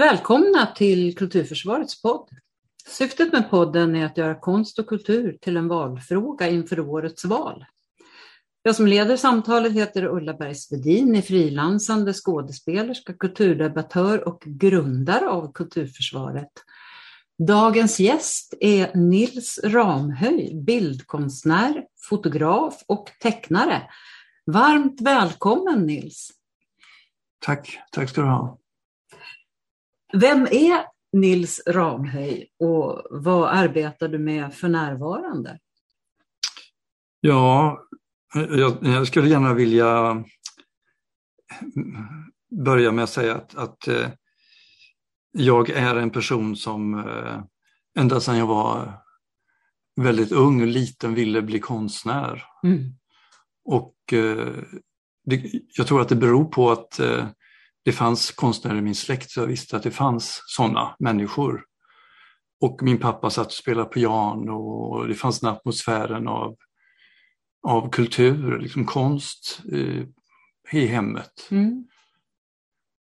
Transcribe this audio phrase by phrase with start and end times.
[0.00, 2.28] Välkomna till Kulturförsvarets podd.
[2.86, 7.64] Syftet med podden är att göra konst och kultur till en valfråga inför årets val.
[8.62, 16.52] Jag som leder samtalet heter Ulla Bergsvedin, är frilansande skådespelerska, kulturdebattör och grundare av Kulturförsvaret.
[17.38, 23.82] Dagens gäst är Nils Ramhöj, bildkonstnär, fotograf och tecknare.
[24.46, 26.30] Varmt välkommen Nils!
[27.38, 28.59] Tack, tack ska du ha.
[30.12, 35.58] Vem är Nils Ramhöj och vad arbetar du med för närvarande?
[37.20, 37.80] Ja,
[38.34, 40.24] jag, jag skulle gärna vilja
[42.50, 44.08] börja med att säga att, att eh,
[45.32, 47.42] jag är en person som eh,
[47.98, 48.92] ända sedan jag var
[50.00, 52.44] väldigt ung och liten ville bli konstnär.
[52.62, 52.94] Mm.
[53.64, 54.54] Och eh,
[55.24, 57.00] det, jag tror att det beror på att
[57.84, 61.64] det fanns konstnärer i min släkt så jag visste att det fanns sådana människor.
[62.60, 66.56] Och min pappa satt och spelade piano och det fanns den atmosfären av,
[67.62, 70.04] av kultur, liksom konst eh,
[70.72, 71.48] i hemmet.
[71.50, 71.84] Mm.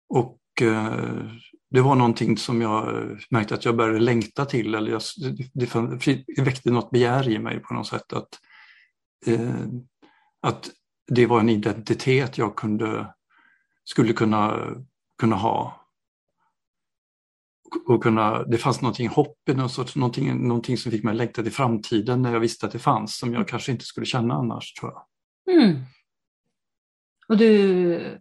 [0.09, 1.25] Och eh,
[1.69, 6.23] det var någonting som jag märkte att jag började längta till, eller jag, det, det,
[6.36, 8.14] det väckte något begär i mig på något sätt.
[8.14, 8.30] Att,
[9.25, 9.66] eh,
[10.41, 10.69] att
[11.08, 13.14] det var en identitet jag kunde
[13.90, 14.68] skulle kunna,
[15.18, 15.88] kunna ha.
[17.88, 21.18] Och kunna, det fanns någonting hopp i någon sorts, någonting, någonting som fick mig att
[21.18, 23.48] längta till framtiden när jag visste att det fanns, som jag mm.
[23.48, 25.06] kanske inte skulle känna annars tror jag.
[25.56, 25.82] Mm.
[27.28, 28.18] Och du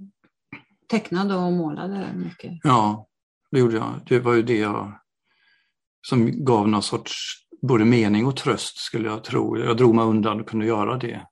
[0.89, 2.53] tecknade och målade mycket?
[2.63, 3.09] Ja,
[3.51, 4.01] det gjorde jag.
[4.07, 5.01] Det var ju det jag,
[6.09, 9.59] som gav någon sorts både mening och tröst skulle jag tro.
[9.59, 11.27] Jag drog mig undan och kunde göra det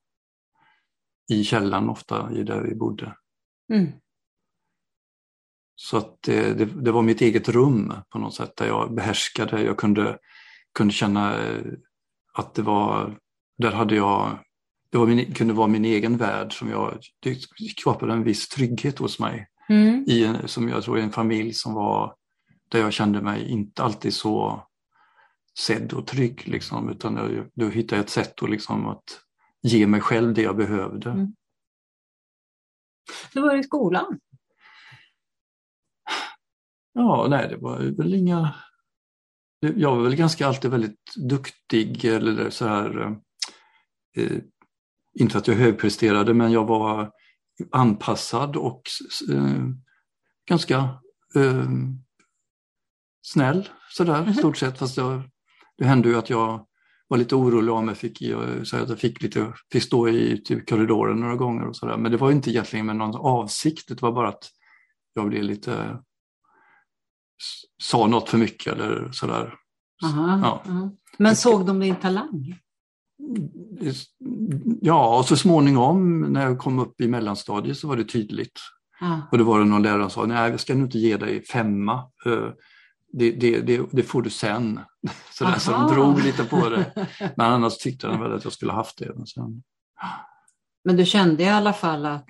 [1.32, 3.16] i källan ofta, i där vi bodde.
[3.72, 3.92] Mm.
[5.76, 9.62] Så att det, det, det, var mitt eget rum på något sätt där jag behärskade.
[9.62, 10.18] Jag kunde,
[10.74, 11.62] kunde känna eh,
[12.32, 13.18] att det var,
[13.58, 14.38] där hade jag,
[14.90, 17.38] det var min, kunde vara min egen värld som jag, det
[17.78, 19.48] skapade en viss trygghet hos mig.
[19.68, 20.04] Mm.
[20.08, 22.14] I en, som jag tror i en familj som var,
[22.68, 24.66] där jag kände mig inte alltid så
[25.58, 29.20] sedd och trygg liksom, utan jag, då hittade jag ett sätt att, liksom, att
[29.62, 31.10] ge mig själv det jag behövde.
[31.10, 31.34] Mm.
[33.34, 34.18] Hur var det i skolan?
[36.94, 38.54] Ja, nej det var väl inga...
[39.60, 43.16] Jag var väl ganska alltid väldigt duktig eller så här.
[44.16, 44.38] Eh,
[45.14, 47.10] inte att jag högpresterade men jag var
[47.72, 48.82] anpassad och
[49.32, 49.68] eh,
[50.48, 50.76] ganska
[51.34, 51.68] eh,
[53.22, 54.38] snäll sådär mm -hmm.
[54.38, 54.78] stort sett.
[54.78, 55.22] Fast jag,
[55.78, 56.66] det hände ju att jag
[57.08, 58.18] var lite orolig om jag fick,
[58.64, 61.96] så att jag fick, lite, fick stå i typ korridoren några gånger och sådär.
[61.96, 64.50] Men det var inte egentligen med någon avsikt, det var bara att
[65.14, 65.98] jag blev lite
[67.82, 69.54] sa något för mycket eller sådär.
[70.04, 70.72] Aha, ja.
[70.72, 70.90] aha.
[71.18, 72.58] Men såg de din talang?
[74.80, 78.60] Ja, och så småningom när jag kom upp i mellanstadiet så var det tydligt.
[79.00, 79.16] Ah.
[79.32, 81.44] Och då var det någon lärare som sa, nej jag ska nog inte ge dig
[81.44, 82.10] femma.
[83.12, 84.80] Det, det, det, det får du sen.
[85.30, 87.08] Så, där, så de drog lite på det.
[87.36, 89.12] Men annars tyckte de väl att jag skulle haft det.
[89.16, 89.62] Men, sen...
[90.84, 92.28] Men du kände i alla fall att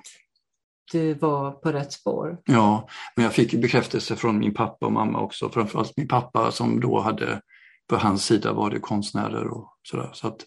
[0.93, 2.39] du var på rätt spår?
[2.45, 5.51] Ja, men jag fick bekräftelse från min pappa och mamma också.
[5.51, 7.41] Framförallt min pappa som då hade,
[7.89, 10.11] på hans sida var det konstnärer och sådär.
[10.13, 10.41] Så att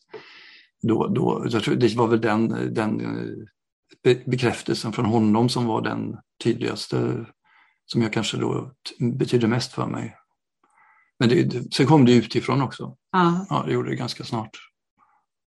[0.82, 1.44] då, då,
[1.76, 3.02] det var väl den, den
[4.04, 7.26] eh, bekräftelsen från honom som var den tydligaste,
[7.86, 10.18] som jag kanske då betyder mest för mig.
[11.20, 12.96] Men det, sen kom det utifrån också.
[13.12, 13.46] Ja.
[13.50, 14.58] ja, det gjorde det ganska snart.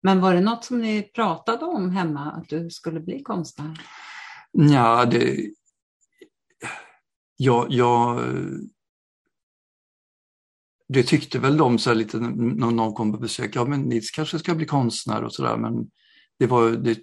[0.03, 3.81] Men var det något som ni pratade om hemma, att du skulle bli konstnär?
[4.57, 5.51] Ja, det...
[7.37, 8.21] Jag, jag...
[10.89, 14.39] Det tyckte väl de så lite när någon kom på besök, ja men Nils kanske
[14.39, 15.91] ska bli konstnär och sådär men
[16.39, 16.99] det, var, det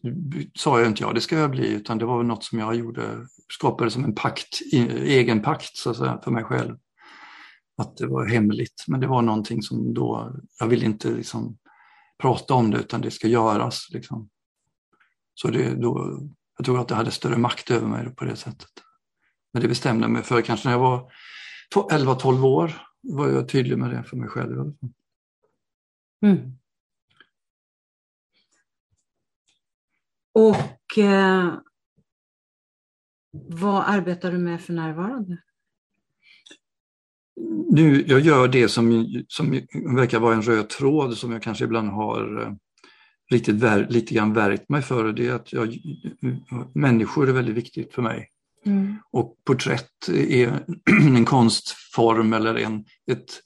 [0.55, 3.27] sa jag inte ja, det ska jag bli, utan det var något som jag gjorde,
[3.53, 6.77] skapade som en pakt, egen pakt så att säga, för mig själv.
[7.77, 11.57] Att det var hemligt, men det var någonting som då, jag ville inte liksom
[12.21, 13.87] prata om det utan det ska göras.
[13.91, 14.29] Liksom.
[15.33, 16.19] Så det, då
[16.61, 18.69] jag tror att jag hade större makt över mig på det sättet.
[19.53, 21.11] Men det bestämde jag mig för kanske när jag var
[21.75, 24.73] 11-12 år var jag tydlig med det för mig själv.
[26.25, 26.57] Mm.
[30.33, 31.53] Och eh,
[33.31, 35.37] vad arbetar du med för närvarande?
[37.69, 39.51] Nu, jag gör det som, som
[39.95, 42.53] verkar vara en röd tråd som jag kanske ibland har eh,
[43.31, 45.77] riktigt vär, lite grann värkt mig för det är att jag,
[46.73, 48.27] människor är väldigt viktigt för mig.
[48.65, 48.95] Mm.
[49.11, 50.65] Och porträtt är
[51.15, 53.41] en konstform eller en, ett,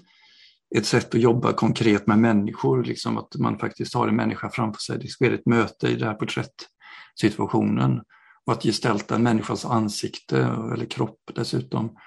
[0.75, 4.79] ett sätt att jobba konkret med människor, liksom att man faktiskt har en människa framför
[4.79, 4.99] sig.
[4.99, 8.01] Det sker ett möte i den här porträttsituationen.
[8.45, 10.37] Och att gestalta en människas ansikte
[10.73, 11.97] eller kropp dessutom,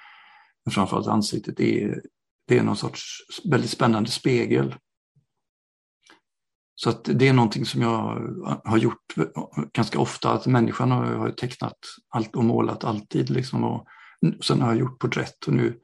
[0.65, 2.03] men framförallt ansiktet, det är,
[2.49, 3.19] det är någon sorts
[3.51, 4.75] väldigt spännande spegel.
[6.81, 8.21] Så att det är någonting som jag
[8.65, 9.15] har gjort
[9.75, 11.77] ganska ofta, att människan har tecknat
[12.09, 13.31] allt och målat alltid.
[13.31, 13.87] Liksom, och
[14.45, 15.79] sen har jag gjort porträtt och nu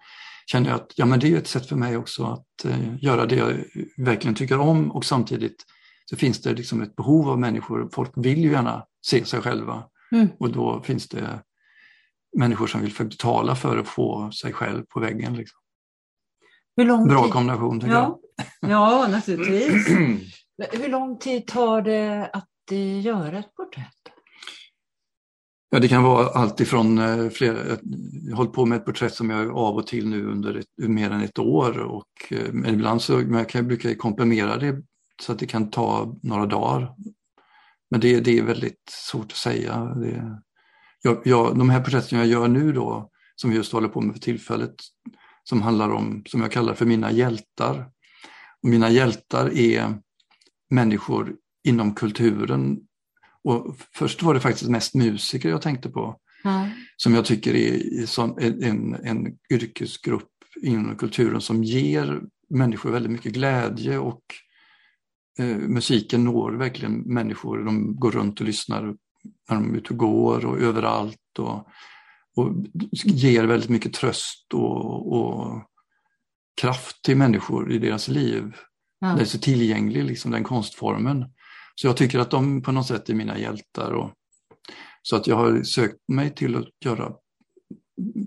[0.46, 3.26] känner jag att ja, men det är ett sätt för mig också att eh, göra
[3.26, 3.54] det jag
[3.96, 5.64] verkligen tycker om och samtidigt
[6.04, 7.88] så finns det liksom ett behov av människor.
[7.92, 10.28] Folk vill ju gärna se sig själva mm.
[10.38, 11.42] och då finns det
[12.38, 15.36] människor som vill betala för att få sig själv på väggen.
[15.36, 15.58] Liksom.
[17.08, 18.18] Bra kombination tycker ja.
[18.60, 18.70] jag.
[18.70, 19.88] Ja, naturligtvis.
[20.58, 24.14] Hur lång tid tar det att eh, göra ett porträtt?
[25.70, 29.14] Ja, det kan vara allt ifrån eh, flera, jag har hållit på med ett porträtt
[29.14, 33.02] som jag av och till nu under ett, mer än ett år och eh, ibland
[33.02, 34.82] så men jag kan, brukar jag komprimera det
[35.22, 36.94] så att det kan ta några dagar.
[37.90, 39.84] Men det, det är väldigt svårt att säga.
[39.84, 40.40] Det,
[41.02, 44.14] jag, jag, de här porträtten jag gör nu då, som vi just håller på med
[44.14, 44.74] för tillfället,
[45.44, 47.90] som handlar om, som jag kallar för mina hjältar.
[48.62, 49.98] Och mina hjältar är
[50.70, 52.80] människor inom kulturen.
[53.42, 56.20] Och först var det faktiskt mest musiker jag tänkte på.
[56.44, 56.70] Mm.
[56.96, 60.30] Som jag tycker är en, en yrkesgrupp
[60.62, 64.22] inom kulturen som ger människor väldigt mycket glädje och
[65.38, 67.64] eh, musiken når verkligen människor.
[67.64, 68.82] De går runt och lyssnar
[69.48, 71.68] när de är ute och går och överallt och,
[72.36, 72.52] och
[73.04, 75.62] ger väldigt mycket tröst och, och
[76.60, 78.54] kraft till människor i deras liv.
[79.04, 79.10] Ja.
[79.10, 81.24] Den är så tillgänglig, liksom, den konstformen.
[81.74, 83.92] Så jag tycker att de på något sätt är mina hjältar.
[83.92, 84.12] Och,
[85.02, 87.12] så att jag har sökt mig till att göra,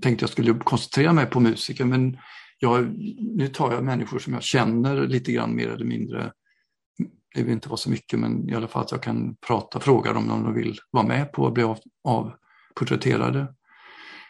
[0.02, 2.18] tänkte jag skulle koncentrera mig på musiker men
[2.60, 2.98] jag,
[3.38, 6.32] nu tar jag människor som jag känner lite grann mer eller mindre.
[7.36, 10.14] Det vill inte vara så mycket men i alla fall att jag kan prata, fråga
[10.14, 13.48] dem om de vill vara med på att bli av, avporträtterade.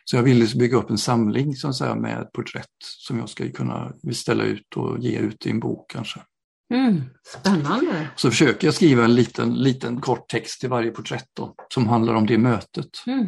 [0.05, 3.51] Så jag ville bygga upp en samling så att säga, med porträtt som jag ska
[3.51, 6.21] kunna ställa ut och ge ut i en bok kanske.
[6.73, 7.01] Mm,
[7.39, 8.07] spännande.
[8.15, 12.13] Så försöker jag skriva en liten, liten kort text till varje porträtt då, som handlar
[12.13, 12.89] om det mötet.
[13.07, 13.27] Mm.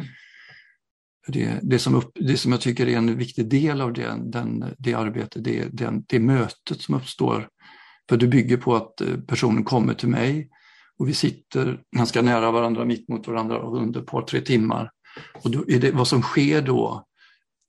[1.26, 4.74] Det, det, som upp, det som jag tycker är en viktig del av det, den,
[4.78, 7.48] det arbetet, det den, det mötet som uppstår.
[8.08, 10.50] För det bygger på att eh, personen kommer till mig
[10.98, 14.90] och vi sitter ganska nära varandra, mitt mot varandra under ett par, tre timmar.
[15.42, 17.06] Och då är det vad som sker då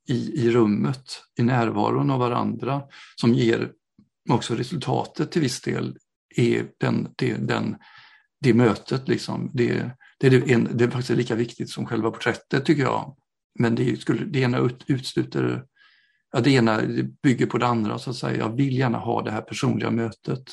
[0.08, 2.82] i, i rummet, i närvaron av varandra,
[3.16, 3.72] som ger
[4.32, 5.98] också resultatet till viss del
[6.36, 7.76] är den, det, den,
[8.42, 9.08] det mötet.
[9.08, 9.52] Liksom.
[9.54, 13.16] Det, det, är en, det är faktiskt lika viktigt som själva porträttet tycker jag.
[13.60, 15.64] Men det, skulle, det ena ut, utsluter,
[16.32, 16.82] ja, det ena
[17.24, 18.38] bygger på det andra så att säga.
[18.38, 20.44] Jag vill gärna ha det här personliga mötet.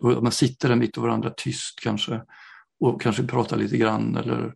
[0.00, 2.22] Och man sitter där mitt och varandra tyst kanske
[2.80, 4.54] och kanske pratar lite grann eller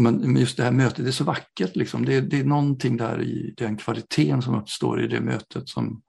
[0.00, 1.76] men just det här mötet det är så vackert.
[1.76, 2.04] Liksom.
[2.04, 6.02] Det, det är någonting där i den kvaliteten som uppstår i det mötet som,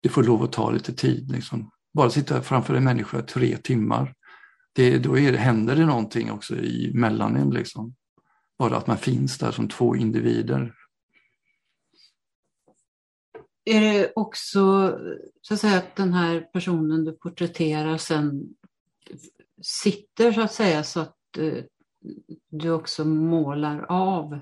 [0.00, 1.30] det får lov att ta lite tid.
[1.30, 1.70] Liksom.
[1.94, 4.14] Bara sitta framför en människa tre timmar,
[4.72, 7.50] det, då är det, händer det någonting också i mellan en.
[7.50, 7.94] Liksom.
[8.58, 10.74] Bara att man finns där som två individer.
[13.64, 14.94] Är det också
[15.42, 18.54] så att säga att den här personen du porträtterar sen
[19.62, 21.64] sitter så att säga så att eh,
[22.50, 24.40] du också målar av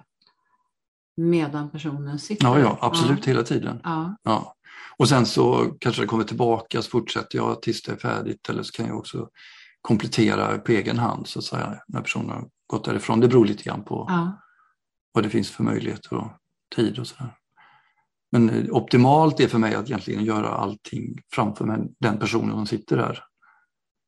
[1.17, 2.47] medan personen sitter?
[2.47, 3.33] Ja, ja absolut ja.
[3.33, 3.81] hela tiden.
[3.85, 4.17] Ja.
[4.23, 4.55] ja.
[4.99, 8.63] Och sen så kanske det kommer tillbaka, så fortsätter jag tills det är färdigt eller
[8.63, 9.29] så kan jag också
[9.81, 13.21] komplettera på egen hand så att säga när personen har gått därifrån.
[13.21, 14.41] Det beror lite grann på ja.
[15.13, 16.31] vad det finns för möjligheter och
[16.77, 17.35] tid och sådär.
[18.33, 22.97] Men eh, optimalt är för mig att egentligen göra allting framför den personen som sitter
[22.97, 23.25] där.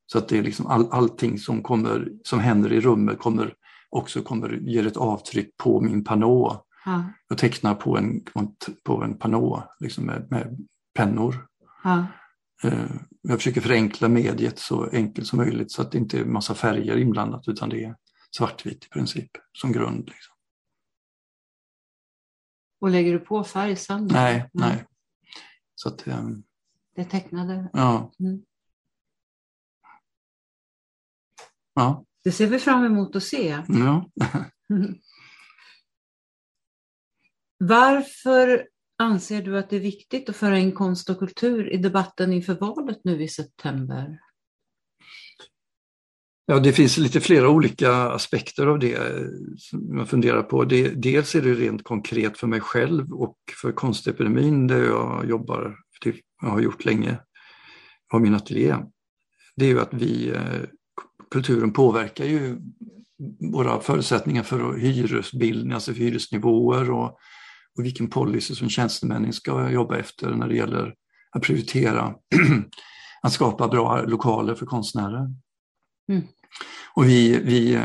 [0.07, 3.55] Så att det är liksom all, allting som, kommer, som händer i rummet kommer
[3.91, 6.65] också kommer ge ett avtryck på min panå.
[6.85, 7.05] Ja.
[7.29, 8.21] Jag tecknar på en,
[8.85, 11.47] på en panå liksom med, med pennor.
[11.85, 12.07] Ja.
[12.63, 12.91] Eh,
[13.23, 16.97] jag försöker förenkla mediet så enkelt som möjligt så att det inte är massa färger
[16.97, 17.97] inblandat utan det är
[18.37, 20.07] svartvitt i princip som grund.
[20.07, 20.35] Liksom.
[22.81, 24.07] Och lägger du på färg sen?
[24.07, 24.71] Nej, nej.
[24.71, 24.87] nej.
[25.75, 26.45] Så att, um...
[26.95, 27.71] Det tecknade?
[27.73, 28.13] Ja.
[28.21, 28.43] Mm.
[31.75, 32.05] ja.
[32.25, 33.63] Det ser vi fram emot att se.
[33.69, 34.11] Ja.
[37.59, 38.69] Varför
[39.01, 42.55] anser du att det är viktigt att föra in konst och kultur i debatten inför
[42.55, 44.19] valet nu i september?
[46.47, 48.99] Ja, det finns lite flera olika aspekter av det
[49.59, 50.65] som jag funderar på.
[50.65, 55.77] Det, dels är det rent konkret för mig själv och för konstepidemin där jag jobbar,
[56.01, 57.19] typ, jag har gjort länge,
[58.09, 58.77] har min ateljé.
[59.57, 60.63] Det är ju att vi, eh,
[61.31, 62.59] kulturen påverkar ju
[63.53, 67.19] våra förutsättningar för hyresbildning, alltså för hyresnivåer och,
[67.79, 70.95] och vilken policy som tjänstemännen ska jobba efter när det gäller
[71.31, 72.15] att prioritera
[73.23, 75.35] att skapa bra lokaler för konstnärer.
[76.13, 76.23] Mm.
[76.95, 77.81] Och vi, vi,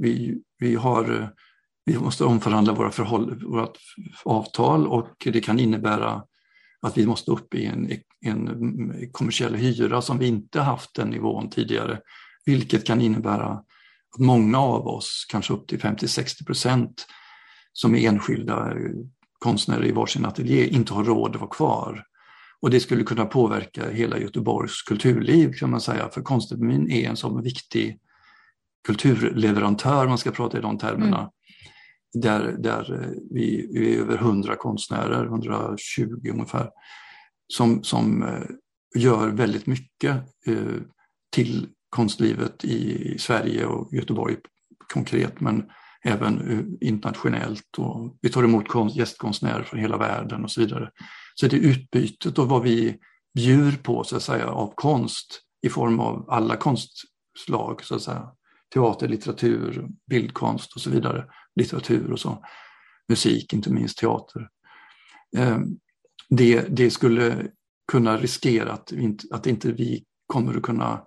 [0.00, 1.34] vi, vi, har,
[1.84, 3.78] vi måste omförhandla våra förhåll, vårt
[4.24, 6.22] avtal och det kan innebära
[6.80, 7.90] att vi måste upp i en,
[8.20, 12.00] en kommersiell hyra som vi inte haft den nivån tidigare.
[12.46, 17.06] Vilket kan innebära att många av oss, kanske upp till 50-60 procent,
[17.72, 18.74] som är enskilda
[19.38, 22.04] konstnärer i varsin ateljé, inte har råd att vara kvar.
[22.60, 27.16] Och det skulle kunna påverka hela Göteborgs kulturliv kan man säga, för konstekonomin är en
[27.16, 27.98] sån viktig
[28.86, 31.18] kulturleverantör, man ska prata i de termerna.
[31.18, 31.30] Mm.
[32.12, 35.78] Där, där vi, vi är över 100 konstnärer, 120
[36.30, 36.70] ungefär,
[37.46, 38.42] som, som eh,
[38.96, 40.16] gör väldigt mycket
[40.46, 40.80] eh,
[41.32, 44.36] till konstlivet i Sverige och Göteborg
[44.92, 45.70] konkret, men
[46.04, 47.78] även eh, internationellt.
[47.78, 50.90] Och vi tar emot gästkonstnärer från hela världen och så vidare.
[51.34, 52.98] Så det utbytet och vad vi
[53.34, 58.30] bjuder på så att säga av konst i form av alla konstslag, så att säga.
[58.74, 61.24] teater, litteratur, bildkonst och så vidare,
[61.56, 62.44] litteratur och så,
[63.08, 64.48] musik, inte minst teater.
[65.36, 65.78] Ehm,
[66.28, 67.46] det, det skulle
[67.92, 71.02] kunna riskera att, inte, att inte vi kommer att kunna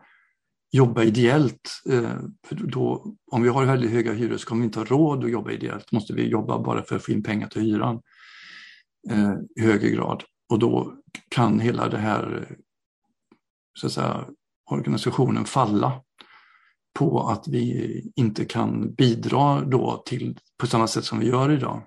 [0.71, 1.81] jobba ideellt.
[1.89, 2.17] Eh,
[2.49, 5.51] då, om vi har väldigt höga hyror så kommer vi inte ha råd att jobba
[5.51, 5.91] ideellt.
[5.91, 8.01] måste vi jobba bara för att få in pengar till hyran
[9.09, 10.23] eh, i högre grad.
[10.49, 10.95] Och då
[11.29, 12.47] kan hela det här
[13.79, 14.25] så att säga,
[14.71, 16.01] organisationen falla
[16.99, 21.81] på att vi inte kan bidra då till, på samma sätt som vi gör idag,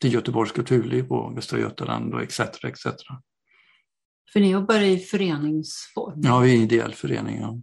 [0.00, 2.40] till Göteborgs kulturliv och Västra Götaland och etc.
[2.40, 2.86] etc.
[4.32, 6.20] För ni jobbar i föreningsform?
[6.22, 7.40] Ja, vi är en ideell förening.
[7.40, 7.60] Ja.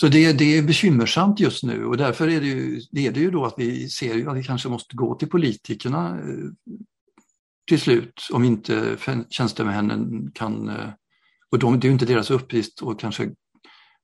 [0.00, 3.20] Så det, det är bekymmersamt just nu och därför är det, ju, det är det
[3.20, 6.74] ju då att vi ser att vi kanske måste gå till politikerna eh,
[7.68, 8.96] till slut om inte
[9.30, 10.88] tjänstemännen kan, eh,
[11.50, 13.30] och de, det är ju inte deras uppgift att kanske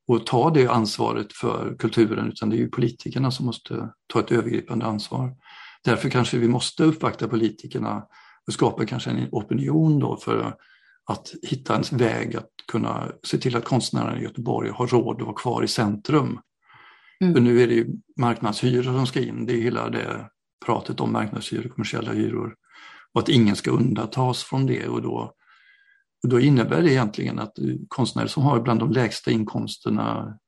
[0.09, 4.33] och ta det ansvaret för kulturen utan det är ju politikerna som måste ta ett
[4.33, 5.37] övergripande ansvar.
[5.85, 8.03] Därför kanske vi måste uppvakta politikerna
[8.47, 10.57] och skapa kanske en opinion då för
[11.07, 15.27] att hitta en väg att kunna se till att konstnärerna i Göteborg har råd att
[15.27, 16.41] vara kvar i centrum.
[17.21, 17.35] Mm.
[17.35, 17.87] För nu är det ju
[18.17, 20.31] marknadshyror som ska in, det är hela det
[20.67, 22.55] pratet om marknadshyror, kommersiella hyror.
[23.13, 25.33] Och att ingen ska undantas från det och då,
[26.23, 27.55] och då innebär det egentligen att
[27.89, 30.39] konstnärer som har bland de lägsta inkomsterna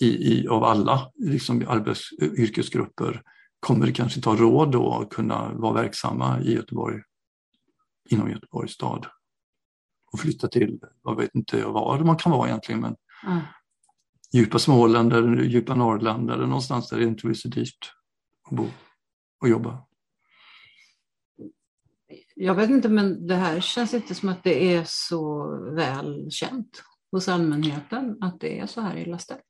[0.00, 3.22] i, i, av alla liksom arbets, yrkesgrupper
[3.60, 7.02] kommer kanske inte ha råd då att kunna vara verksamma i Göteborg,
[8.10, 9.06] inom Göteborgs stad
[10.14, 13.40] och flytta till, jag vet inte var man kan vara egentligen, men mm.
[14.32, 17.92] djupa Småland eller djupa Norrland eller någonstans där det inte blir så dyrt
[18.50, 18.66] att bo
[19.40, 19.78] och jobba.
[22.34, 26.82] Jag vet inte, men det här känns inte som att det är så väl känt
[27.12, 29.40] hos allmänheten att det är så här illa ställt.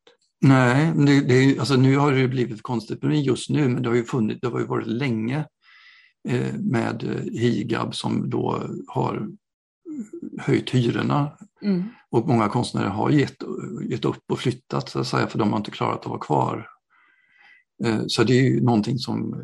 [0.40, 4.04] Nej, det, det, alltså nu har det blivit konstigt just nu, men det har ju,
[4.04, 5.46] funnits, det har ju varit länge
[6.28, 7.02] eh, med
[7.32, 9.28] HIGAB som då har
[10.38, 11.32] höjt hyrorna.
[11.62, 11.82] Mm.
[12.10, 13.36] Och många konstnärer har gett,
[13.90, 16.68] gett upp och flyttat så att säga, för de har inte klarat att vara kvar.
[17.84, 19.34] Eh, så det är ju någonting som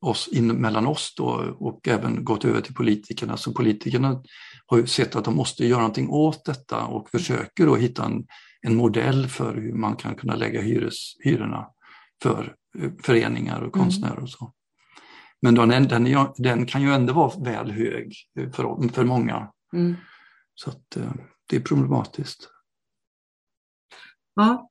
[0.00, 3.36] oss, in, mellan oss då, och även gått över till politikerna.
[3.36, 4.22] Så politikerna
[4.66, 8.26] har ju sett att de måste göra någonting åt detta och försöker då hitta en,
[8.60, 11.66] en modell för hur man kan kunna lägga hyres, hyrorna
[12.22, 13.84] för eh, föreningar och mm.
[13.84, 14.52] konstnärer och så.
[15.42, 19.52] Men den, den, den, kan ju ändå vara väl hög för, för många.
[19.72, 19.94] Mm.
[20.54, 21.12] Så att, eh,
[21.48, 22.48] det är problematiskt.
[24.34, 24.70] Ja,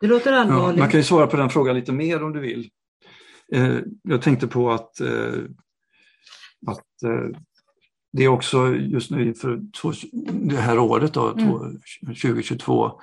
[0.00, 0.76] det låter allvarligt.
[0.76, 2.70] Ja, man kan ju svara på den frågan lite mer om du vill.
[3.52, 5.34] Eh, jag tänkte på att, eh,
[6.66, 6.84] att
[8.12, 9.60] det är också just nu inför
[10.22, 11.80] det här året då, mm.
[12.06, 13.00] 2022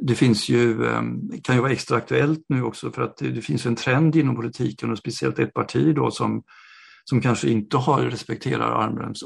[0.00, 3.66] det finns ju, ehm, kan ju vara extra aktuellt nu också för att det finns
[3.66, 6.42] en trend inom politiken och speciellt ett parti då som,
[7.04, 9.22] som kanske inte har respekterar armlängds,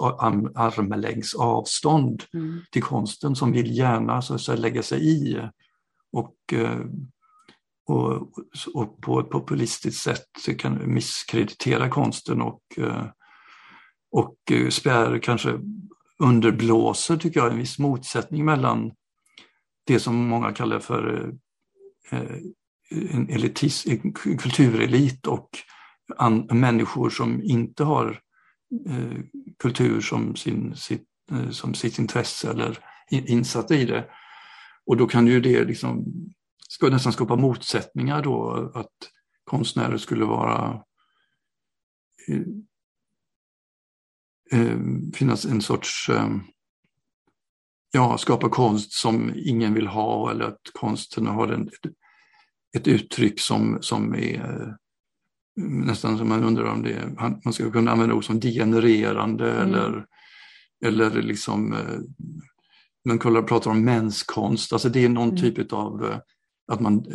[0.55, 2.61] armlängds avstånd mm.
[2.71, 5.41] till konsten som vill gärna så att säga, lägga sig i
[6.13, 6.81] och, eh,
[7.87, 8.31] och,
[8.75, 13.05] och på ett populistiskt sätt kan misskreditera konsten och, eh,
[14.13, 14.37] och
[14.71, 15.59] spär kanske
[16.19, 18.93] underblåser tycker jag en viss motsättning mellan
[19.85, 21.33] det som många kallar för
[22.11, 22.37] eh,
[22.91, 25.49] en, elitis, en kulturelit och
[26.17, 28.21] an, människor som inte har
[28.87, 29.21] eh,
[29.59, 32.79] kultur som, sin, sitt, eh, som sitt intresse eller
[33.11, 34.11] insatta i det.
[34.87, 36.05] Och då kan ju det liksom,
[36.69, 39.11] ska nästan skapa motsättningar då att
[39.45, 40.83] konstnärer skulle vara
[42.29, 42.43] eh,
[44.61, 44.79] eh
[45.15, 46.29] finnas en sorts eh,
[47.93, 51.71] ja, skapa konst som ingen vill ha eller att konsten har en,
[52.77, 54.75] ett uttryck som, som är
[55.61, 59.75] nästan som man undrar om det man ska kunna använda ord som degenererande mm.
[59.75, 60.07] eller,
[60.85, 61.77] eller liksom
[63.05, 65.41] man pratar om menskonst, alltså det är någon mm.
[65.41, 66.21] typ av
[66.73, 67.07] att man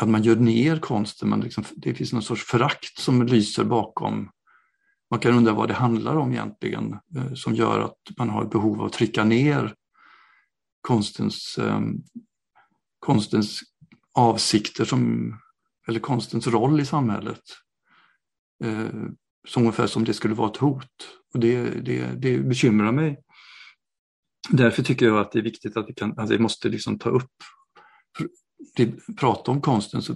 [0.00, 4.30] att man gör ner konsten, man liksom, det finns någon sorts förakt som lyser bakom.
[5.10, 8.50] Man kan undra vad det handlar om egentligen eh, som gör att man har ett
[8.50, 9.74] behov av att trycka ner
[10.80, 12.02] konstens, ehm,
[12.98, 13.60] konstens
[14.14, 15.32] avsikter som,
[15.88, 17.42] eller konstens roll i samhället.
[18.64, 18.88] Eh,
[19.48, 21.08] som ungefär som det skulle vara ett hot.
[21.34, 23.18] Och det, det, det bekymrar mig.
[24.50, 27.10] Därför tycker jag att det är viktigt att vi, kan, alltså vi måste liksom ta
[27.10, 27.32] upp
[29.16, 30.10] prata om konstens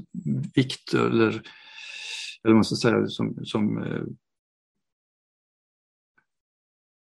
[0.55, 1.43] vikt eller,
[2.45, 4.03] eller man ska säga som, som eh,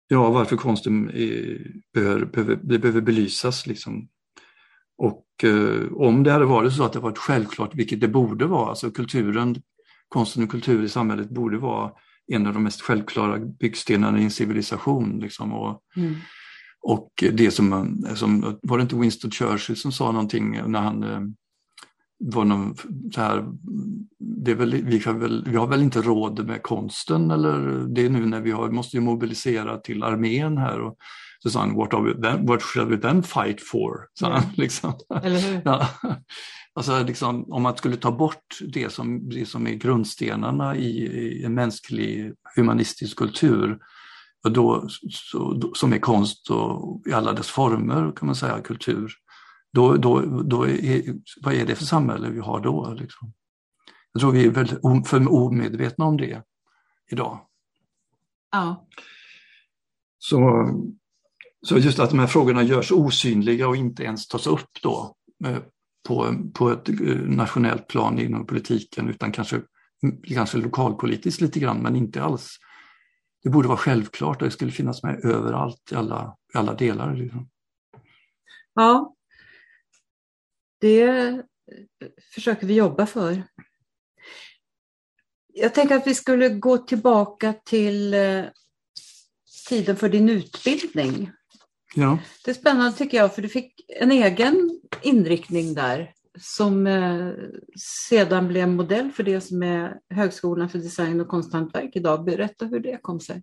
[0.08, 1.58] ja, varför konsten är,
[1.94, 3.66] behöver, behöver, det behöver belysas.
[3.66, 4.08] Liksom.
[4.98, 8.68] Och eh, om det hade varit så att det varit självklart, vilket det borde vara,
[8.68, 9.62] alltså kulturen,
[10.08, 11.92] konsten och kultur i samhället borde vara
[12.26, 15.20] en av de mest självklara byggstenarna i en civilisation.
[15.20, 16.14] Liksom, och, mm.
[16.80, 21.20] Och det som, som, var det inte Winston Churchill som sa någonting när han eh,
[22.18, 22.74] var någon
[23.14, 23.44] så här,
[24.18, 28.06] det är väl, vi, har väl, vi har väl inte råd med konsten eller det
[28.06, 30.80] är nu när vi har, måste ju mobilisera till armén här.
[30.80, 30.96] Och,
[31.42, 34.06] så sa han, what, are we then, what shall we then fight for?
[34.14, 34.34] Sa ja.
[34.34, 34.92] han, liksom.
[35.22, 35.60] Eller hur?
[35.64, 35.88] Ja.
[36.74, 41.44] Alltså, liksom, om man skulle ta bort det som, det som är grundstenarna i, i
[41.44, 43.78] en mänsklig humanistisk kultur
[44.44, 49.12] och då, så, som är konst och i alla dess former kan man säga, kultur.
[49.72, 52.96] Då, då, då är, vad är det för samhälle vi har då?
[52.98, 53.32] Liksom?
[54.12, 56.42] Jag tror vi är väldigt för omedvetna om det
[57.10, 57.40] idag.
[58.50, 58.86] Ja.
[60.18, 60.68] Så,
[61.66, 65.58] så just att de här frågorna görs osynliga och inte ens tas upp då eh,
[66.08, 69.62] på, på ett eh, nationellt plan inom politiken utan kanske,
[70.34, 72.58] kanske lokalpolitiskt lite grann men inte alls
[73.42, 77.14] det borde vara självklart och det skulle finnas med överallt i alla, alla delar.
[77.14, 77.48] Liksom.
[78.74, 79.14] Ja,
[80.78, 81.42] det
[82.34, 83.42] försöker vi jobba för.
[85.54, 88.44] Jag tänker att vi skulle gå tillbaka till eh,
[89.68, 91.30] tiden för din utbildning.
[91.94, 92.18] Ja.
[92.44, 97.32] Det är spännande tycker jag, för du fick en egen inriktning där som eh,
[98.08, 102.24] sedan blev modell för det som är Högskolan för design och konsthantverk idag.
[102.24, 103.42] Berätta hur det kom sig.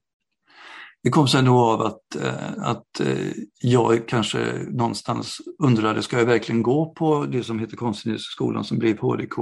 [1.06, 6.26] Det kom sig nog av att, eh, att eh, jag kanske någonstans undrade, ska jag
[6.26, 9.36] verkligen gå på det som heter Konstindustriskolan som blev HDK?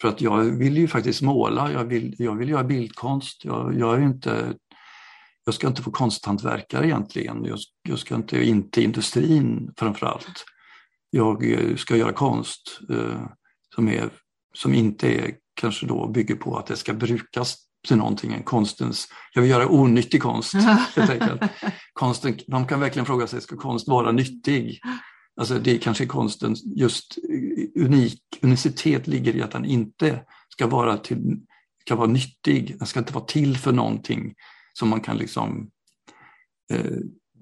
[0.00, 3.44] För att jag vill ju faktiskt måla, jag vill, jag vill göra bildkonst.
[3.44, 4.54] Jag, jag, är inte,
[5.44, 7.58] jag ska inte få konsthantverkare egentligen, jag,
[7.88, 10.44] jag ska inte in till industrin framför allt
[11.14, 13.26] jag eh, ska göra konst eh,
[13.74, 14.10] som, är,
[14.54, 18.42] som inte är, kanske då bygger på att det ska brukas till någonting.
[18.42, 20.54] Konstens, jag vill göra onyttig konst.
[21.92, 24.80] Konsten, de kan verkligen fråga sig, ska konst vara nyttig?
[25.36, 27.18] Alltså det är kanske konsten, just
[27.76, 31.40] unik, unicitet ligger i att den inte ska vara, till,
[31.80, 34.34] ska vara nyttig, den ska inte vara till för någonting
[34.72, 35.70] som man kan liksom
[36.70, 36.96] eh,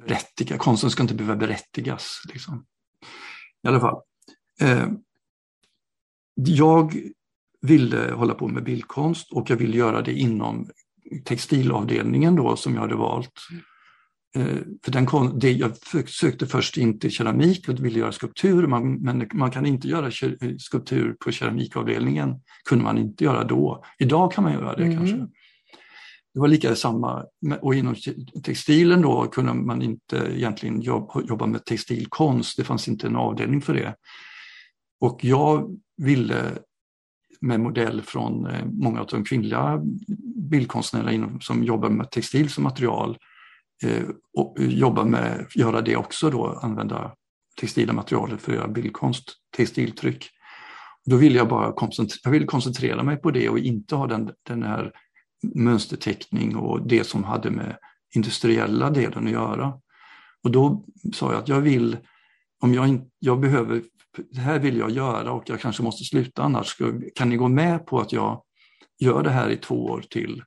[0.07, 0.59] berättiga.
[0.59, 2.23] Konsten ska inte behöva berättigas.
[2.33, 2.65] Liksom
[3.65, 4.01] i alla fall.
[4.61, 4.89] Eh,
[6.35, 6.97] jag
[7.63, 10.71] ville hålla på med bildkonst och jag ville göra det inom
[11.25, 13.33] textilavdelningen då som jag hade valt.
[14.37, 15.77] Eh, för den, det, jag
[16.09, 20.11] sökte först inte keramik och ville göra skulptur, man, men man kan inte göra
[20.59, 22.41] skulptur på keramikavdelningen.
[22.69, 23.85] kunde man inte göra då.
[23.99, 24.97] Idag kan man göra det mm.
[24.97, 25.17] kanske.
[26.35, 27.25] Det var lika samma,
[27.61, 27.95] och inom
[28.43, 33.75] textilen då kunde man inte egentligen jobba med textilkonst, det fanns inte en avdelning för
[33.75, 33.95] det.
[35.01, 36.59] Och jag ville
[37.43, 39.81] med modell från eh, många av de kvinnliga
[40.51, 43.19] bildkonstnärerna som jobbar med textil som material
[43.85, 44.05] eh,
[44.39, 47.15] och eh, jobba med, göra det också då, använda
[47.61, 49.25] textila materialet för att göra bildkonst,
[49.57, 50.31] textiltryck.
[51.05, 54.31] Då ville jag bara koncentrera, jag ville koncentrera mig på det och inte ha den,
[54.47, 54.93] den här
[55.55, 57.77] mönsterteckning och det som hade med
[58.15, 59.73] industriella delen att göra.
[60.43, 61.97] Och då sa jag att jag vill,
[62.61, 63.83] om jag, jag behöver,
[64.31, 66.77] det här vill jag göra och jag kanske måste sluta annars,
[67.15, 68.43] kan ni gå med på att jag
[68.99, 70.43] gör det här i två år till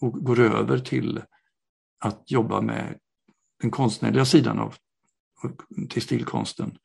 [0.00, 1.22] och går över till
[2.04, 2.98] att jobba med
[3.60, 4.74] den konstnärliga sidan av
[5.90, 6.78] textilkonsten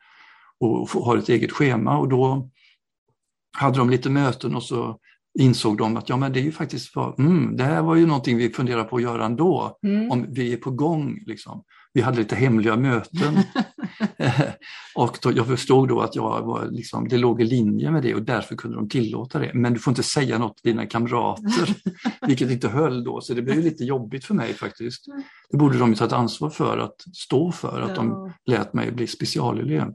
[0.60, 2.50] och har ett eget schema och då
[3.58, 5.00] hade de lite möten och så
[5.40, 8.06] insåg de att ja, men det är ju faktiskt för, mm, det här var ju
[8.06, 10.12] någonting vi funderar på att göra ändå, mm.
[10.12, 11.24] om vi är på gång.
[11.26, 11.64] Liksom.
[11.94, 13.40] Vi hade lite hemliga möten
[14.96, 18.16] och då, jag förstod då att jag var, liksom, det låg i linje med det
[18.16, 19.52] och därför kunde de tillåta det.
[19.54, 21.76] Men du får inte säga något till dina kamrater,
[22.28, 25.06] vilket inte höll då, så det blev lite jobbigt för mig faktiskt.
[25.50, 27.96] Det borde de ju ta ett ansvar för att stå för, att ja.
[27.96, 29.94] de lät mig bli specialelev.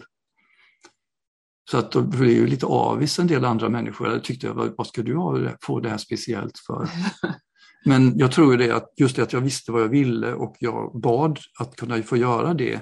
[1.70, 4.08] Så att det är ju lite avis en del andra människor.
[4.08, 6.88] Jag tyckte, vad ska du ha, få det här speciellt för?
[7.86, 11.00] Men jag tror det att just det att jag visste vad jag ville och jag
[11.00, 12.80] bad att kunna få göra det,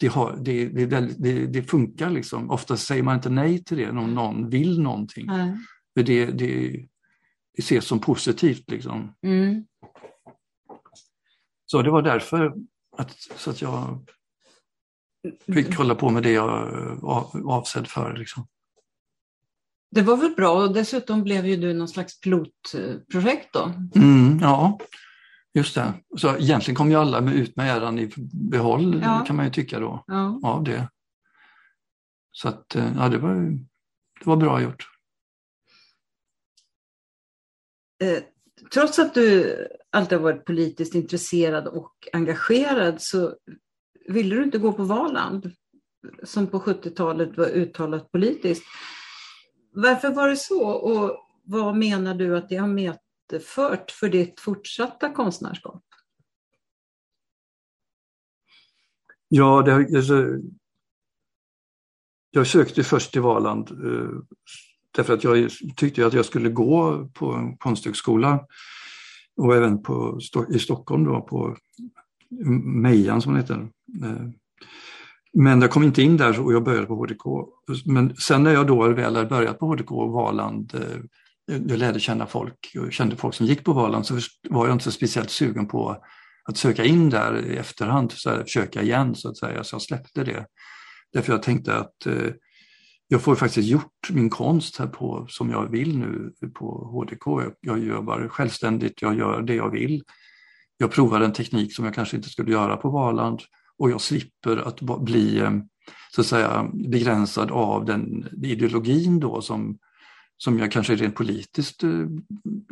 [0.00, 2.50] det, har, det, det, det, funkar liksom.
[2.50, 5.28] Ofta säger man inte nej till det om någon vill någonting.
[5.28, 5.58] Mm.
[5.94, 6.70] För det, det,
[7.56, 9.14] det ses som positivt liksom.
[9.22, 9.64] Mm.
[11.66, 12.54] Så det var därför
[12.96, 14.08] att, så att jag
[15.54, 18.16] fick hålla på med det jag var avsedd för.
[18.16, 18.46] Liksom.
[19.94, 23.72] Det var väl bra och dessutom blev ju du någon slags pilotprojekt då?
[23.94, 24.78] Mm, ja,
[25.54, 25.94] just det.
[26.16, 29.24] Så egentligen kom ju alla med ut med äran i behåll ja.
[29.26, 30.40] kan man ju tycka då ja.
[30.42, 30.88] av det.
[32.32, 33.34] Så att eh, ja, det var,
[34.20, 34.88] det var bra gjort.
[38.02, 38.22] Eh,
[38.72, 39.56] trots att du
[39.90, 43.34] alltid har varit politiskt intresserad och engagerad så
[44.08, 45.52] ville du inte gå på Valand
[46.22, 48.64] som på 70-talet var uttalat politiskt.
[49.74, 55.12] Varför var det så och vad menar du att det har medfört för ditt fortsatta
[55.12, 55.84] konstnärskap?
[59.28, 60.26] Ja, det, alltså,
[62.30, 64.38] jag sökte först till Valand eh,
[64.90, 68.46] därför att jag tyckte att jag skulle gå på en konsthögskola
[69.36, 71.56] och även på, i Stockholm då, på
[72.64, 73.68] Mejan som det heter.
[74.02, 74.28] Eh,
[75.34, 77.24] men jag kom inte in där och jag började på HDK.
[77.84, 82.00] Men sen när jag då väl hade börjat på HDK och Valand, eh, jag lärde
[82.00, 84.18] känna folk och kände folk som gick på Valand så
[84.50, 85.96] var jag inte så speciellt sugen på
[86.44, 89.64] att söka in där i efterhand, så här, försöka igen så att säga.
[89.64, 90.46] Så jag släppte det.
[91.12, 92.32] Därför jag tänkte att eh,
[93.08, 97.26] jag får faktiskt gjort min konst här på som jag vill nu på HDK.
[97.26, 100.02] Jag, jag jobbar självständigt, jag gör det jag vill.
[100.76, 103.40] Jag provar en teknik som jag kanske inte skulle göra på Valand
[103.78, 105.50] och jag slipper att bli eh,
[106.14, 109.78] så att säga, begränsad av den ideologin då som,
[110.36, 112.06] som jag kanske rent politiskt eh,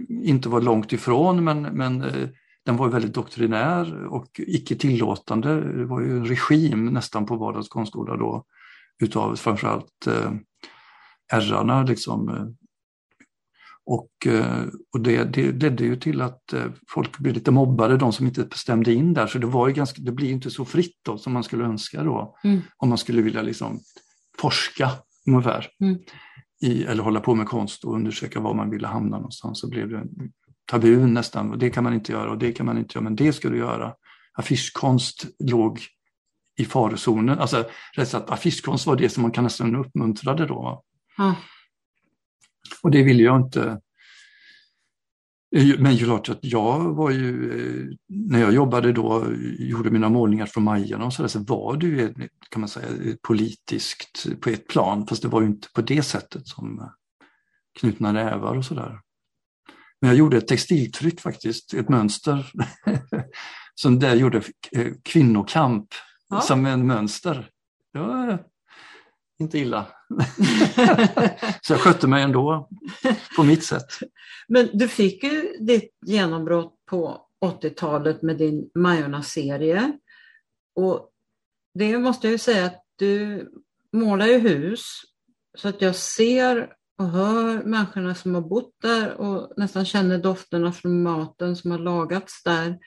[0.09, 2.29] inte var långt ifrån men, men eh,
[2.65, 5.61] den var väldigt doktrinär och icke tillåtande.
[5.79, 8.45] Det var ju en regim nästan på Vardags konstskola då
[9.03, 10.33] utav framförallt eh,
[11.33, 12.55] ärrarna liksom,
[13.87, 18.13] och, eh, och det, det ledde ju till att eh, folk blev lite mobbade, de
[18.13, 19.27] som inte stämde in där.
[19.27, 22.03] Så det, var ju ganska, det blir inte så fritt då, som man skulle önska
[22.03, 22.37] då.
[22.45, 22.61] Mm.
[22.77, 23.81] Om man skulle vilja liksom
[24.39, 24.91] forska
[25.27, 25.69] ungefär.
[25.81, 25.99] Mm.
[26.63, 29.61] I, eller hålla på med konst och undersöka var man ville hamna någonstans.
[29.61, 30.05] Så blev det
[30.71, 31.51] tabu nästan.
[31.51, 33.49] Och det kan man inte göra och det kan man inte göra, men det ska
[33.49, 33.95] du göra.
[34.33, 35.81] Affischkonst låg
[36.59, 37.39] i farozonen.
[37.39, 40.83] Alltså, rätt att affischkonst var det som man kan nästan uppmuntrade då.
[41.19, 41.35] Mm.
[42.83, 43.81] Och det ville jag inte.
[45.79, 49.27] Men klart att jag var ju, eh, när jag jobbade då,
[49.59, 52.15] gjorde mina målningar från Majarna och så, där, så var det ju,
[52.51, 56.47] kan man säga, politiskt på ett plan, fast det var ju inte på det sättet
[56.47, 56.91] som
[57.81, 59.01] knutna nävar och sådär.
[60.01, 62.53] Men jag gjorde ett textiltryck faktiskt, ett mönster,
[63.75, 65.89] som där gjorde eh, kvinnokamp
[66.29, 66.41] ja.
[66.41, 67.51] som en mönster.
[67.93, 68.39] Ja,
[69.43, 69.87] inte illa.
[71.63, 72.69] så jag skötte mig ändå
[73.37, 73.87] på mitt sätt.
[74.49, 79.99] Men du fick ju ditt genombrott på 80-talet med din Majorna-serie.
[80.75, 81.11] Och
[81.75, 83.49] det måste jag ju säga att du
[83.93, 84.85] målar ju hus
[85.59, 90.73] så att jag ser och hör människorna som har bott där och nästan känner dofterna
[90.73, 92.79] från maten som har lagats där.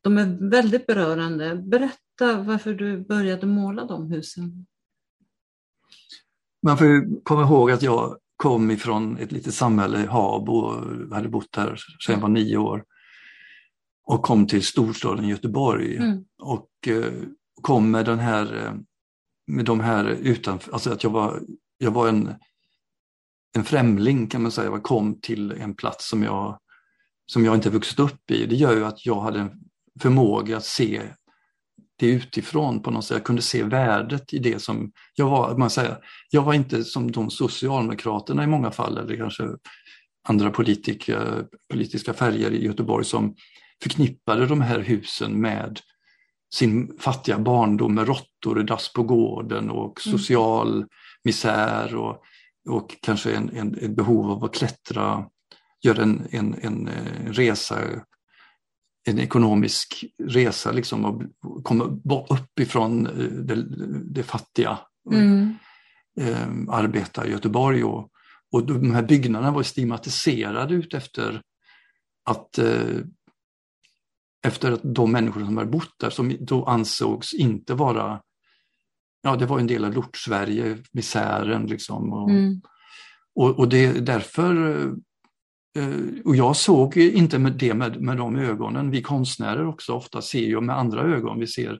[0.00, 1.54] De är väldigt berörande.
[1.54, 4.66] Berätta varför du började måla de husen.
[6.64, 11.52] Man får komma ihåg att jag kom ifrån ett litet samhälle, Habo, och hade bott
[11.52, 12.84] där sedan jag var nio år.
[14.06, 16.24] Och kom till storstaden Göteborg mm.
[16.42, 17.12] och eh,
[17.62, 18.74] kom med den här, eh,
[19.46, 21.42] med de här utanför, alltså att jag var,
[21.78, 22.34] jag var en,
[23.56, 26.58] en främling kan man säga, jag kom till en plats som jag,
[27.26, 28.46] som jag inte vuxit upp i.
[28.46, 29.50] Det gör ju att jag hade en
[30.00, 31.02] förmåga att se
[31.96, 33.14] det utifrån på något sätt.
[33.14, 35.56] Jag kunde se värdet i det som jag var.
[35.56, 35.96] Man säger,
[36.30, 39.48] jag var inte som de socialdemokraterna i många fall, eller kanske
[40.28, 41.22] andra politika,
[41.70, 43.34] politiska färger i Göteborg som
[43.82, 45.80] förknippade de här husen med
[46.54, 50.18] sin fattiga barndom med råttor i dass på gården och mm.
[50.18, 50.88] social mm.
[51.24, 52.22] misär och,
[52.68, 55.24] och kanske en, en, ett behov av att klättra,
[55.82, 57.78] göra en, en, en eh, resa,
[59.04, 61.22] en ekonomisk resa liksom och
[61.64, 61.84] komma
[62.28, 63.64] upp ifrån eh, det,
[64.04, 64.78] det fattiga.
[65.12, 65.54] Mm.
[66.20, 68.10] Eh, arbeta i Göteborg och,
[68.52, 71.42] och de här byggnaderna var stigmatiserade ut efter
[72.24, 72.98] att eh,
[74.44, 78.20] efter att de människor som hade bott där som då ansågs inte vara,
[79.22, 82.12] ja det var en del av Lort-Sverige, misären liksom.
[82.12, 82.60] Och, mm.
[83.34, 84.92] och, och, det är därför, eh,
[86.24, 90.46] och jag såg inte med det med, med de ögonen, vi konstnärer också ofta ser
[90.46, 91.78] ju med andra ögon, vi ser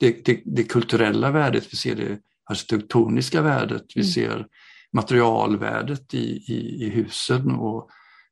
[0.00, 2.18] det, det, det kulturella värdet, vi ser det
[2.50, 4.10] arkitektoniska värdet, vi mm.
[4.10, 4.46] ser
[4.92, 7.88] materialvärdet i, i, i husen och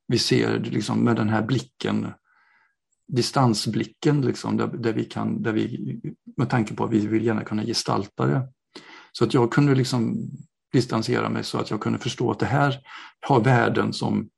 [0.08, 2.06] vi ser liksom med den här blicken
[3.08, 6.00] distansblicken liksom, där, där, vi kan, där vi,
[6.36, 8.48] med tanke på att vi vill gärna kunna gestalta det.
[9.12, 10.30] Så att jag kunde liksom
[10.72, 12.76] distansera mig så att jag kunde förstå att det här
[13.20, 14.28] har värden som,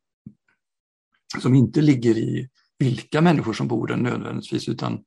[1.43, 4.99] som inte ligger i vilka människor som bor där nödvändigtvis utan,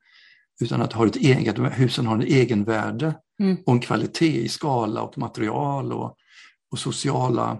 [0.61, 3.57] utan att har ett eget, husen har en egenvärde mm.
[3.65, 6.15] och en kvalitet i skala och material och,
[6.71, 7.59] och sociala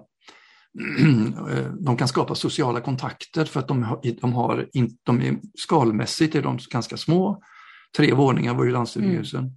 [1.79, 4.67] de kan skapa sociala kontakter för att de har, de har
[5.03, 7.43] de är, skalmässigt är de ganska små.
[7.97, 9.39] Tre våningar var ju landstughusen.
[9.39, 9.53] Mm.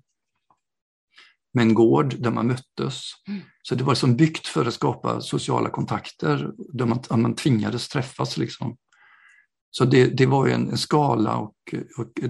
[1.55, 3.11] Med en gård där man möttes.
[3.29, 3.40] Mm.
[3.62, 8.37] Så det var som byggt för att skapa sociala kontakter där man, man tvingades träffas.
[8.37, 8.77] Liksom.
[9.77, 11.55] Så det, det var en, en skala och,
[11.99, 12.21] och,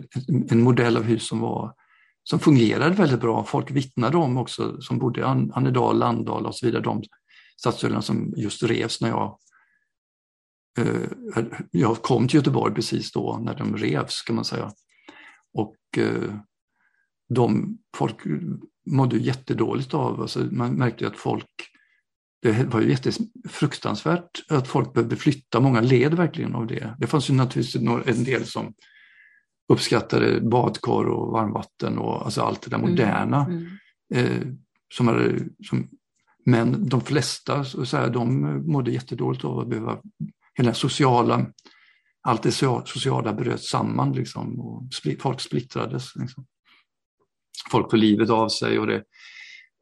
[0.50, 1.74] en modell av hus som, var,
[2.22, 3.44] som fungerade väldigt bra.
[3.44, 6.82] Folk vittnade om också som bodde i Annedal, Landal och så vidare.
[6.82, 7.02] De
[7.60, 9.38] stadsdelarna som just revs när jag
[10.78, 14.72] eh, jag kom till Göteborg precis då när de revs kan man säga.
[15.54, 16.34] Och eh,
[17.28, 18.16] de, folk
[18.86, 21.73] mådde jättedåligt av, alltså man märkte att folk,
[22.44, 26.96] det var ju jättefruktansvärt att folk behövde flytta, många led verkligen av det.
[26.98, 28.74] Det fanns ju naturligtvis en del som
[29.68, 33.44] uppskattade badkar och varmvatten och alltså allt det där mm, moderna.
[33.44, 33.66] Mm.
[34.14, 34.26] Mm.
[34.26, 34.48] Eh,
[34.94, 35.88] som, hade, som
[36.44, 39.98] men de flesta så här, de mådde jättedåligt av att behöva,
[40.54, 41.46] hela sociala,
[42.22, 44.82] allt det sociala bröt samman liksom, och
[45.20, 46.16] folk splittrades.
[46.16, 46.46] Liksom.
[47.70, 49.02] Folk tog livet av sig och det,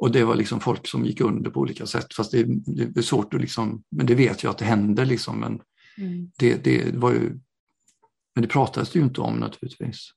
[0.03, 2.15] och det var liksom folk som gick under på olika sätt.
[2.15, 5.41] Fast det, det är svårt att liksom, men det vet jag att det hände liksom.
[5.41, 5.63] Men
[5.99, 6.31] mm.
[6.39, 7.41] det, det var ju,
[8.35, 10.11] men det pratades det ju inte om naturligtvis.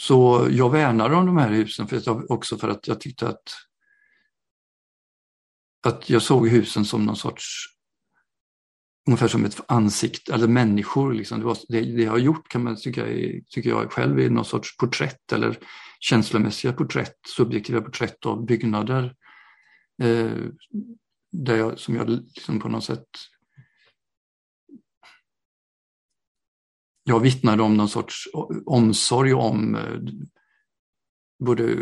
[0.00, 3.42] Så jag värnar om de här husen för att, också för att jag tyckte att
[5.86, 7.66] att jag såg husen som någon sorts,
[9.08, 11.12] ungefär som ett ansikte, eller människor.
[11.12, 11.38] Liksom.
[11.38, 13.04] Det, var, det, det, jag har gjort kan man tycka,
[13.48, 15.58] tycker jag själv är någon sorts porträtt eller
[16.00, 19.16] känslomässiga porträtt, subjektiva porträtt av byggnader.
[20.02, 20.38] Eh,
[21.32, 23.08] där jag, som jag liksom på något sätt
[27.04, 28.28] jag vittnade om någon sorts
[28.66, 30.00] omsorg om eh,
[31.38, 31.76] både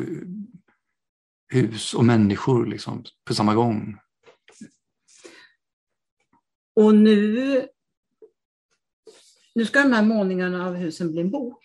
[1.49, 3.99] hus och människor liksom, på samma gång.
[6.75, 7.69] Och nu,
[9.55, 11.65] nu ska de här målningarna av husen bli en bok.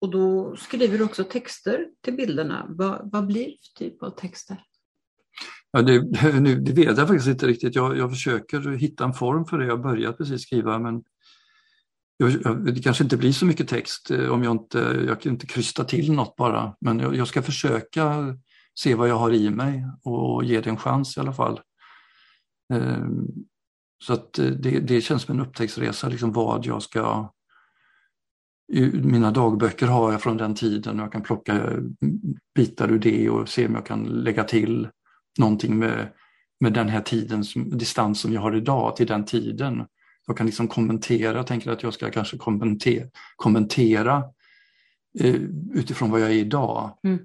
[0.00, 2.66] Och då skriver du också texter till bilderna.
[2.68, 4.64] Vad, vad blir det för typ av texter?
[5.70, 6.00] Ja, det,
[6.40, 7.74] nu, det vet jag faktiskt inte riktigt.
[7.74, 9.66] Jag, jag försöker hitta en form för det.
[9.66, 11.02] Jag har börjat precis skriva men
[12.16, 15.46] jag, det kanske inte blir så mycket text eh, om jag inte, jag kan inte
[15.46, 16.76] krysta till något bara.
[16.80, 18.36] Men jag, jag ska försöka
[18.78, 21.60] se vad jag har i mig och ge det en chans i alla fall.
[22.72, 23.26] Ehm,
[24.02, 27.32] så att eh, det, det känns som en upptäcktsresa, liksom vad jag ska...
[28.92, 31.70] Mina dagböcker har jag från den tiden och jag kan plocka
[32.54, 34.88] bitar ur det och se om jag kan lägga till
[35.38, 36.08] någonting med,
[36.60, 39.86] med den här tidens distans som jag har idag till den tiden.
[40.26, 43.06] Jag kan liksom kommentera, jag tänker att jag ska kanske kommentera,
[43.36, 44.24] kommentera
[45.20, 45.34] eh,
[45.74, 46.98] utifrån vad jag är idag.
[47.04, 47.18] Mm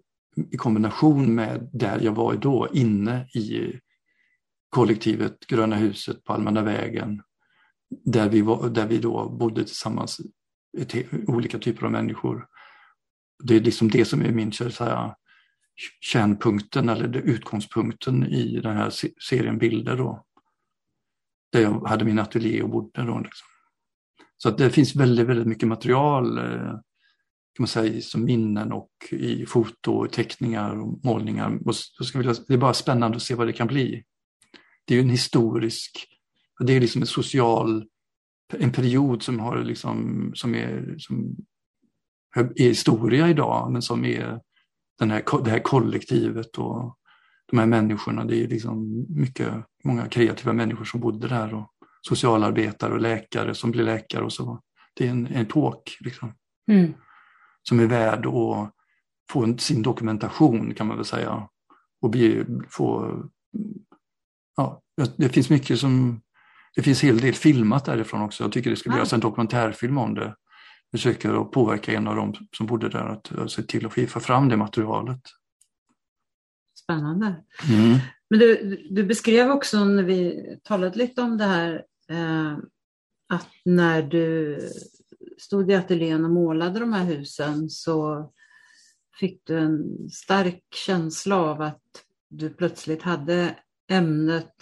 [0.52, 3.80] i kombination med där jag var då, inne i
[4.70, 7.22] kollektivet Gröna huset på Allmänna vägen,
[8.06, 10.22] där vi, var, där vi då bodde tillsammans,
[11.28, 12.48] olika typer av människor.
[13.44, 15.16] Det är liksom det som är min så säga,
[16.02, 18.92] kärnpunkten eller utgångspunkten i den här
[19.30, 20.26] serien bilder då.
[21.52, 23.20] Där jag hade min ateljé och bodde då.
[23.20, 23.48] Liksom.
[24.38, 26.80] Så att det finns väldigt, väldigt mycket material eh,
[27.56, 31.60] kan man säga, som minnen och i foto, teckningar och målningar.
[31.66, 34.04] Och så ska vi, det är bara spännande att se vad det kan bli.
[34.86, 36.08] Det är ju en historisk,
[36.60, 37.86] det är liksom en social,
[38.54, 41.36] en period som har liksom, som är, som
[42.36, 44.42] är historia idag, men som är
[45.00, 46.98] den här, det här kollektivet och
[47.52, 48.26] de här människorna.
[48.26, 49.54] Det är liksom mycket,
[49.84, 54.62] många kreativa människor som bodde där och socialarbetare och läkare som blir läkare och så.
[54.94, 56.34] Det är en, en epok liksom,
[56.72, 56.94] mm.
[57.70, 58.72] som är värd att
[59.32, 61.50] få sin dokumentation kan man väl säga.
[62.02, 63.18] Och bli, få,
[64.56, 64.82] ja,
[65.18, 66.22] det finns mycket som,
[66.76, 68.44] det finns en hel del filmat därifrån också.
[68.44, 70.36] Jag tycker det ska göras en dokumentärfilm om det.
[70.92, 74.50] Försöker att påverka en av dem som bodde där att se till att få fram
[74.50, 75.22] det materialet.
[76.84, 77.26] Spännande.
[77.70, 77.98] Mm.
[78.30, 82.58] Men du, du beskrev också när vi talade lite om det här eh,
[83.30, 84.60] att när du
[85.38, 88.32] stod i ateljén och målade de här husen så
[89.20, 91.82] fick du en stark känsla av att
[92.30, 93.56] du plötsligt hade
[93.90, 94.56] ämnet,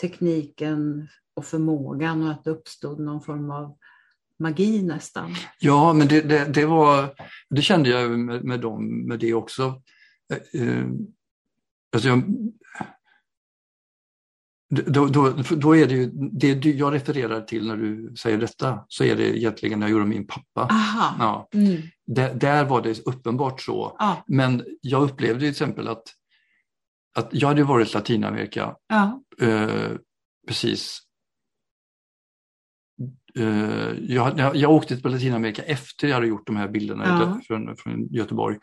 [0.00, 3.76] tekniken och förmågan och att det uppstod någon form av
[4.38, 5.34] magi nästan.
[5.58, 7.14] Ja, men det, det, det var,
[7.50, 9.82] det kände jag med, med, dem, med det också.
[10.32, 10.86] Eh, eh
[11.92, 12.22] alltså jag,
[14.68, 19.04] då, då, då, är det ju, det jag refererar till när du säger detta, så
[19.04, 20.74] är det egentligen när jag gjorde min pappa.
[20.74, 21.16] Aha.
[21.18, 21.48] Ja.
[21.58, 21.82] Mm.
[22.06, 23.96] Där, där, var det uppenbart så.
[23.98, 24.16] Ah.
[24.26, 26.02] Men jag upplevde till exempel att,
[27.16, 29.10] att jag hade varit i Latinamerika ah.
[29.46, 29.90] eh,
[30.48, 31.05] precis.
[33.36, 37.40] Eh, jag, jag åkte till Latinamerika efter jag hade gjort de här bilderna ah.
[37.46, 38.58] från, från Göteborg.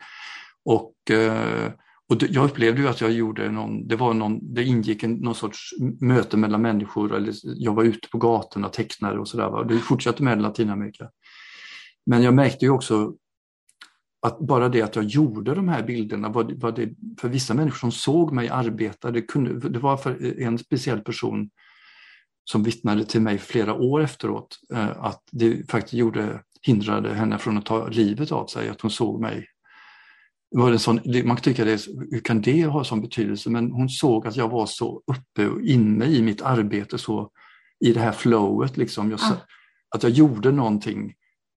[0.64, 1.72] Och eh,
[2.08, 5.34] och jag upplevde ju att jag gjorde någon, det var någon, det ingick en, någon
[5.34, 9.64] sorts möte mellan människor, eller jag var ute på gatorna, tecknade och sådär.
[9.64, 11.10] Det fortsatte med Latinamerika.
[12.06, 13.14] Men jag märkte ju också
[14.26, 17.78] att bara det att jag gjorde de här bilderna var, var det för vissa människor
[17.78, 21.50] som såg mig arbeta, det, kunde, det var för en speciell person
[22.44, 27.58] som vittnade till mig flera år efteråt eh, att det faktiskt gjorde, hindrade henne från
[27.58, 29.48] att ta livet av sig, att hon såg mig
[30.56, 33.50] var det sån, man kan tycka det, hur kan det ha sån betydelse?
[33.50, 37.30] Men hon såg att jag var så uppe och inne i mitt arbete, så
[37.84, 39.10] i det här flowet, liksom.
[39.10, 39.36] Jag, ah.
[39.94, 41.14] att jag gjorde någonting.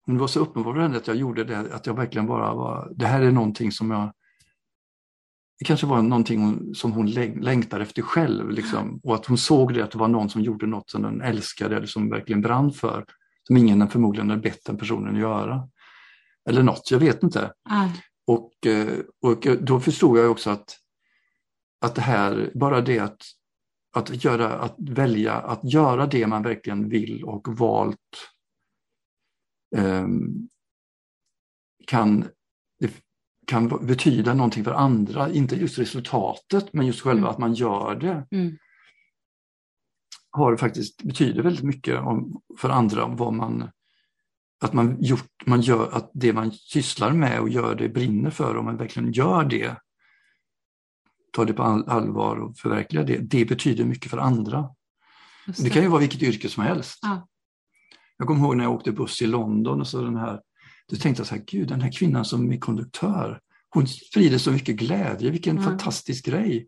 [0.06, 2.92] Hon var så uppenbar för henne att jag gjorde det, att jag verkligen bara var,
[2.96, 4.12] det här är någonting som jag
[5.58, 9.00] det kanske var någonting som hon längtade efter själv liksom.
[9.02, 11.76] och att hon såg det att det var någon som gjorde något som den älskade
[11.76, 13.04] eller som verkligen brann för,
[13.46, 15.68] som ingen förmodligen hade bett den personen göra.
[16.48, 17.52] Eller något, jag vet inte.
[17.70, 17.90] Mm.
[18.26, 20.76] Och, eh, och då förstod jag också att,
[21.80, 23.22] att det här, bara det att,
[23.96, 27.98] att, göra, att välja att göra det man verkligen vill och valt
[29.76, 30.48] um,
[31.86, 32.28] kan,
[33.46, 37.30] kan betyda någonting för andra, inte just resultatet men just själva mm.
[37.30, 38.26] att man gör det.
[38.30, 38.58] Mm.
[40.30, 43.70] Har faktiskt, betyder väldigt mycket om, för andra vad man
[44.64, 48.56] att man, gjort, man gör att det man sysslar med och gör det brinner för,
[48.56, 49.76] om man verkligen gör det,
[51.32, 54.68] tar det på allvar och förverkligar det, det betyder mycket för andra.
[55.46, 55.62] Det.
[55.62, 55.70] det.
[55.70, 56.98] kan ju vara vilket yrke som helst.
[57.02, 57.28] Ja.
[58.16, 60.40] Jag kommer ihåg när jag åkte buss i London och så den här,
[60.90, 64.52] då tänkte jag så här, gud den här kvinnan som är konduktör, hon sprider så
[64.52, 65.70] mycket glädje, vilken mm.
[65.70, 66.66] fantastisk grej.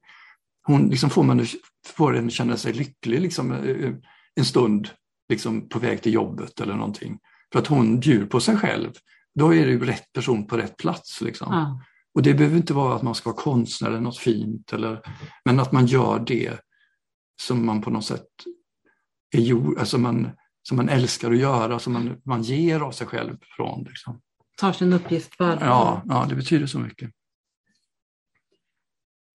[0.62, 1.46] Hon liksom får, man,
[1.86, 3.94] får en känna sig lycklig liksom, eh,
[4.34, 4.88] en stund
[5.28, 7.18] liksom, på väg till jobbet eller någonting.
[7.52, 8.92] För att hon bjuder på sig själv.
[9.34, 11.20] Då är det ju rätt person på rätt plats.
[11.20, 11.48] Liksom.
[11.50, 11.80] Ja.
[12.14, 15.00] Och det behöver inte vara att man ska vara konstnär eller något fint, eller,
[15.44, 16.60] men att man gör det
[17.42, 18.26] som man på något sätt
[19.36, 20.30] är gjord, alltså man,
[20.68, 23.84] som man älskar att göra, som man, man ger av sig själv från.
[23.84, 24.20] Liksom.
[24.56, 25.66] Tar sin uppgift på allvar.
[25.66, 27.10] Ja, ja, det betyder så mycket.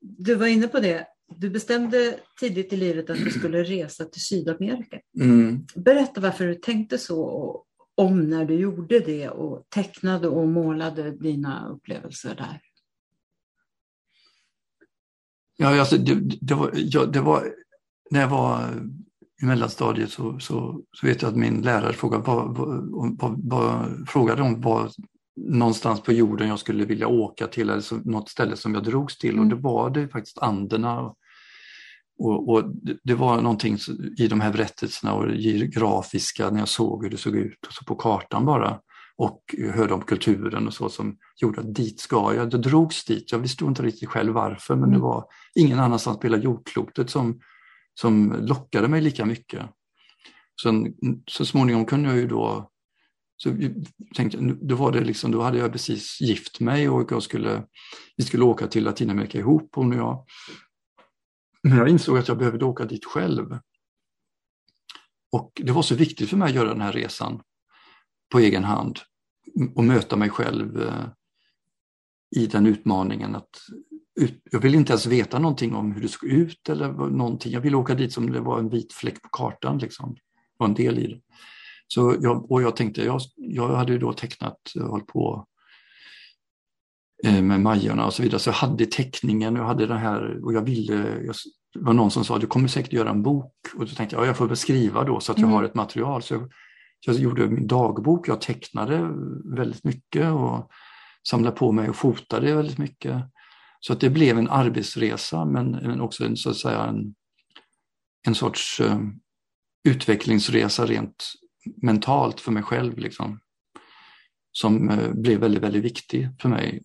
[0.02, 1.08] Du var inne på det.
[1.36, 5.00] Du bestämde tidigt i livet att du skulle resa till Sydamerika.
[5.20, 5.66] Mm.
[5.76, 7.66] Berätta varför du tänkte så och
[7.96, 12.62] om när du gjorde det och tecknade och målade dina upplevelser där?
[15.58, 17.54] Ja, alltså det, det, var, ja, det var,
[18.10, 18.74] när jag var
[19.42, 22.58] i mellanstadiet så, så, så vet jag att min lärare frågade, vad,
[23.20, 24.92] vad, vad, frågade om vad
[25.36, 29.18] någonstans på jorden jag skulle vilja åka till eller så, något ställe som jag drogs
[29.18, 29.44] till mm.
[29.44, 31.14] och det var det faktiskt Anderna
[32.20, 32.64] och, och,
[33.04, 33.78] det var någonting
[34.18, 37.74] i de här berättelserna och det grafiska när jag såg hur det såg ut och
[37.74, 38.80] så på kartan bara
[39.18, 42.50] och hörde om kulturen och så som gjorde att dit ska jag.
[42.50, 43.32] Det drogs dit.
[43.32, 45.02] Jag visste inte riktigt själv varför men det mm.
[45.02, 45.26] var
[45.56, 47.40] ingen annanstans på hela jordklotet som,
[47.94, 49.70] som lockade mig lika mycket.
[50.64, 50.94] Sen,
[51.28, 52.72] så småningom kunde jag ju då
[53.38, 53.58] Så
[54.16, 57.64] tänkte, då, var det liksom, då hade jag precis gift mig och jag skulle,
[58.18, 60.26] vi skulle åka till Latinamerika ihop hon och jag.
[61.64, 63.60] Men jag insåg att jag behövde åka dit själv.
[65.32, 67.42] Och det var så viktigt för mig att göra den här resan
[68.32, 69.00] på egen hand
[69.76, 71.08] och möta mig själv eh,
[72.36, 73.36] i den utmaningen.
[73.36, 73.62] att
[74.52, 77.52] jag ville inte ens veta någonting om hur det såg ut eller någonting.
[77.52, 79.78] Jag ville åka dit som det var en vit fläck på kartan.
[79.78, 80.14] Liksom.
[80.14, 80.22] Det
[80.58, 81.20] var en del i det.
[81.94, 85.46] Så jag, och jag tänkte, jag, jag hade ju då tecknat, hållit på
[87.26, 90.54] eh, med Majorna och så vidare, så jag hade teckningen, jag hade den här och
[90.54, 91.36] jag ville, jag,
[91.74, 94.24] det var någon som sa du kommer säkert göra en bok och då tänkte jag
[94.24, 95.56] ja, jag får väl skriva då så att jag mm.
[95.56, 96.22] har ett material.
[96.22, 96.50] Så jag,
[97.06, 99.10] jag gjorde min dagbok, jag tecknade
[99.56, 100.72] väldigt mycket och
[101.28, 103.24] samlade på mig och fotade väldigt mycket.
[103.84, 107.16] Så att det blev en arbetsresa men, men också en, så att säga, en,
[108.28, 109.00] en sorts uh,
[109.84, 111.34] utvecklingsresa rent
[111.82, 112.98] mentalt för mig själv.
[112.98, 113.40] Liksom,
[114.52, 116.84] som uh, blev väldigt, väldigt viktig för mig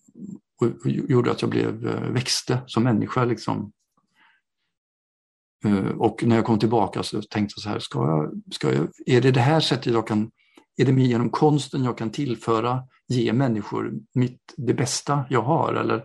[0.60, 3.24] och, och gjorde att jag blev, uh, växte som människa.
[3.24, 3.72] Liksom.
[5.96, 9.20] Och när jag kom tillbaka så tänkte jag så här, ska jag, ska jag, är
[9.20, 10.30] det det här sättet jag kan,
[10.76, 15.74] är det genom konsten jag kan tillföra, ge människor mitt, det bästa jag har?
[15.74, 16.04] Eller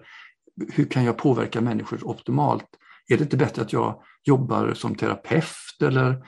[0.74, 2.66] hur kan jag påverka människor optimalt?
[3.08, 6.26] Är det inte bättre att jag jobbar som terapeut eller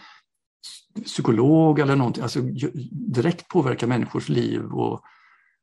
[1.06, 2.42] psykolog eller någonting, alltså
[2.92, 5.02] direkt påverka människors liv och,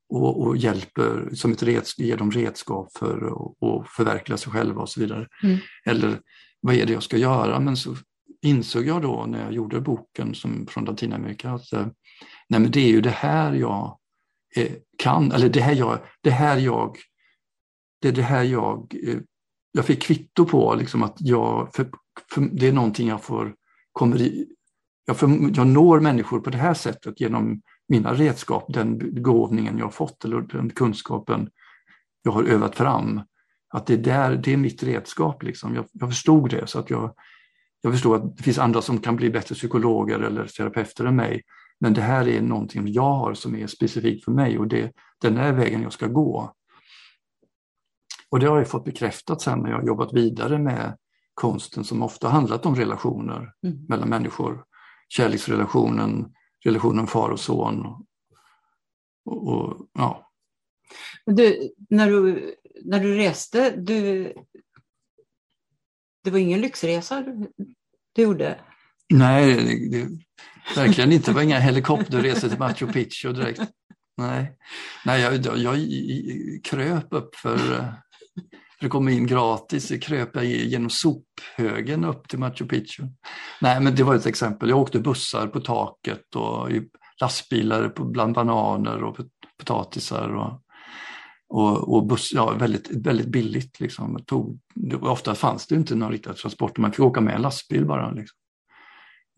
[0.08, 4.88] och, och hjälper som ett redskap, ger dem redskap för att förverkliga sig själva och
[4.88, 5.26] så vidare.
[5.42, 5.58] Mm.
[5.84, 6.20] Eller
[6.61, 7.61] vad är det jag ska göra?
[7.61, 7.96] Men så
[8.42, 11.86] insåg jag då när jag gjorde boken som, från Latinamerika att eh,
[12.48, 13.98] nej men det är ju det här jag
[14.56, 16.96] eh, kan, eller det här jag, det här jag,
[18.01, 19.18] det är det här jag, eh,
[19.72, 21.90] jag fick kvitto på liksom att jag, för,
[22.34, 23.55] för det är någonting jag får,
[23.92, 24.46] kommer i,
[25.05, 29.94] jag, för, jag når människor på det här sättet genom mina redskap, den begåvningen jag
[29.94, 31.48] fått eller den kunskapen
[32.22, 33.20] jag har övat fram.
[33.68, 35.42] Att det, där, det är mitt redskap.
[35.42, 35.74] Liksom.
[35.74, 36.66] Jag, jag förstod det.
[36.66, 37.14] så att jag,
[37.80, 41.42] jag förstod att det finns andra som kan bli bättre psykologer eller terapeuter än mig.
[41.80, 45.36] Men det här är någonting jag har som är specifikt för mig och det, den
[45.36, 46.55] är vägen jag ska gå.
[48.31, 50.97] Och det har jag fått bekräftat sen när jag jobbat vidare med
[51.35, 53.85] konsten som ofta handlat om relationer mm.
[53.89, 54.64] mellan människor.
[55.09, 56.33] Kärleksrelationen,
[56.64, 57.87] relationen far och son.
[59.24, 60.31] Och, och, ja.
[61.26, 62.55] Du, när du
[62.85, 64.33] när du reste, du,
[66.24, 67.53] det var ingen lyxresa du,
[68.12, 68.61] du gjorde?
[69.14, 70.09] Nej, det, det,
[70.76, 71.31] verkligen inte.
[71.31, 73.61] Det var inga helikopterresor till Machu Picchu direkt.
[74.16, 74.57] Nej,
[75.05, 75.78] Nej jag, jag, jag
[76.64, 77.59] kröp upp för,
[78.78, 79.93] för att komma in gratis.
[80.03, 83.03] Kröp jag genom sophögen upp till Machu Picchu.
[83.61, 84.68] Nej, men det var ett exempel.
[84.68, 86.68] Jag åkte bussar på taket och
[87.20, 89.16] lastbilar bland bananer och
[89.59, 90.28] potatisar.
[90.28, 90.62] Och,
[91.49, 93.81] och, och buss, ja, väldigt, väldigt billigt.
[93.81, 94.24] Liksom.
[94.26, 94.61] Tog,
[95.01, 98.11] ofta fanns det inte någon riktig transport, man fick åka med en lastbil bara.
[98.11, 98.37] Liksom.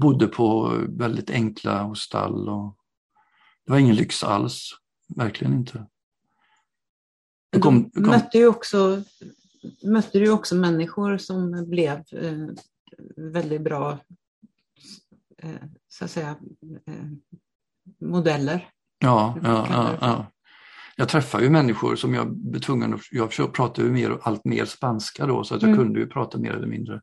[0.03, 2.77] Bodde på väldigt enkla hostall och
[3.67, 4.71] det var ingen lyx alls,
[5.17, 5.87] verkligen inte.
[7.61, 8.03] Kom, kom...
[8.03, 9.03] mötte ju också,
[9.83, 12.47] mötte du också människor som blev eh,
[13.17, 13.99] väldigt bra
[15.43, 15.51] eh,
[15.89, 16.37] så att säga,
[16.87, 16.95] eh,
[18.01, 18.69] modeller.
[18.99, 20.27] Ja, ja, ja, ja
[20.97, 24.65] jag träffar ju människor som jag blev tvungen att, jag pratade ju mer, allt mer
[24.65, 25.85] spanska då så att jag mm.
[25.85, 27.01] kunde ju prata mer eller mindre.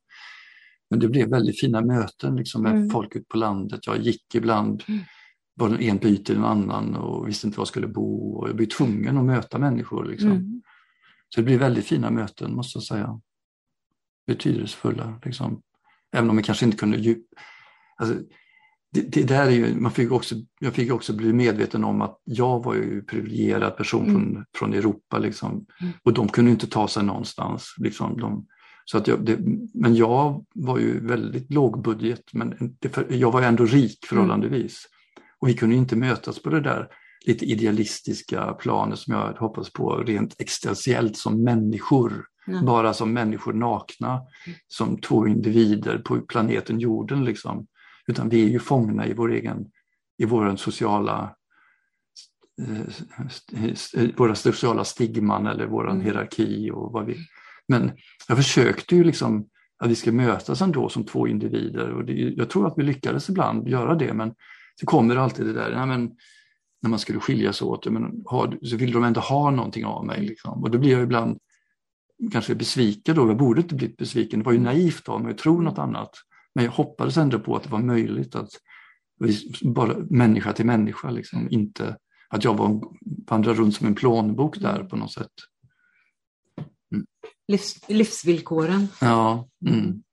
[0.89, 2.89] Men det blev väldigt fina möten liksom, med mm.
[2.89, 3.80] folk ute på landet.
[3.88, 5.02] Jag gick ibland, mm.
[5.60, 8.55] Var en by till en annan och visste inte var jag skulle bo och jag
[8.55, 10.05] blev tvungen att möta människor.
[10.05, 10.32] Liksom.
[10.32, 10.62] Mm.
[11.30, 13.22] Så det blev väldigt fina möten måste jag säga.
[14.28, 15.20] Betydelsefulla.
[15.26, 15.62] Liksom.
[16.12, 17.26] Även om jag kanske inte kunde djup...
[17.95, 18.16] Alltså,
[18.91, 22.22] det, det, där är ju, man fick också, jag fick också bli medveten om att
[22.24, 24.22] jag var ju privilegierad person mm.
[24.22, 25.93] från, från Europa liksom, mm.
[26.03, 27.76] och de kunde inte ta sig någonstans.
[27.78, 28.45] Liksom, de,
[28.86, 29.39] så att jag, det,
[29.74, 34.88] men jag var ju väldigt lågbudget men det, jag var ändå rik förhållandevis.
[35.42, 35.42] Mm.
[35.42, 36.88] Och vi kunde inte mötas på det där
[37.26, 42.26] lite idealistiska planet som jag hoppas på rent existentiellt som människor.
[42.66, 44.58] Bara som människor nakna, mm.
[44.68, 47.26] som två individer på planeten jorden.
[47.26, 47.68] Liksom.
[48.08, 49.66] Utan vi är ju fångna i vår egen,
[50.18, 51.36] i våra sociala
[52.62, 56.02] eh, våra sociala stigman eller vår mm.
[56.02, 57.18] hierarki och vad vi...
[57.68, 57.92] Men
[58.28, 59.48] jag försökte ju liksom
[59.80, 63.30] att vi ska mötas ändå som två individer och det, jag tror att vi lyckades
[63.30, 64.34] ibland göra det men
[64.80, 66.12] så kommer alltid det där, ja, men,
[66.82, 70.22] när man skulle skiljas åt, men, ha, så vill de ändå ha någonting av mig.
[70.22, 70.64] Liksom.
[70.64, 71.40] Och då blir jag ibland
[72.32, 75.38] kanske besviken då, jag borde inte blivit besviken, det var ju naivt av mig att
[75.38, 76.12] tro något annat.
[76.56, 78.50] Men jag hoppades ändå på att det var möjligt att
[79.62, 81.98] bara människa till människa, liksom, inte
[82.30, 82.82] att jag var,
[83.30, 85.32] vandrade runt som en plånbok där på något sätt.
[86.92, 87.06] Mm.
[87.48, 88.88] Livs, livsvillkoren.
[89.02, 89.48] Ja.
[89.68, 90.04] Mm.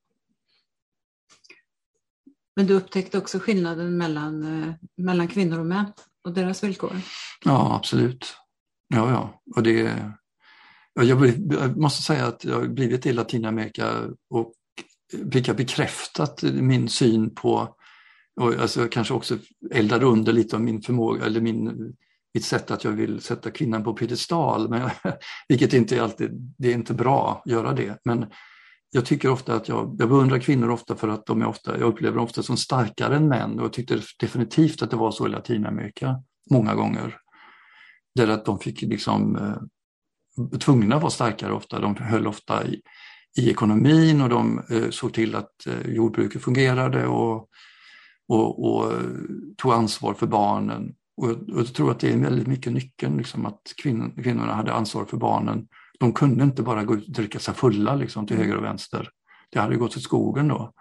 [2.56, 5.92] Men du upptäckte också skillnaden mellan, eh, mellan kvinnor och män
[6.24, 6.96] och deras villkor?
[7.44, 8.36] Ja, absolut.
[8.88, 9.42] Ja, ja.
[9.56, 9.96] Och det,
[10.94, 13.92] jag måste säga att jag har blivit i Latinamerika
[14.30, 14.52] och
[15.32, 17.76] fick jag bekräftat min syn på,
[18.40, 19.38] och alltså kanske också
[19.70, 21.94] eldade under lite av min förmåga eller min,
[22.34, 24.90] mitt sätt att jag vill sätta kvinnan på piedestal, men
[25.48, 27.98] vilket inte är alltid, det är inte bra att göra det.
[28.04, 28.26] Men
[28.96, 31.88] jag tycker ofta att jag, jag beundrar kvinnor ofta för att de är ofta, jag
[31.88, 35.26] upplever dem ofta som starkare än män och jag tyckte definitivt att det var så
[35.26, 37.16] i Latinamerika många gånger.
[38.14, 41.80] Där att de fick liksom eh, tvungna att vara starkare ofta.
[41.80, 42.80] De höll ofta i,
[43.38, 47.48] i ekonomin och de eh, såg till att eh, jordbruket fungerade och,
[48.28, 49.00] och, och eh,
[49.56, 50.94] tog ansvar för barnen.
[51.16, 54.72] Och, och, jag tror att det är väldigt mycket nyckeln, liksom, att kvinn, kvinnorna hade
[54.72, 55.66] ansvar för barnen.
[55.98, 59.10] De kunde inte bara gå ut och dricka sig fulla liksom, till höger och vänster.
[59.50, 60.72] Det hade gått till skogen då.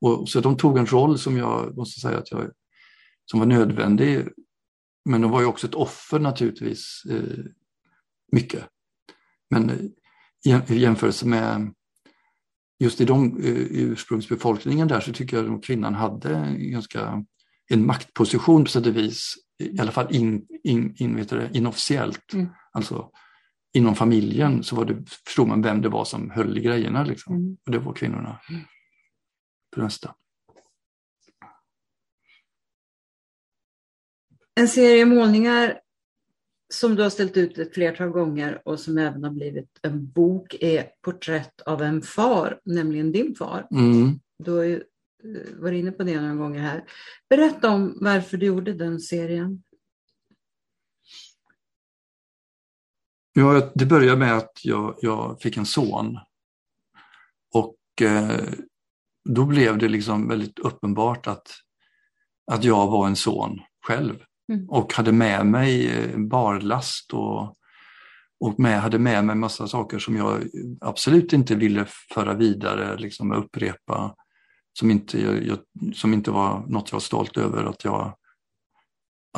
[0.00, 2.50] Och, så de tog en roll som jag måste säga att jag,
[3.30, 4.28] som var nödvändig.
[5.04, 7.44] Men de var ju också ett offer naturligtvis, eh,
[8.32, 8.64] mycket.
[9.50, 9.70] Men
[10.44, 11.74] i jämförelse med
[12.78, 17.24] just i de uh, ursprungsbefolkningen där så tycker jag att kvinnan hade en ganska
[17.68, 22.32] en maktposition på sätt och vis, i alla fall in, in, in, vet det, inofficiellt.
[22.32, 22.48] Mm.
[22.72, 23.10] Alltså
[23.72, 27.36] inom familjen så var det, förstod man vem det var som höll i grejerna liksom.
[27.36, 27.56] Mm.
[27.66, 28.40] och det var kvinnorna.
[28.50, 28.62] Mm.
[29.74, 30.14] För det mesta.
[34.54, 35.80] En serie målningar
[36.74, 40.56] som du har ställt ut ett flertal gånger och som även har blivit en bok
[40.60, 43.66] är Porträtt av en far, nämligen din far.
[43.70, 44.20] Mm.
[44.38, 46.84] Du har ju eh, varit inne på det några gånger här.
[47.28, 49.62] Berätta om varför du gjorde den serien.
[53.32, 56.18] Ja, det började med att jag, jag fick en son.
[57.54, 58.40] Och eh,
[59.28, 61.48] då blev det liksom väldigt uppenbart att,
[62.52, 64.14] att jag var en son själv.
[64.52, 64.68] Mm.
[64.68, 67.56] Och hade med mig eh, barlast och,
[68.40, 70.48] och med, hade med mig massa saker som jag
[70.80, 74.14] absolut inte ville föra vidare, liksom upprepa,
[74.78, 75.58] som inte, jag,
[75.94, 78.16] som inte var något jag var stolt över att jag,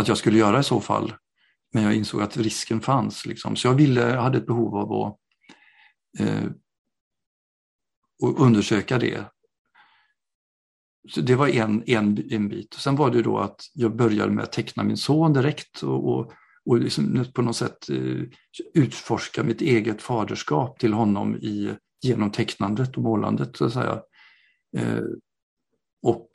[0.01, 1.15] att jag skulle göra i så fall.
[1.73, 3.27] Men jag insåg att risken fanns.
[3.27, 3.57] Liksom.
[3.57, 5.19] Så jag, ville, jag hade ett behov av att
[6.19, 6.51] eh,
[8.39, 9.25] undersöka det
[11.09, 12.75] så det var en, en, en bit.
[12.75, 16.33] Sen var det då att jag började med att teckna min son direkt och, och,
[16.65, 18.23] och liksom på något sätt eh,
[18.75, 23.57] utforska mitt eget faderskap till honom i, genom tecknandet och målandet.
[23.57, 24.03] Så att säga.
[24.77, 25.05] Eh,
[26.03, 26.29] och,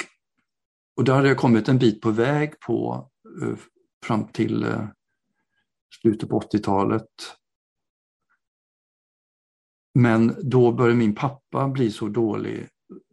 [0.98, 3.10] och där hade jag kommit en bit på väg på
[3.42, 3.58] eh,
[4.06, 4.88] fram till eh,
[6.02, 7.08] slutet på 80-talet.
[9.94, 12.68] Men då började min pappa bli så dålig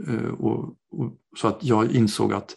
[0.08, 2.56] Eh, och, och, så att jag insåg att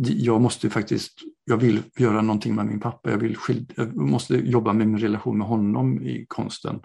[0.00, 4.36] jag måste faktiskt, jag vill göra någonting med min pappa, jag, vill skilja, jag måste
[4.36, 6.80] jobba med min relation med honom i konsten.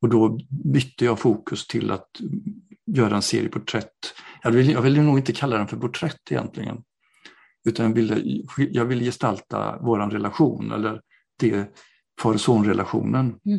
[0.00, 2.10] Och då bytte jag fokus till att
[2.86, 4.14] göra en serie porträtt.
[4.42, 6.82] Jag ville jag vill nog inte kalla den för porträtt egentligen.
[7.64, 11.00] Utan jag ville, jag ville gestalta vår relation eller
[11.36, 11.76] det
[12.20, 13.40] far-son-relationen.
[13.46, 13.58] Mm.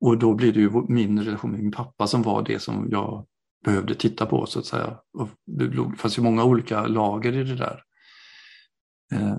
[0.00, 3.26] Och då blir det ju min relation med min pappa som var det som jag
[3.64, 4.98] behövde titta på så att säga.
[5.12, 7.82] Och det fanns ju många olika lager i det där.
[9.12, 9.36] Eh,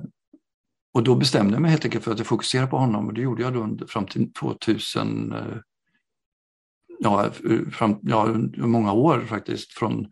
[0.93, 3.21] och då bestämde jag mig helt enkelt för att jag fokusera på honom och det
[3.21, 5.57] gjorde jag då fram till 2000, eh,
[6.99, 7.31] ja,
[7.71, 9.73] fram, ja, många år faktiskt.
[9.73, 10.07] Från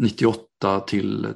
[0.00, 1.34] 98 till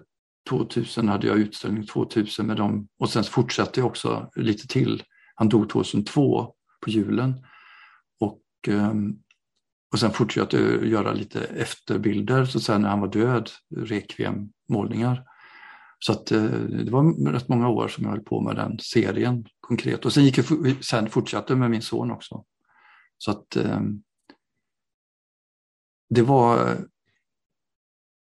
[0.49, 5.03] 2000 hade jag utställning 2000 med dem och sen fortsatte jag också lite till.
[5.35, 7.45] Han dog 2002 på julen.
[8.21, 9.19] Och ehm,
[9.93, 15.25] och sen fortsatte jag göra lite efterbilder så sen när han var död, rekviem-målningar.
[15.99, 19.47] Så att eh, det var rätt många år som jag höll på med den serien
[19.61, 20.05] konkret.
[20.05, 22.45] Och sen, gick jag, sen fortsatte med min son också.
[23.19, 24.03] Så att ehm,
[26.09, 26.77] det var,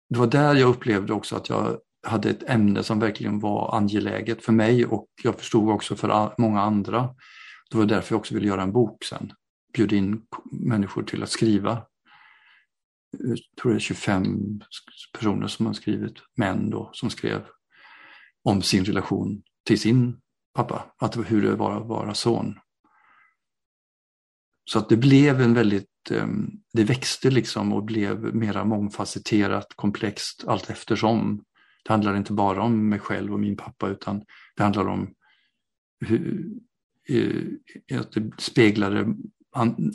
[0.09, 4.45] det var där jag upplevde också att jag hade ett ämne som verkligen var angeläget
[4.45, 7.15] för mig och jag förstod också för många andra.
[7.71, 9.33] Det var därför jag också ville göra en bok sen
[9.73, 10.23] bjöd in
[10.53, 11.73] människor till att skriva.
[11.73, 11.79] Eh,
[13.29, 14.61] jag tror det är 25
[15.19, 17.47] personer som har skrivit, män då, som skrev
[18.45, 20.21] om sin relation till sin
[20.55, 22.55] pappa, att hur det var att vara son.
[24.65, 30.45] Så att det blev en väldigt, ehm, det växte liksom och blev mera mångfacetterat, komplext
[30.47, 31.45] allt eftersom.
[31.91, 34.25] Det handlar inte bara om mig själv och min pappa utan
[34.57, 35.15] Det handlar om
[36.01, 36.51] hur,
[37.95, 39.15] att det speglade,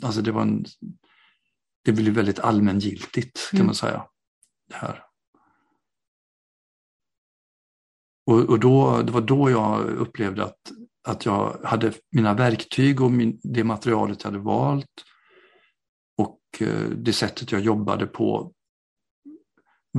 [0.02, 0.64] alltså det var en,
[1.84, 3.66] det blev väldigt allmängiltigt kan mm.
[3.66, 4.06] man säga.
[4.68, 5.04] Det här.
[8.26, 10.72] Och, och då, det var då jag upplevde att,
[11.08, 15.04] att jag hade mina verktyg och min, det materialet jag hade valt
[16.18, 18.52] och eh, det sättet jag jobbade på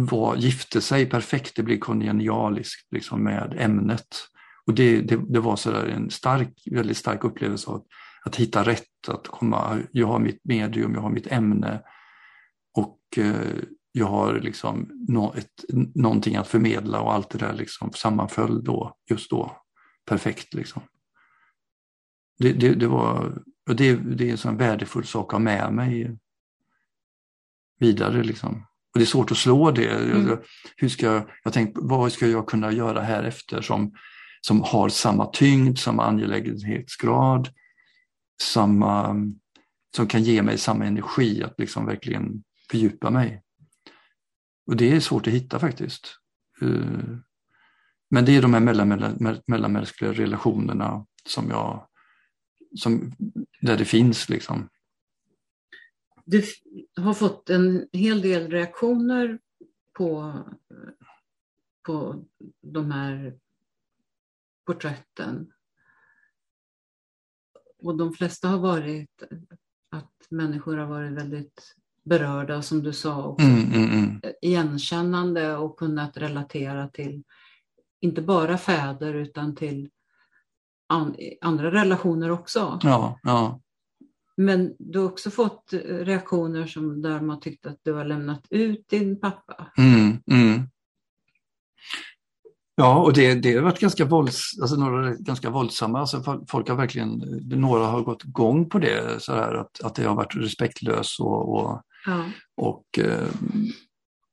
[0.06, 4.08] var, gifte sig perfekt, det blev kongenialiskt liksom med ämnet.
[4.66, 7.86] Och det, det, det var så en stark, väldigt stark upplevelse av
[8.26, 11.82] att hitta rätt, att komma, jag har mitt medium, jag har mitt ämne
[12.74, 17.92] och eh, jag har liksom nå, ett, någonting att förmedla och allt det där liksom
[17.94, 19.62] sammanföll då, just då,
[20.06, 20.54] perfekt.
[20.54, 20.82] Liksom.
[22.40, 26.18] Det, det, det var, det, det är en sån värdefull sak att ha med mig
[27.80, 28.24] vidare.
[28.24, 28.67] Liksom.
[28.98, 29.90] Och det är svårt att slå det.
[29.90, 30.38] Mm.
[30.76, 33.96] Hur ska jag, tänkte, vad ska jag kunna göra här efter som,
[34.42, 37.50] som har samma tyngd, samma angelägenhetsgrad,
[38.42, 39.16] samma,
[39.96, 43.42] som kan ge mig samma energi att liksom verkligen fördjupa mig.
[44.68, 46.16] Och det är svårt att hitta faktiskt.
[46.62, 47.18] Eh,
[48.10, 51.88] men det är de här mellanmänskliga relationerna som jag,
[52.76, 53.12] som,
[53.62, 54.70] där det finns liksom.
[56.30, 56.44] Du
[56.96, 59.40] har fått en hel del reaktioner
[59.94, 60.34] på,
[61.86, 62.26] på
[62.62, 63.38] de här
[64.66, 65.52] porträtten.
[67.80, 69.24] Och de flesta har varit
[69.90, 73.46] att människor har varit väldigt berörda, som du sa, också.
[73.46, 74.22] Mm, mm, mm.
[74.42, 77.24] igenkännande och kunnat relatera till
[78.00, 79.90] inte bara fäder utan till
[80.88, 82.80] an, andra relationer också.
[82.84, 83.60] Ja, ja.
[84.38, 88.90] Men du har också fått reaktioner som där man tyckte att du har lämnat ut
[88.90, 89.72] din pappa.
[89.78, 90.62] Mm, mm.
[92.76, 96.00] Ja, och det, det har varit ganska, vålds, alltså några ganska våldsamma.
[96.00, 97.10] Alltså folk har verkligen,
[97.50, 101.56] några har gått igång på det, så här, att, att det har varit respektlöst och,
[101.56, 102.26] och Ja.
[102.56, 103.30] Och, eh,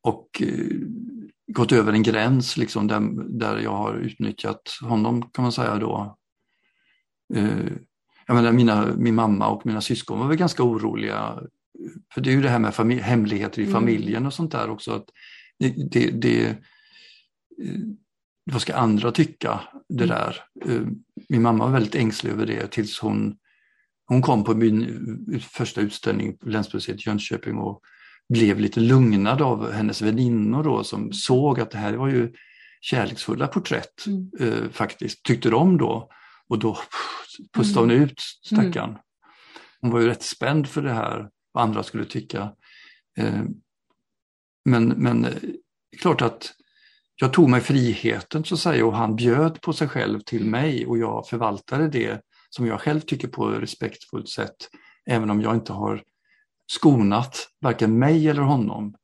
[0.02, 0.76] och eh,
[1.46, 3.00] gått över en gräns liksom där,
[3.38, 6.16] där jag har utnyttjat honom kan man säga då.
[8.28, 11.38] Eh, jag menar, mina, min mamma och mina syskon var väl ganska oroliga.
[12.14, 13.74] För det är ju det här med familj, hemligheter i mm.
[13.74, 14.92] familjen och sånt där också.
[14.92, 15.06] Att
[15.58, 16.56] det, det, det,
[18.50, 19.60] vad ska andra tycka?
[19.88, 20.16] Det mm.
[20.16, 20.36] där.
[21.28, 23.36] Min mamma var väldigt ängslig över det tills hon
[24.06, 27.80] hon kom på min första utställning på Länsmuseet i Jönköping och
[28.28, 32.32] blev lite lugnad av hennes väninnor då som såg att det här var ju
[32.80, 34.30] kärleksfulla porträtt mm.
[34.40, 36.10] eh, faktiskt, tyckte de då.
[36.48, 36.78] Och då
[37.52, 38.02] pustade hon mm.
[38.02, 38.90] ut stackaren.
[38.90, 39.00] Mm.
[39.80, 42.52] Hon var ju rätt spänd för det här, vad andra skulle tycka.
[43.18, 43.42] Eh,
[44.64, 45.32] men, men eh,
[46.00, 46.52] klart att
[47.16, 50.86] jag tog mig friheten så att säga och han bjöd på sig själv till mig
[50.86, 52.20] och jag förvaltade det
[52.50, 54.56] som jag själv tycker på ett respektfullt sätt,
[55.10, 56.02] även om jag inte har
[56.72, 58.94] skonat varken mig eller honom.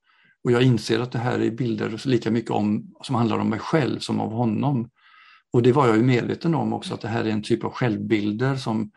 [0.44, 3.58] Och jag inser att det här är bilder lika mycket om, som handlar om mig
[3.58, 4.90] själv som om honom.
[5.52, 7.72] Och det var jag ju medveten om också, att det här är en typ av
[7.72, 8.90] självbilder som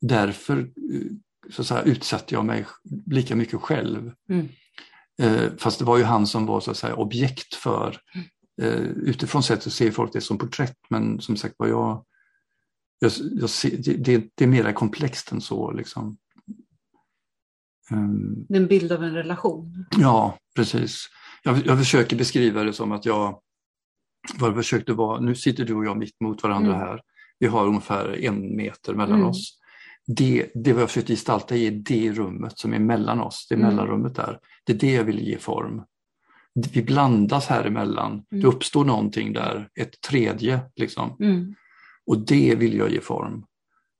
[0.00, 1.10] därför eh,
[1.50, 2.66] så säga, utsatte jag mig
[3.06, 4.12] lika mycket själv.
[4.28, 4.48] Mm.
[5.18, 7.96] Eh, fast det var ju han som var så att säga objekt för,
[8.62, 12.04] eh, utifrån sett så ser folk det som porträtt, men som sagt var jag
[12.98, 15.72] jag, jag ser, det, det, är mer komplext än så.
[15.72, 16.16] Liksom.
[17.90, 19.86] Um, en bild av en relation?
[19.98, 21.08] Ja, precis.
[21.42, 23.40] Jag, jag försöker beskriva det som att jag
[24.38, 26.86] vad försökte vara, nu sitter du och jag mitt mot varandra mm.
[26.86, 27.00] här.
[27.38, 29.28] Vi har ungefär en meter mellan mm.
[29.28, 29.58] oss.
[30.06, 33.66] Det, det jag försökte gestalta är det rummet som är mellan oss, det mm.
[33.66, 34.38] mellanrummet där.
[34.64, 35.82] Det är det jag vill ge form.
[36.72, 38.12] Vi blandas här emellan.
[38.12, 38.42] Mm.
[38.42, 40.60] Det uppstår någonting där, ett tredje.
[40.76, 41.16] Liksom.
[41.20, 41.54] Mm.
[42.06, 43.44] Och det vill jag ge form.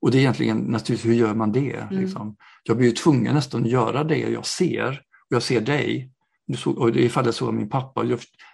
[0.01, 1.75] Och det är egentligen naturligtvis, hur gör man det?
[1.75, 2.01] Mm.
[2.01, 2.35] Liksom?
[2.63, 4.89] Jag blir ju tvungen nästan att göra det jag ser.
[5.29, 6.11] Och jag ser dig.
[6.65, 8.03] Och i fallet så min pappa,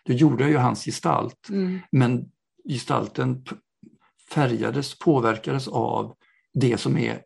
[0.06, 1.50] då gjorde jag ju hans gestalt.
[1.50, 1.80] Mm.
[1.92, 2.32] Men
[2.70, 3.46] gestalten
[4.32, 6.16] färgades, påverkades av
[6.54, 7.22] det som är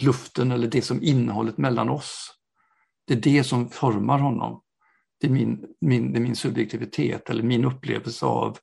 [0.00, 2.34] luften eller det som innehållet mellan oss.
[3.06, 4.62] Det är det som formar honom.
[5.20, 8.58] Det är min, min, det är min subjektivitet eller min upplevelse av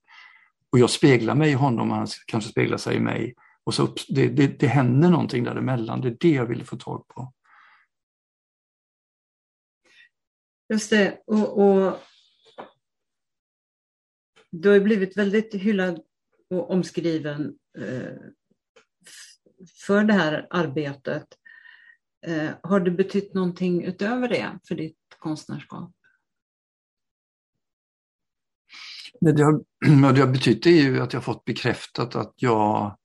[0.71, 3.35] och jag speglar mig i honom och han kanske speglar sig i mig.
[3.63, 7.07] Och så det, det, det händer någonting däremellan, det är det jag ville få tag
[7.07, 7.33] på.
[10.69, 11.99] Just det, och, och
[14.51, 16.01] du har blivit väldigt hyllad
[16.49, 18.13] och omskriven eh,
[19.87, 21.27] för det här arbetet.
[22.27, 25.91] Eh, har det betytt någonting utöver det för ditt konstnärskap?
[29.21, 29.63] Det det har,
[30.01, 32.97] vad det har betytt är ju att jag fått bekräftat att jag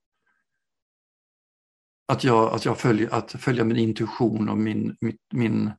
[2.06, 5.70] att jag, att jag följer, att följa min intuition och min, min, min,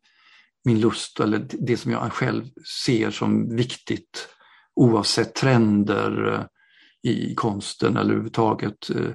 [0.65, 2.43] min lust eller det som jag själv
[2.85, 4.27] ser som viktigt
[4.75, 8.89] oavsett trender eh, i konsten eller överhuvudtaget.
[8.89, 9.11] Eh,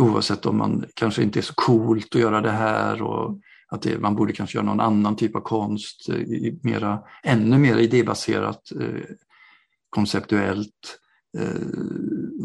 [0.00, 3.98] oavsett om man kanske inte är så coolt att göra det här och att det,
[3.98, 8.62] man borde kanske göra någon annan typ av konst, eh, mera, ännu mer idébaserat,
[9.90, 10.98] konceptuellt.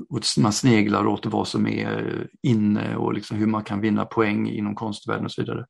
[0.09, 4.49] Och man sneglar åt vad som är inne och liksom hur man kan vinna poäng
[4.49, 5.65] inom konstvärlden och så vidare.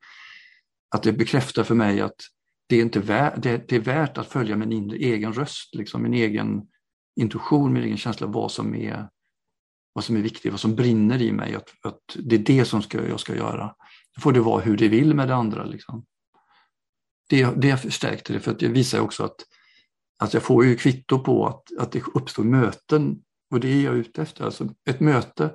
[0.95, 2.15] Att det bekräftar för mig att
[2.69, 6.03] det är, inte värt, det, det är värt att följa min inre, egen röst, liksom,
[6.03, 6.61] min egen
[7.15, 9.09] intuition, min egen känsla vad som är,
[9.93, 11.55] vad som är viktigt, vad som brinner i mig.
[11.55, 13.75] Att, att det är det som ska, jag ska göra.
[14.15, 15.65] Då får det vara hur det vill med det andra.
[15.65, 16.05] Liksom.
[17.29, 19.35] Det, det förstärkte det, för att det visar också att,
[20.19, 23.97] att jag får ju kvitto på att, att det uppstår möten och det är jag
[23.97, 24.45] ute efter.
[24.45, 25.53] Alltså ett möte,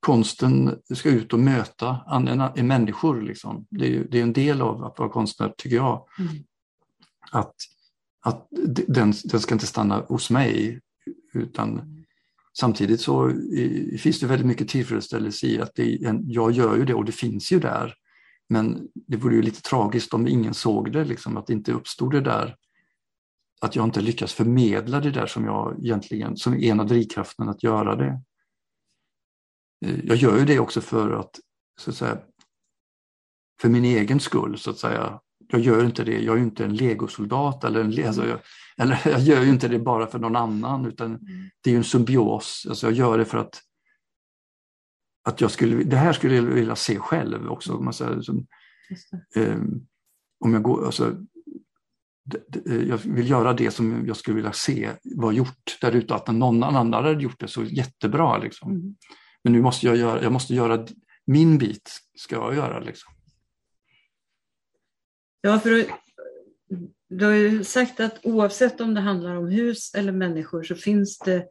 [0.00, 3.22] konsten ska ut och möta andra, människor.
[3.22, 3.66] Liksom.
[3.70, 6.06] Det, är, det är en del av att vara konstnär, tycker jag.
[6.18, 6.32] Mm.
[7.32, 7.54] Att,
[8.20, 8.48] att
[8.88, 10.80] den, den ska inte stanna hos mig
[11.32, 11.96] utan
[12.58, 13.32] samtidigt så
[13.98, 17.52] finns det väldigt mycket tillfredsställelse i att det, jag gör ju det och det finns
[17.52, 17.94] ju där.
[18.48, 22.12] Men det vore ju lite tragiskt om ingen såg det, liksom, att det inte uppstod
[22.12, 22.56] det där.
[23.60, 27.50] Att jag inte lyckas förmedla det där som jag egentligen, som är en av drivkrafterna
[27.50, 28.22] att göra det.
[29.86, 31.40] Eh, jag gör ju det också för att,
[31.80, 32.18] så att säga,
[33.60, 35.20] för min egen skull så att säga.
[35.50, 38.38] Jag gör inte det, jag är ju inte en legosoldat eller en, alltså jag,
[38.76, 41.20] eller jag gör ju inte det bara för någon annan utan mm.
[41.60, 42.66] det är ju en symbios.
[42.68, 43.60] Alltså jag gör det för att,
[45.24, 47.72] att jag skulle, det här skulle jag vilja se själv också.
[47.72, 48.46] Om, man säger, som,
[49.36, 49.56] eh,
[50.44, 51.16] om jag går, alltså,
[52.64, 56.62] jag vill göra det som jag skulle vilja se var gjort där ute, att någon
[56.62, 58.38] annan hade gjort det så jättebra.
[58.38, 58.70] Liksom.
[58.70, 58.94] Mm.
[59.44, 60.86] Men nu måste jag göra, jag måste göra
[61.26, 62.80] min bit, ska jag göra.
[62.80, 63.12] Liksom.
[65.40, 65.86] Ja, för
[67.08, 71.18] du har ju sagt att oavsett om det handlar om hus eller människor så finns
[71.18, 71.48] det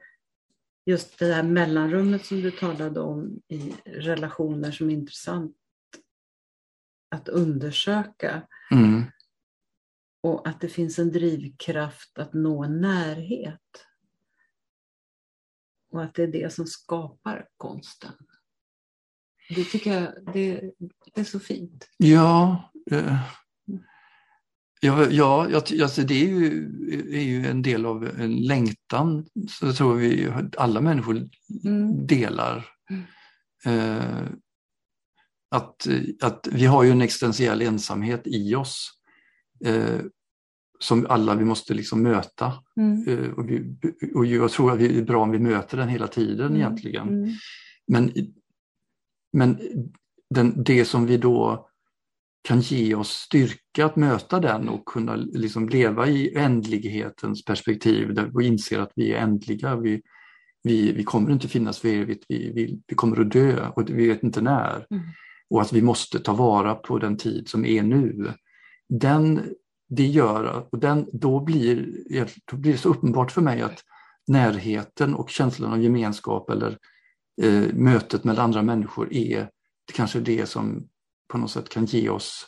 [0.85, 5.55] just det där mellanrummet som du talade om i relationer som är intressant
[7.09, 8.47] att undersöka.
[8.71, 9.03] Mm.
[10.21, 13.85] Och att det finns en drivkraft att nå närhet.
[15.91, 18.13] Och att det är det som skapar konsten.
[19.49, 20.71] Det tycker jag det,
[21.13, 21.89] det är så fint.
[21.97, 23.38] Ja, eh,
[24.79, 26.67] Ja, ja alltså det är ju,
[27.11, 31.29] är ju en del av en längtan så jag tror vi alla människor
[31.65, 32.07] mm.
[32.07, 32.65] delar.
[32.89, 33.03] Mm.
[33.65, 34.23] Eh,
[35.51, 35.87] att,
[36.21, 38.91] att vi har ju en existentiell ensamhet i oss
[39.65, 39.99] eh,
[40.79, 42.53] som alla vi måste liksom möta.
[42.77, 43.07] Mm.
[43.07, 43.77] Eh, och, vi,
[44.15, 46.57] och jag tror att det är bra om vi möter den hela tiden mm.
[46.57, 47.09] egentligen.
[47.09, 47.29] Mm.
[47.87, 48.13] Men,
[49.33, 49.59] men
[50.29, 51.68] den, det som vi då
[52.41, 58.31] kan ge oss styrka att möta den och kunna liksom leva i ändlighetens perspektiv där
[58.35, 59.75] vi inser att vi är ändliga.
[59.75, 60.01] Vi,
[60.63, 64.07] vi, vi kommer inte finnas för evigt, vi, vi, vi kommer att dö och vi
[64.07, 64.85] vet inte när.
[64.89, 65.03] Mm.
[65.49, 68.33] Och att vi måste ta vara på den tid som är nu.
[68.89, 69.41] Den,
[69.89, 71.89] det gör, och den, då, blir,
[72.51, 73.83] då blir det så uppenbart för mig att
[74.27, 76.77] närheten och känslan av gemenskap eller
[77.41, 79.49] eh, mötet med andra människor är
[79.93, 80.87] kanske det som
[81.29, 82.47] på något sätt kan ge oss,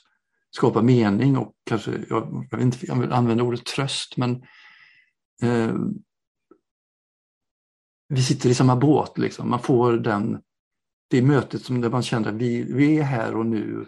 [0.52, 4.32] skapa mening och kanske, jag, jag, vill inte jag vill använda ordet tröst, men
[5.44, 5.76] eh,
[8.10, 9.50] vi sitter i samma båt, liksom.
[9.50, 10.42] man får den,
[11.10, 13.86] det mötet som där man känner att vi, vi är här och nu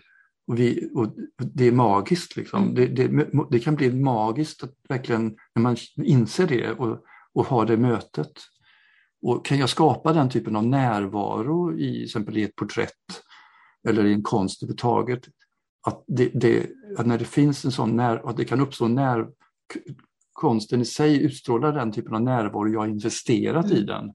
[0.48, 2.36] och, vi, och det är magiskt.
[2.36, 2.64] Liksom.
[2.64, 2.76] Mm.
[2.76, 7.66] Det, det, det, kan bli magiskt att verkligen, när man inser det och, och har
[7.66, 8.32] det mötet.
[9.22, 13.24] Och kan jag skapa den typen av närvaro i exempel i ett porträtt
[13.88, 15.28] eller i en konst överhuvudtaget.
[15.86, 19.28] Att, det, det, att när det finns en sån när, att det kan uppstå när
[20.34, 23.78] konsten i sig utstrålar den typen av närvaro, jag har investerat mm.
[23.78, 24.14] i den,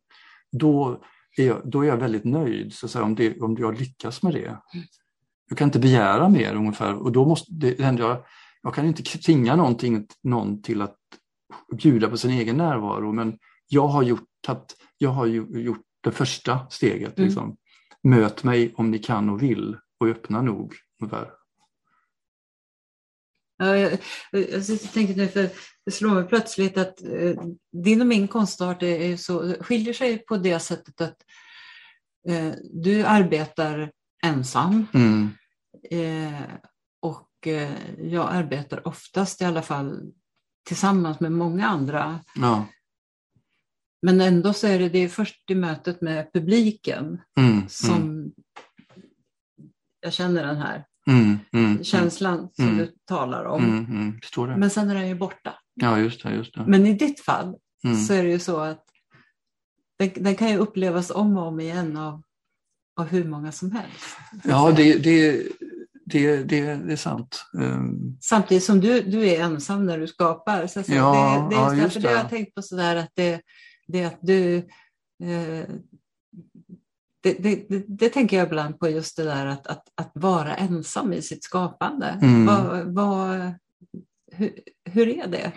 [0.53, 1.03] då
[1.37, 4.23] är, jag, då är jag väldigt nöjd så att säga, om, det, om jag lyckas
[4.23, 4.47] med det.
[4.47, 4.87] Mm.
[5.49, 8.25] Jag kan inte begära mer ungefär och då måste det, jag,
[8.63, 10.97] jag kan inte tvinga någonting, någon till att
[11.77, 13.39] bjuda på sin egen närvaro men
[13.69, 17.19] jag har gjort, att, jag har gjort det första steget.
[17.19, 17.57] Mm.
[18.09, 20.75] Möt mig om ni kan och vill och öppna nog.
[21.01, 21.31] Ungefär.
[23.57, 23.99] Ja, jag,
[24.31, 25.51] jag, tänkte nu, för
[25.85, 27.43] det slår mig plötsligt att eh,
[27.85, 31.17] din och min konstart är, är så, skiljer sig på det sättet att
[32.29, 33.91] eh, du arbetar
[34.25, 35.31] ensam mm.
[35.91, 36.43] eh,
[37.01, 40.13] och eh, jag arbetar oftast i alla fall
[40.67, 42.21] tillsammans med många andra.
[42.35, 42.67] Ja.
[44.03, 48.33] Men ändå så är det, det är först i mötet med publiken Mm, som mm,
[50.01, 52.77] jag känner den här mm, mm, känslan som Mm.
[52.79, 53.65] du talar om.
[53.65, 54.61] Mm, mm.
[54.61, 55.55] Men sen är den ju borta.
[55.75, 56.35] Ja, just det.
[56.35, 56.65] Just det.
[56.67, 57.97] Men i ditt fall Mm.
[57.97, 58.85] så är det ju så att
[59.99, 62.23] den, den kan ju upplevas om och om igen av,
[63.01, 64.17] av hur många som helst.
[64.45, 65.43] Ja, det, det,
[66.05, 67.45] det, det, det är sant.
[67.53, 70.67] Um, Samtidigt som du, du är ensam när du skapar.
[70.67, 72.13] Så, så Ja, det, det, är ja, just därför det det.
[72.15, 73.41] jag har tänkt på sådär att det,
[73.89, 74.57] det att du
[75.23, 75.69] eh,
[77.23, 80.55] det, det, det, det tänker jag ibland på just det där att, att, att vara
[80.55, 82.07] ensam i sitt skapande.
[82.23, 82.47] Mm.
[82.47, 83.53] Vad, vad,
[84.33, 84.53] hur,
[84.85, 85.53] hur är det?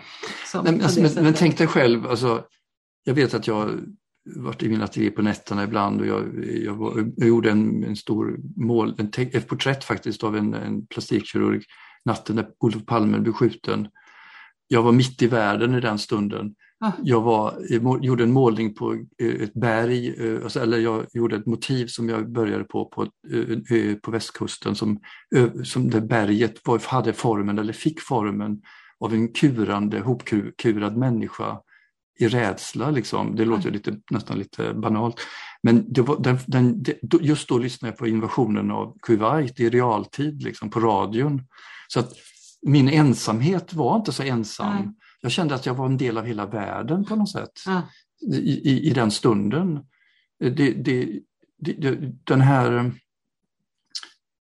[0.46, 2.44] Som, men, alltså, men, men tänk dig själv, alltså,
[3.04, 3.80] jag vet att jag
[4.24, 7.96] varit i min ateljé på nätterna ibland och jag, jag, var, jag gjorde en, en
[7.96, 11.64] stor mål, en te, ett porträtt faktiskt av en, en plastikkirurg
[12.04, 13.88] natten när Olof Palme blev skjuten.
[14.68, 16.54] Jag var mitt i världen i den stunden.
[16.84, 16.92] Ah.
[17.02, 17.54] Jag var,
[18.00, 22.08] gjorde en målning på eh, ett berg, eh, alltså, eller jag gjorde ett motiv som
[22.08, 25.00] jag började på på, eh, en ö på västkusten som,
[25.64, 28.62] som det berget var, hade formen eller fick formen
[29.00, 31.58] av en kurande, hopkurad människa
[32.18, 32.90] i rädsla.
[32.90, 33.36] Liksom.
[33.36, 35.16] Det låter ju lite, nästan lite banalt.
[35.62, 39.70] Men det var, den, den, det, just då lyssnade jag på invasionen av Kuwait i
[39.70, 41.42] realtid liksom, på radion.
[41.88, 42.12] Så att
[42.62, 44.74] min ensamhet var inte så ensam.
[44.74, 44.94] Nej.
[45.22, 47.82] Jag kände att jag var en del av hela världen på något sätt Ah,
[48.34, 49.80] i, i, i den stunden.
[50.38, 51.20] Det, det,
[51.58, 52.92] det, den här...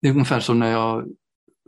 [0.01, 1.07] Det är ungefär som när jag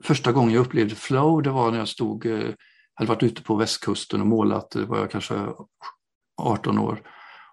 [0.03, 2.49] första gången jag upplevde flow, det var när jag stod, eh,
[2.93, 5.47] hade varit ute på västkusten och målat, det var jag kanske
[6.37, 7.01] 18 år.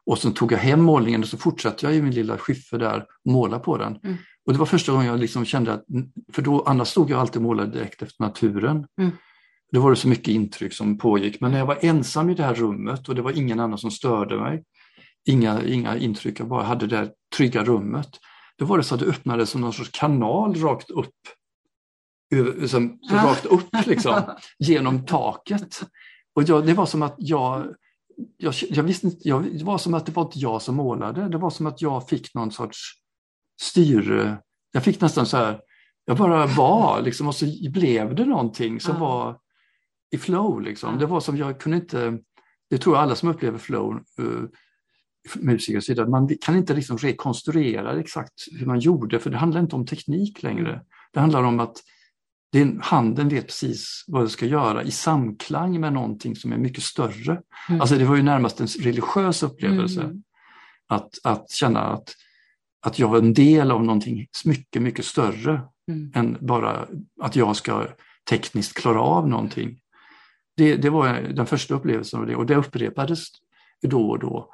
[0.07, 3.07] Och sen tog jag hem målningen och så fortsatte jag i min lilla skiffer där
[3.25, 4.01] och måla på den.
[4.05, 4.17] Mm.
[4.47, 5.85] Och det var första gången jag liksom kände att,
[6.33, 8.87] för då annars stod jag alltid och målade direkt efter naturen.
[9.01, 9.11] Mm.
[9.73, 11.41] Då var det så mycket intryck som pågick.
[11.41, 13.91] Men när jag var ensam i det här rummet och det var ingen annan som
[13.91, 14.65] störde mig,
[15.29, 18.09] inga, inga intryck, jag bara hade det här trygga rummet.
[18.59, 21.15] Då var det så att det öppnades som någon sorts kanal rakt upp.
[22.35, 23.23] Över, som, så Ja.
[23.25, 24.23] rakt upp liksom,
[24.59, 25.81] genom taket.
[26.35, 27.67] Och jag, det var som att jag,
[28.37, 31.29] jag, jag visste inte, jag, det var som att det var inte jag som målade.
[31.29, 32.79] Det var som att jag fick någon sorts
[33.61, 34.39] styre.
[34.73, 35.61] Jag fick nästan så här,
[36.05, 39.39] jag bara var liksom och så blev det någonting som var
[40.11, 40.61] i flow.
[40.63, 40.93] Liksom.
[40.93, 41.01] Ja.
[41.01, 42.19] Det var som jag kunde inte,
[42.71, 44.45] det tror jag alla som upplever flow, uh,
[45.35, 49.77] musikers sida, man kan inte liksom rekonstruera exakt hur man gjorde för det handlar inte
[49.77, 50.81] om teknik längre.
[51.13, 51.77] Det handlar om att
[52.57, 56.83] är, handen vet precis vad det ska göra i samklang med någonting som är mycket
[56.83, 57.43] större.
[57.69, 57.81] Mm.
[57.81, 60.23] Alltså det var ju närmast en religiös upplevelse Mm.
[60.89, 62.15] att, att känna att,
[62.87, 66.13] att jag var en del av någonting mycket, mycket större Mm.
[66.15, 66.87] än bara
[67.21, 67.87] att jag ska
[68.31, 69.79] tekniskt klara av någonting.
[70.59, 73.25] Det, det var den första upplevelsen av det och det upprepades
[73.83, 74.51] då och då.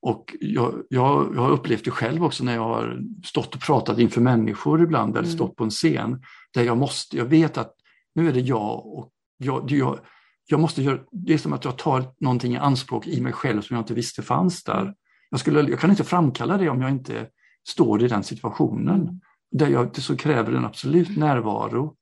[0.00, 3.98] Och jag, jag, jag har upplevt det själv också när jag har stått och pratat
[3.98, 5.36] inför människor ibland eller Mm.
[5.36, 6.22] stått på en scen
[6.54, 7.74] där jag måste, jag vet att
[8.14, 9.98] nu är det jag och jag, jag,
[10.46, 13.60] jag måste göra, det är som att jag tar någonting i anspråk i mig själv
[13.62, 14.94] som jag inte visste fanns där.
[15.30, 17.26] Jag, skulle, jag kan inte framkalla det om jag inte
[17.68, 19.20] står i den situationen.
[19.50, 21.94] Där jag, så kräver en absolut närvaro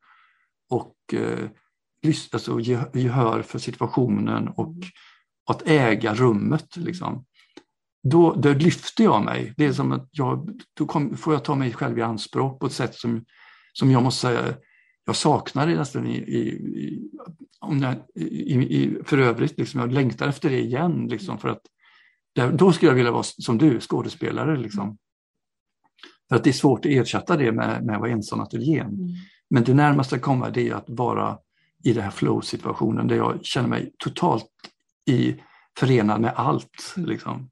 [0.70, 1.48] och eh,
[2.32, 4.74] alltså, ge- gehör för situationen och
[5.50, 6.76] att äga rummet.
[6.76, 7.24] Liksom.
[8.02, 9.54] Då, då lyfter jag mig.
[9.56, 12.66] Det är som att jag, då kom, får jag ta mig själv i anspråk på
[12.66, 13.24] ett sätt som,
[13.72, 14.54] som jag måste säga
[15.04, 17.10] jag saknar det nästan i, i, i,
[17.60, 19.58] om jag, i, i, för övrigt.
[19.58, 21.06] Liksom, jag längtar efter det igen.
[21.10, 21.62] Liksom, för att
[22.34, 24.56] där, då skulle jag vilja vara som du, skådespelare.
[24.56, 24.98] Liksom.
[26.28, 28.86] För att det är svårt att ersätta det med, med att vara ensam ateljén.
[28.86, 29.08] Mm.
[29.50, 31.38] Men det närmaste jag kommer det är att vara
[31.84, 34.50] i den här flow-situationen där jag känner mig totalt
[35.06, 35.36] i,
[35.78, 36.94] förenad med allt.
[36.96, 37.50] Liksom.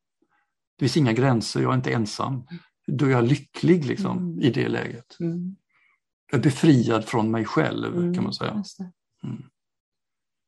[0.76, 2.46] Det finns inga gränser, jag är inte ensam.
[2.86, 4.40] Då är jag lycklig liksom, Mm.
[4.40, 5.20] i det läget.
[5.20, 5.56] Mm.
[6.30, 8.62] Jag är befriad från mig själv Mm, kan man säga.
[9.24, 9.42] Mm.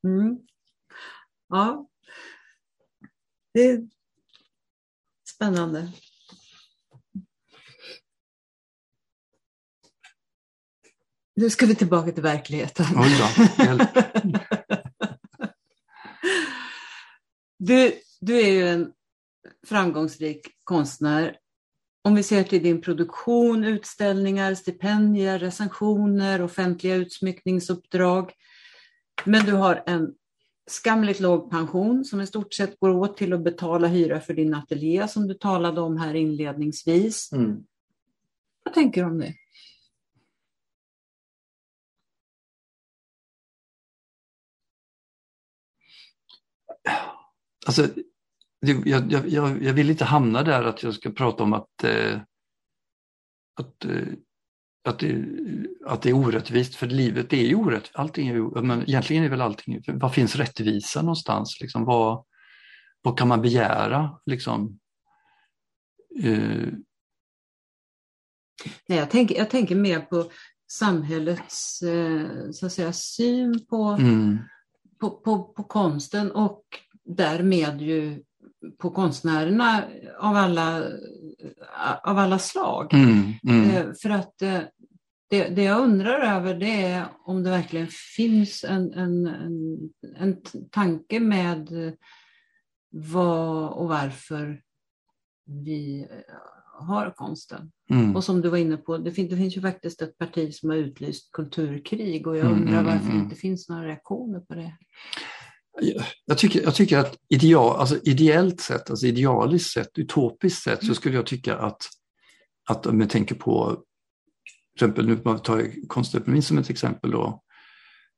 [0.05, 0.39] Mm.
[1.49, 1.89] Ja.
[3.55, 3.89] Det är
[5.35, 5.93] spännande.
[11.41, 12.87] Nu ska vi tillbaka till verkligheten.
[12.97, 13.89] Oj då, hjälp.
[17.63, 18.93] Du, du är ju en
[19.67, 21.37] framgångsrik konstnär.
[22.05, 28.33] Om vi ser till din produktion, utställningar, stipendier, recensioner, offentliga utsmyckningsuppdrag.
[29.25, 30.15] Men du har en
[30.71, 34.55] skamligt låg pension som i stort sett går åt till att betala hyra för din
[34.55, 37.33] ateljé som du talade om här inledningsvis.
[37.33, 37.57] Mm.
[38.65, 39.35] Vad tänker du om det?
[47.71, 47.89] Alltså,
[48.61, 52.21] jag, jag, jag vill inte hamna där att jag ska prata om att, eh,
[53.61, 54.07] att, eh,
[54.85, 55.25] att, det,
[55.87, 57.97] att det är orättvist, för livet är ju orättvist.
[57.97, 61.61] Allting är ju, men egentligen är väl allting, var finns rättvisa någonstans?
[61.61, 62.25] Liksom, vad,
[63.03, 64.21] vad kan man begära?
[64.27, 64.79] Liksom?
[66.23, 66.69] Eh.
[68.89, 70.31] Nej, jag, tänker, jag tänker mer på
[70.71, 71.83] samhällets
[72.53, 74.39] så att säga, syn på, mm.
[75.01, 76.65] på, på, på konsten och
[77.17, 78.23] därmed ju
[78.79, 79.85] på konstnärerna
[80.19, 80.83] av alla,
[82.03, 82.95] av alla slag.
[82.95, 83.71] Mm, mm.
[83.71, 84.61] Eh, för att eh,
[85.31, 89.79] det, det, jag undrar över det är om det verkligen finns en, en, en,
[90.17, 90.37] en
[90.71, 91.69] tanke med
[92.91, 94.63] vad och varför
[95.47, 96.09] vi
[96.81, 97.73] har konsten.
[97.91, 98.17] Mm.
[98.17, 100.71] Och som du var inne på, det, fin det finns ju faktiskt ett parti som
[100.71, 103.25] har utlyst kulturkrig och jag mm, undrar mm, varför det mm.
[103.25, 104.73] inte finns några reaktioner på det.
[106.25, 110.85] Jag tycker, jag tycker att ideal, alltså ideellt sett, alltså idealiskt sett, utopiskt sett, så
[110.85, 110.95] mm.
[110.95, 111.87] skulle jag tycka att,
[112.69, 113.71] att om jag tänker på,
[114.79, 117.43] till exempel nu tar jag konstekonomin som ett exempel då,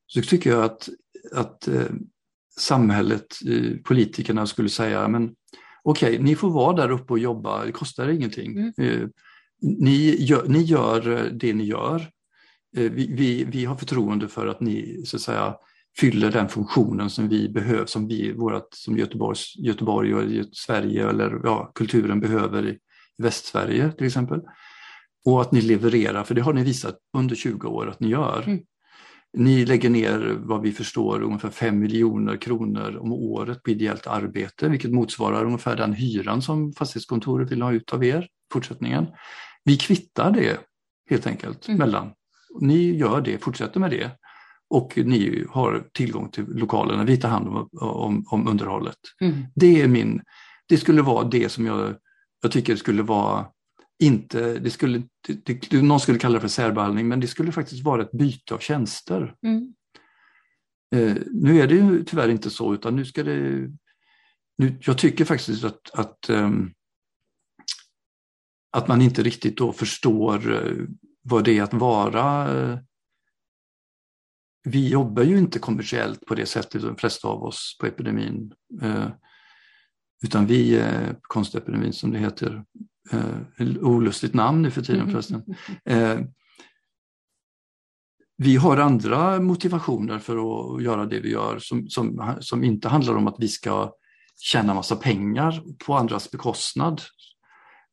[0.07, 0.89] så tycker jag att,
[1.33, 1.87] att eh,
[2.59, 5.35] samhället, eh, politikerna skulle säga, men
[5.83, 8.59] okej, okay, ni får vara där uppe och jobba, det kostar ingenting.
[8.59, 8.73] Mm.
[8.79, 9.09] Eh,
[9.63, 12.11] ni, gör, ni gör det ni gör.
[12.77, 15.57] Eh, vi, vi, vi har förtroende för att ni så att säga,
[16.01, 21.41] fyller den funktionen som vi behöver, som vi, vårat, som Göteborgs, Göteborg och Sverige eller
[21.45, 22.79] ja, kulturen behöver i
[23.19, 24.41] Västsverige till exempel.
[25.25, 28.43] Och att ni levererar, för det har ni visat under 20 år att ni gör.
[28.47, 28.61] Mm.
[29.37, 34.69] Ni lägger ner, vad vi förstår, ungefär 5 miljoner kronor om året på ideellt arbete,
[34.69, 39.07] vilket motsvarar ungefär den hyran som fastighetskontoret vill ha ut av er fortsättningen.
[39.65, 40.61] Vi kvittar det
[41.11, 41.79] helt enkelt mm.
[41.79, 42.13] mellan.
[42.61, 44.11] Ni gör det, fortsätter med det
[44.73, 48.99] och ni har tillgång till lokalerna, vi tar hand om, om, om underhållet.
[49.21, 49.45] Mm.
[49.55, 50.23] Det är min,
[50.69, 51.95] det skulle vara det som jag,
[52.43, 53.47] jag tycker skulle vara
[54.03, 57.85] inte, det skulle, det, det, någon skulle kalla det för särbehandling, men det skulle faktiskt
[57.85, 59.35] vara ett byte av tjänster.
[59.47, 59.75] Mm.
[60.95, 63.69] Eh, nu är det ju tyvärr inte så, utan nu ska det...
[64.59, 66.73] Nu, jag tycker faktiskt att, att, um,
[68.71, 70.87] att man inte riktigt då förstår uh,
[71.23, 72.79] vad det är att vara uh,
[74.65, 78.53] vi jobbar ju inte kommersiellt på det sättet, de flesta av oss på epidemin.
[78.83, 79.09] Uh,
[80.23, 82.65] utan vi, eh, konstepidemin som det heter,
[83.13, 85.43] eh, olustigt namn nu för tiden förresten.
[85.85, 86.21] Eh,
[88.37, 93.15] vi har andra motivationer för att göra det vi gör som, som, som inte handlar
[93.15, 93.93] om att vi ska
[94.41, 97.03] tjäna massa pengar på andras bekostnad.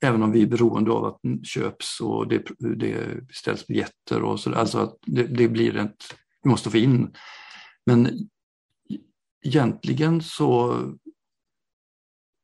[0.01, 4.39] Även om vi är beroende av att det köps och det, det ställs biljetter och
[4.39, 4.55] så.
[4.55, 7.15] Alltså att det, det blir ett, vi måste få in.
[7.85, 8.29] Men
[9.45, 10.81] egentligen så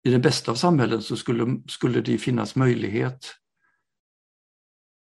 [0.04, 3.36] i det bästa av samhällen så skulle, skulle det finnas möjlighet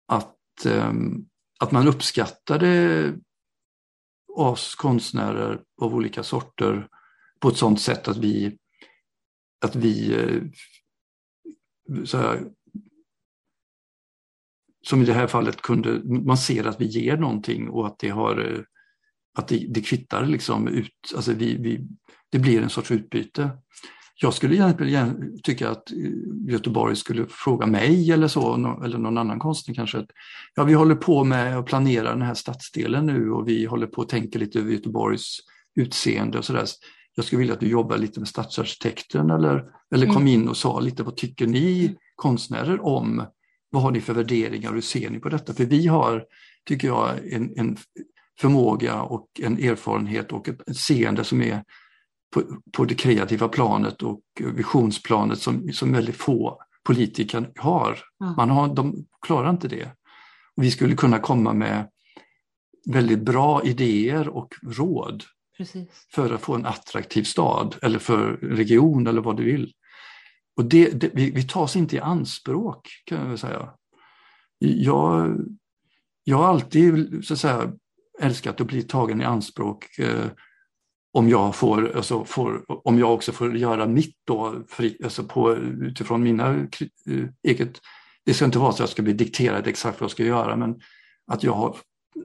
[0.06, 1.28] att, ehm,
[1.60, 3.14] att man uppskattade
[4.36, 6.88] oss konstnärer av olika sorter
[7.40, 8.58] på ett sådant sätt att vi,
[9.64, 10.42] att vi eh,
[12.04, 12.50] så här,
[14.82, 18.08] som i det här fallet kunde, man ser att vi ger någonting och att det
[18.08, 18.60] har eh,
[19.36, 21.80] att det, det kvittar liksom ut, alltså vi, vi,
[22.32, 23.50] det blir en sorts utbyte.
[24.14, 25.96] Jag skulle gärna tycka att eh,
[26.52, 29.98] Göteborg skulle fråga mig eller så, eller någon annan konstnär kanske.
[29.98, 30.10] Att,
[30.54, 34.02] ja, vi håller på med att planera den här stadsdelen nu och vi håller på
[34.02, 35.38] att tänka lite över Göteborgs
[35.74, 36.66] utseende och sådär.
[37.14, 39.64] Jag skulle vilja att du jobbar lite med stadsarkitekten eller,
[39.94, 40.28] eller kom mm.
[40.28, 43.24] in och sa lite vad tycker ni konstnärer om,
[43.70, 45.54] vad har ni för värderingar och hur ser ni på detta?
[45.54, 46.24] För vi har,
[46.68, 47.76] tycker jag, en, en
[48.40, 51.64] förmåga och en erfarenhet och ett seende som är
[52.34, 57.98] på, på det kreativa planet och visionsplanet som, som väldigt få politiker har.
[58.36, 58.74] Man har.
[58.74, 59.88] De klarar inte det.
[60.56, 61.90] Vi skulle kunna komma med
[62.86, 65.24] väldigt bra idéer och råd
[65.56, 66.06] Precis.
[66.10, 69.72] för att få en attraktiv stad eller för region eller vad du vill.
[70.56, 73.70] Och det, det, vi, vi tas inte i anspråk kan jag säga.
[74.58, 75.36] Jag,
[76.24, 77.72] jag har alltid så att säga,
[78.20, 80.26] älskat att bli tagen i anspråk eh,
[81.16, 85.54] om jag, får, alltså får, om jag också får göra mitt då, fri, alltså på,
[85.56, 87.80] utifrån mina uh, eget...
[88.24, 90.56] Det ska inte vara så att jag ska bli dikterad exakt vad jag ska göra,
[90.56, 90.80] men
[91.26, 91.76] att jag, har,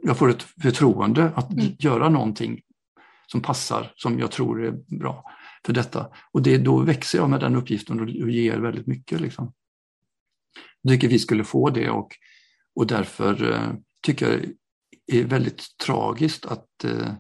[0.02, 1.66] jag får ett förtroende att mm.
[1.80, 2.62] göra någonting
[3.28, 5.24] som passar, som jag tror är bra
[5.66, 6.08] för detta.
[6.32, 9.22] Och det, då växer jag med den uppgiften och, och ger väldigt mycket.
[9.22, 9.54] Liksom.
[10.82, 12.10] Jag tycker vi skulle få det och,
[12.76, 14.46] och därför uh, tycker
[15.08, 17.14] är väldigt tragiskt att eh,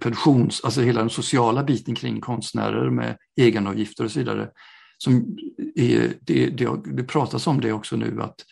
[0.00, 4.50] pensions, alltså hela den sociala biten kring konstnärer med egenavgifter och så vidare.
[4.98, 5.36] Som
[5.74, 8.44] är, det, det, det pratas om det också nu att,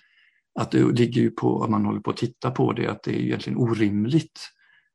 [0.60, 3.10] att det ligger ju på, att man håller på att titta på det, att det
[3.10, 4.40] är egentligen orimligt.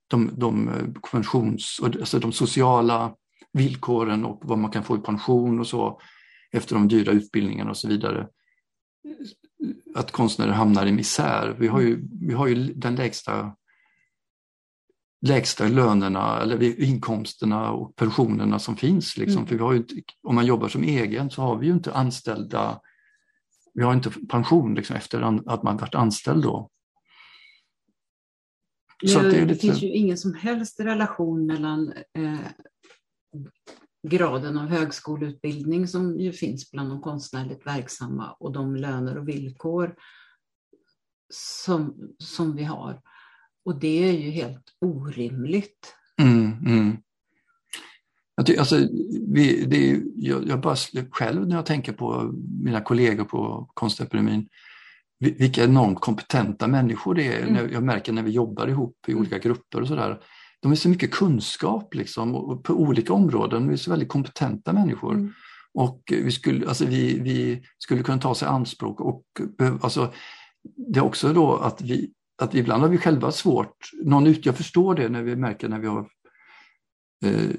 [0.07, 3.13] De, de eh, pensions, alltså de sociala
[3.53, 6.01] villkoren och vad man kan få i pension och så
[6.51, 8.27] efter de dyra utbildningarna och så vidare.
[9.95, 11.55] Att konstnärer hamnar i misär.
[11.59, 13.55] Vi har ju, vi har ju den lägsta
[15.21, 19.17] lägsta lönerna eller inkomsterna och pensionerna som finns.
[19.17, 19.37] Liksom.
[19.37, 19.47] Mm.
[19.47, 22.81] För vi har inte, om man jobbar som egen så har vi ju inte anställda,
[23.73, 26.69] vi har inte pension liksom, efter att man varit anställd då.
[29.05, 29.59] Så det, det lite...
[29.59, 32.39] finns ju ingen som helst relation mellan eh,
[34.09, 39.95] graden av högskoleutbildning som ju finns bland de konstnärligt verksamma och de löner och villkor
[41.33, 43.01] som, som vi har.
[43.65, 45.95] Och det är ju helt orimligt.
[46.21, 46.97] Mm, mm.
[48.35, 48.87] Jag, tycker, alltså,
[49.27, 50.75] vi, det, jag, jag bara
[51.11, 52.33] själv när jag tänker på
[52.63, 54.49] mina kollegor på Konstakademin,
[55.19, 57.47] vilka enormt kompetenta människor det är.
[57.47, 57.73] Mm.
[57.73, 60.19] Jag märker när vi jobbar ihop i olika grupper och sådär.
[60.61, 63.67] De har så mycket kunskap liksom, på olika områden.
[63.67, 65.13] Vi är så väldigt kompetenta människor.
[65.13, 65.33] Mm.
[65.73, 69.23] Och vi skulle, alltså vi, vi skulle kunna ta sig anspråk och
[69.81, 70.13] alltså,
[70.93, 74.57] det är också då att vi att ibland har vi själva svårt, någon ut, jag
[74.57, 76.09] förstår det när vi märker när vi har
[77.25, 77.51] eh,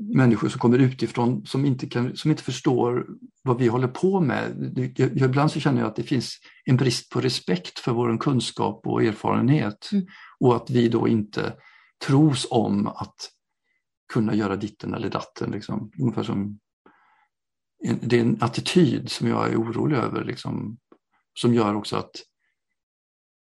[0.00, 3.06] människor som kommer utifrån som inte, kan, som inte förstår
[3.42, 4.72] vad vi håller på med.
[4.96, 8.86] Jag, ibland så känner jag att det finns en brist på respekt för vår kunskap
[8.86, 10.06] och erfarenhet mm.
[10.40, 11.52] och att vi då inte
[12.06, 13.30] tros om att
[14.12, 15.50] kunna göra ditten eller datten.
[15.50, 15.92] Liksom.
[15.98, 16.58] Ungefär som
[17.84, 20.78] en, det är en attityd som jag är orolig över, liksom,
[21.34, 22.12] som gör också att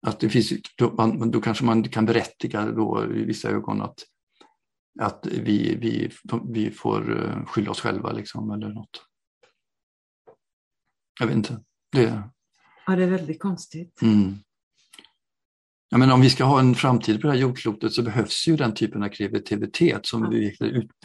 [0.06, 3.98] att det finns, då, man, då kanske man kan berättiga då i vissa ögon att,
[5.00, 6.10] att vi, vi,
[6.52, 9.06] vi får eh, skylla oss själva liksom, eller något.
[11.20, 11.64] Jag vet inte.
[11.92, 12.22] Det...
[12.86, 14.02] Ja, det är väldigt konstigt.
[14.02, 14.34] Mm.
[15.94, 18.56] Ja, men om vi ska ha en framtid på det här jordklotet så behövs ju
[18.56, 20.56] den typen av kreativitet som, vi,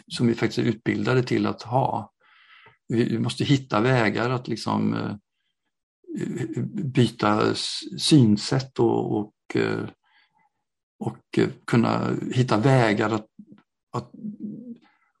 [0.06, 2.12] som vi faktiskt är utbildade till att ha.
[2.88, 5.14] Vi måste hitta vägar att liksom eh,
[6.84, 7.54] byta
[7.98, 9.88] synsätt och, och, eh,
[10.98, 13.26] och kunna hitta vägar att,
[13.92, 14.10] att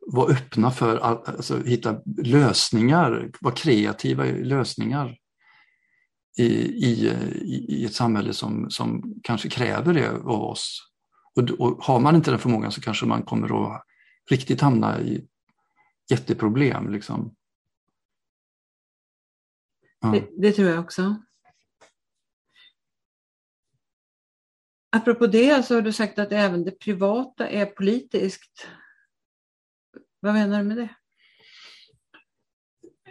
[0.06, 5.16] vara öppna för alltså, hitta lösningar, vara kreativa lösningar
[6.40, 7.08] i, i,
[7.68, 10.90] i ett samhälle som, som kanske kräver det av oss.
[11.34, 13.84] Och, och har man inte den förmågan så kanske man kommer att
[14.30, 15.26] riktigt hamna i
[16.10, 16.92] jätteproblem.
[16.92, 17.34] Liksom.
[20.12, 21.22] Det, det, tror jag också.
[24.92, 28.68] Apropå det så har du sagt att även det privata är politiskt.
[30.20, 30.88] Vad menar du med det?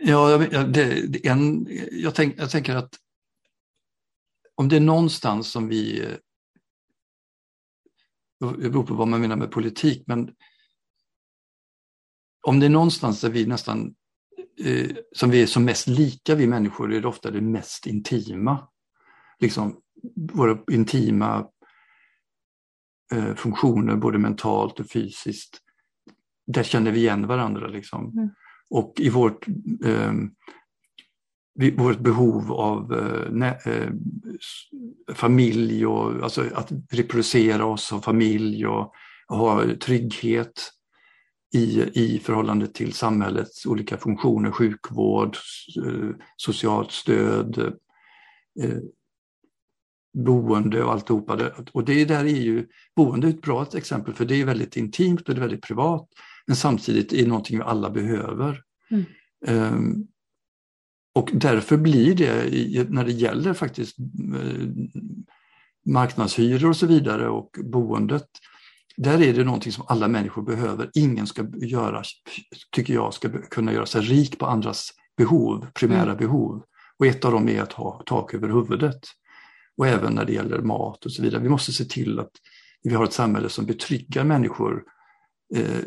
[0.01, 2.99] Ja, det, det en, jag, tänk, jag tänker att
[4.59, 6.07] om det är någonstans som vi
[8.39, 10.31] det beror på vad man menar med politik, men
[12.41, 13.95] om det är någonstans där vi nästan
[14.59, 18.67] eh, som vi är som mest lika vi människor är det ofta det mest intima.
[19.39, 19.81] Liksom
[20.33, 21.47] våra intima
[23.13, 25.59] eh, funktioner både mentalt och fysiskt.
[26.47, 27.67] Där känner vi igen varandra.
[27.67, 28.11] Liksom.
[28.11, 28.29] Mm.
[28.69, 29.47] Och i vårt,
[29.85, 30.13] eh,
[31.77, 33.89] vårt behov av eh, eh,
[35.13, 38.93] familj och alltså att reproducera oss, ha familj och,
[39.27, 40.71] och ha trygghet
[41.53, 45.37] i, i förhållande till samhällets olika funktioner, sjukvård,
[45.85, 47.57] eh, socialt stöd,
[48.61, 48.77] eh,
[50.13, 51.51] boende och alltihopa.
[51.71, 55.29] Och det där är ju, boende är ett bra exempel för det är väldigt intimt
[55.29, 56.09] och det är väldigt privat
[56.47, 58.61] men samtidigt är det någonting vi alla behöver.
[58.91, 60.07] Mm.
[61.19, 64.67] Och därför blir det, när det gäller faktiskt eh,
[65.85, 68.27] marknadshyror och så vidare och boendet,
[68.97, 70.89] där är det någonting som alla människor behöver.
[70.93, 72.03] Ingen ska göra,
[72.71, 76.17] tycker jag, ska kunna göra sig rik på andras behov, primära mm.
[76.17, 76.63] behov.
[76.97, 78.99] Och ett av dem är att ha tak över huvudet.
[79.77, 81.41] Och även när det gäller mat och så vidare.
[81.41, 82.31] Vi måste se till att
[82.83, 84.83] vi har ett samhälle som betryggar människor
[85.55, 85.83] eh,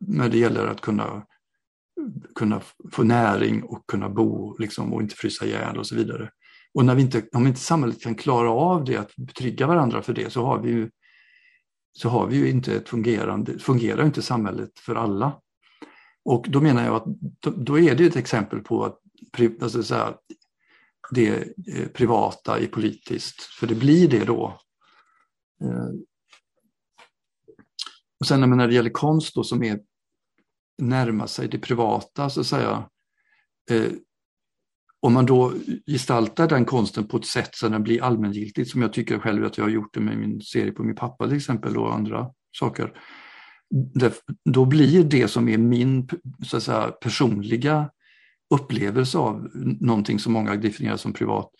[0.00, 1.22] när det gäller att kunna,
[2.34, 2.62] kunna
[2.92, 6.30] få näring och kunna bo liksom, och inte frysa ihjäl och så vidare.
[6.74, 10.14] Och när vi inte, om inte samhället kan klara av det, att trygga varandra för
[10.14, 10.90] det, så har vi ju
[11.96, 15.40] så har vi ju inte ett fungerande, fungerar inte samhället för alla.
[16.24, 17.06] Och då menar jag att
[17.56, 18.98] då är det ett exempel på att
[19.62, 20.16] alltså så här,
[21.10, 21.28] det
[21.74, 24.58] eh, privata är politiskt, för det blir det då.
[25.62, 25.88] Eh,
[28.20, 29.80] Och sen när det gäller konst då som är
[30.78, 32.88] närma sig det privata så att säga.
[33.70, 33.92] Eh,
[35.00, 35.52] om man då
[35.86, 39.58] gestaltar den konsten på ett sätt så den blir allmängiltigt som jag tycker själv att
[39.58, 42.92] jag har gjort det med min serie på min pappa till exempel och andra saker.
[44.44, 46.08] Då blir det som är min
[46.42, 47.90] så att säga, personliga
[48.54, 51.50] upplevelse av någonting som många definierar som privat,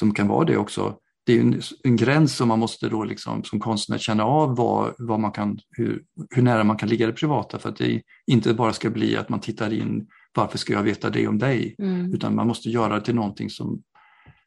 [0.00, 0.98] som kan vara det också,
[1.28, 4.94] det är en, en gräns som man måste då liksom, som konstnär känna av vad,
[4.98, 8.54] vad man kan, hur, hur nära man kan ligga det privata för att det inte
[8.54, 11.74] bara ska bli att man tittar in varför ska jag veta det om dig?
[11.78, 12.14] Mm.
[12.14, 13.82] Utan man måste göra det till någonting som,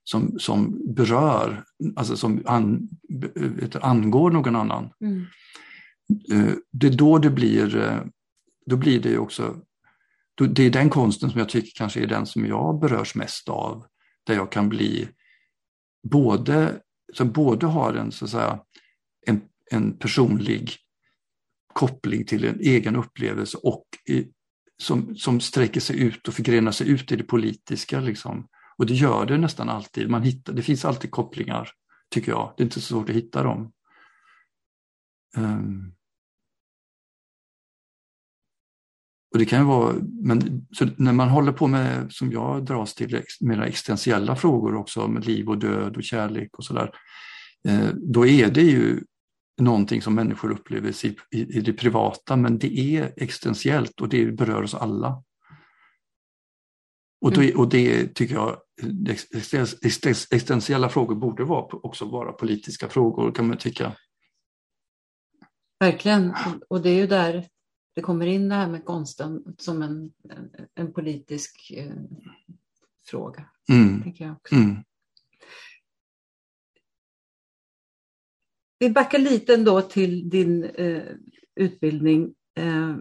[0.04, 1.64] som, som berör,
[1.96, 2.90] alltså som an,
[3.82, 4.90] angår någon annan.
[5.02, 5.26] Mm.
[6.32, 8.00] Eh, det är då det blir, eh,
[8.66, 9.56] då blir det också,
[10.50, 13.86] det är den konsten som jag tycker kanske är den som jag berörs mest av.
[14.28, 15.08] Där jag kan bli
[16.04, 16.82] både,
[17.14, 18.60] som både har en, så att säga,
[19.28, 19.42] en,
[19.72, 20.72] en personlig
[21.74, 24.28] koppling till en egen upplevelse och i,
[24.78, 28.00] som, som sträcker sig ut och förgrenar sig ut i det politiska.
[28.00, 28.48] Liksom.
[28.78, 30.10] Och det gör det nästan alltid.
[30.10, 31.70] Man hittar, det finns alltid kopplingar,
[32.10, 32.54] tycker jag.
[32.58, 33.72] Det är inte så svårt att hitta dem.
[35.38, 35.94] Um,
[39.32, 43.24] och det kan ju vara, men när man håller på med, som jag dras till,
[43.40, 46.92] mera existentiella frågor också, med liv och död och kärlek och sådär,
[47.68, 49.04] eh, då är det ju
[49.62, 54.26] någonting som människor upplever i, i, i det privata, men det är existentiellt och det
[54.26, 55.24] berör oss alla.
[57.22, 57.60] Och, då, mm.
[57.60, 58.58] och det tycker jag,
[60.32, 63.96] existentiella frågor borde vara, också vara politiska frågor kan man tycka.
[65.80, 66.34] Verkligen,
[66.70, 67.48] och det är ju där
[67.94, 71.94] det kommer in det här med konsten som en, en, en politisk eh,
[73.08, 73.46] fråga.
[73.70, 74.04] Mm.
[74.04, 74.56] Tänker jag också.
[74.56, 74.76] Mm.
[78.80, 81.04] Vi backar lite ändå till din eh,
[81.56, 82.34] utbildning.
[82.58, 82.96] Eh,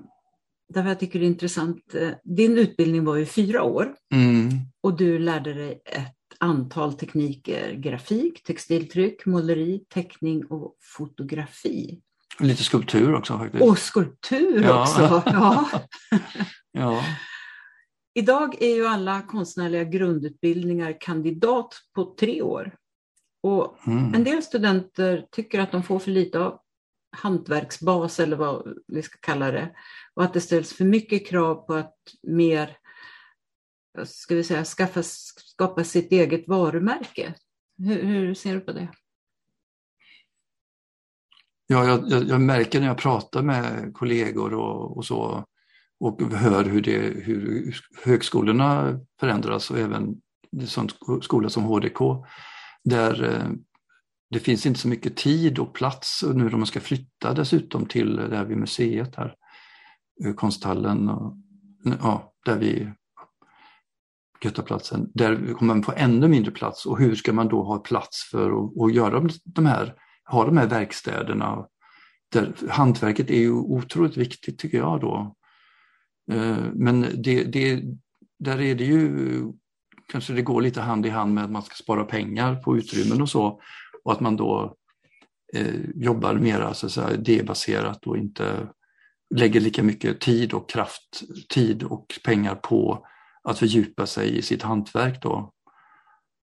[0.69, 1.95] därför jag tycker det är intressant.
[1.95, 4.51] Eh, din utbildning var ju fyra år mm.
[4.81, 7.73] och du lärde dig ett antal tekniker.
[7.75, 12.01] Grafik, textiltryck, måleri, teckning och fotografi.
[12.41, 13.65] Lite skulptur också faktiskt.
[13.65, 14.83] Och skulptur ja.
[14.83, 15.23] också!
[15.27, 15.71] Ja.
[16.73, 17.05] ja.
[18.15, 22.75] Idag är ju alla konstnärliga grundutbildningar kandidat på tre år.
[23.43, 24.15] Och mm.
[24.15, 26.61] En del studenter tycker att de får för lite av
[27.17, 29.75] hantverksbas eller vad vi ska kalla det.
[30.15, 32.77] Och att det ställs för mycket krav på att mer
[34.05, 37.35] ska vi säga, skaffa, skapa sitt eget varumärke.
[37.79, 38.89] Hur, hur ser du på det?
[41.73, 45.45] Ja, jag, jag, märker när jag pratar med kollegor och, och så
[46.01, 50.17] och hör hur, det, hur högskolorna förändras och även
[50.67, 50.89] sån
[51.23, 51.99] skola som HDK
[52.85, 53.51] där eh,
[54.31, 58.17] det finns inte så mycket tid och plats nu när man ska flytta dessutom till
[58.17, 59.35] det här vid museet här,
[60.25, 61.37] eh, konsthallen och
[62.03, 62.93] ja, där vi
[64.45, 66.87] Götaplatsen, där kommer man få ännu mindre plats.
[66.87, 69.95] Och hur ska man då ha plats för att, att göra de här,
[70.31, 71.67] ha de här verkstäderna?
[72.33, 75.37] Där, hantverket är ju otroligt viktigt tycker jag då.
[76.33, 77.83] Eh, men det, det,
[78.39, 79.13] där är det ju
[80.11, 83.23] kanske det går lite hand i hand med att man ska spara pengar på utrymmen
[83.23, 83.61] och så
[84.05, 84.77] och att man då
[85.55, 88.69] eh, jobbar mer så att säga, D-baserat och inte
[89.35, 93.07] lägger lika mycket tid och kraft, tid och pengar på
[93.43, 95.23] att fördjupa sig i sitt hantverk.
[95.23, 95.53] Då.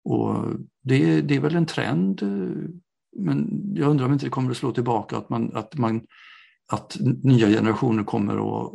[0.04, 0.44] Och
[0.82, 2.70] det, det är väl en trend, eh,
[3.18, 6.02] men jag undrar om inte det kommer att slå tillbaka att, man, att, man,
[6.72, 8.72] att nya generationer kommer att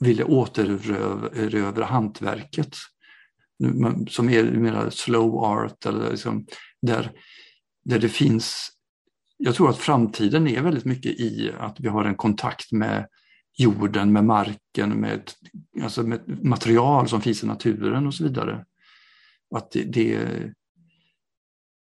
[0.00, 2.76] vilja återerövra hantverket
[4.08, 6.46] som är mer slow art eller liksom,
[6.82, 7.12] där,
[7.84, 8.70] där det finns
[9.42, 13.06] jag tror att framtiden är väldigt mycket i att vi har en kontakt med
[13.58, 15.30] jorden, med marken, med,
[15.82, 18.64] alltså med material som finns i naturen och så vidare.
[19.54, 20.28] Att det, det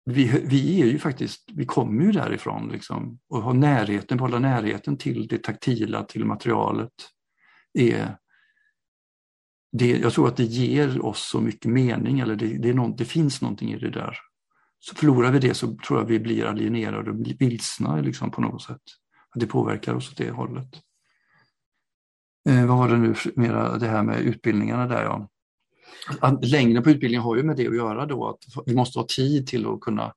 [0.10, 4.98] vi, vi är ju faktiskt, vi kommer ju därifrån liksom, och har närheten, behålla närheten
[4.98, 6.92] till det taktila, till materialet
[7.74, 8.18] är
[9.72, 13.06] det, jag tror att det ger oss så mycket mening, eller det, det, någon, det,
[13.06, 14.18] finns någonting i det där.
[14.80, 18.62] Så förlorar vi det så tror jag vi blir alienerade och vilsna liksom, på något
[18.62, 18.82] sätt.
[19.36, 20.82] Det påverkar oss åt det hållet.
[22.50, 25.30] Eh, vad var det nu mera det här med utbildningarna där ja.
[26.42, 29.48] Längden på utbildningen har ju med det att göra då att vi måste ha tid
[29.48, 30.14] till att kunna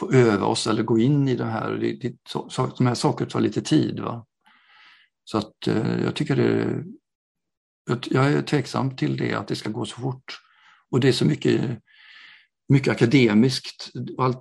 [0.00, 1.70] få öva oss eller gå in i det här.
[1.70, 4.00] Det, det, så, de här sakerna tar lite tid.
[4.00, 4.26] Va?
[5.24, 6.84] Så att eh, jag tycker det
[8.10, 10.40] jag är tveksam till det, att det ska gå så fort.
[10.90, 11.82] Och det är så mycket,
[12.68, 13.90] mycket akademiskt.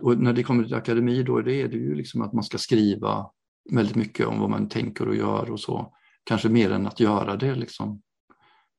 [0.01, 3.25] Och, när det kommer till akademi då är det ju liksom att man ska skriva
[3.71, 5.93] väldigt mycket om vad man tänker och gör och så.
[6.23, 8.01] Kanske mer än att göra det liksom,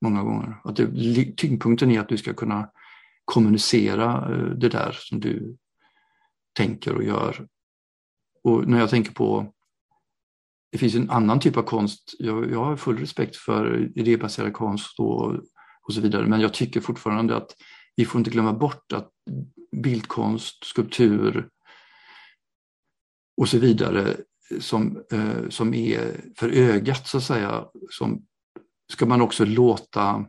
[0.01, 0.61] många gånger.
[0.65, 2.71] Att det, tyngdpunkten är att du ska kunna
[3.25, 5.57] kommunicera eh, det där som du
[6.53, 7.47] tänker och gör.
[8.45, 9.53] Och när jag tänker på
[10.73, 12.15] det finns en annan typ av konst.
[12.19, 15.35] Jag, jag har full respekt för idébaserad konst och,
[15.83, 17.55] och så vidare, men jag tycker fortfarande att
[17.97, 19.11] vi får inte glömma bort att
[19.77, 21.49] bildkonst, skulptur
[23.37, 24.17] och så vidare
[24.61, 28.27] som, eh, som är för ögat så att säga, som
[28.93, 30.27] ska man också låta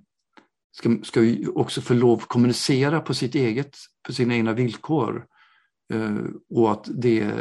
[0.71, 3.77] ska, ska vi också få lov att kommunicera på sitt eget,
[4.07, 5.25] på sina egna villkor.
[5.93, 6.17] Eh,
[6.49, 7.31] och att det,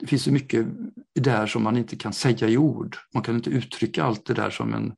[0.00, 0.66] det finns så mycket
[1.14, 2.96] där som man inte kan säga i ord.
[3.14, 4.94] Man kan inte uttrycka allt det där som en,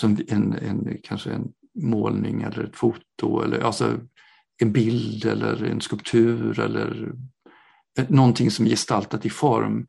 [0.00, 4.00] som en, en kanske en målning eller ett foto eller alltså
[4.60, 7.12] en bild eller en skulptur eller
[7.98, 9.86] eh, någonting som är gestaltat i form.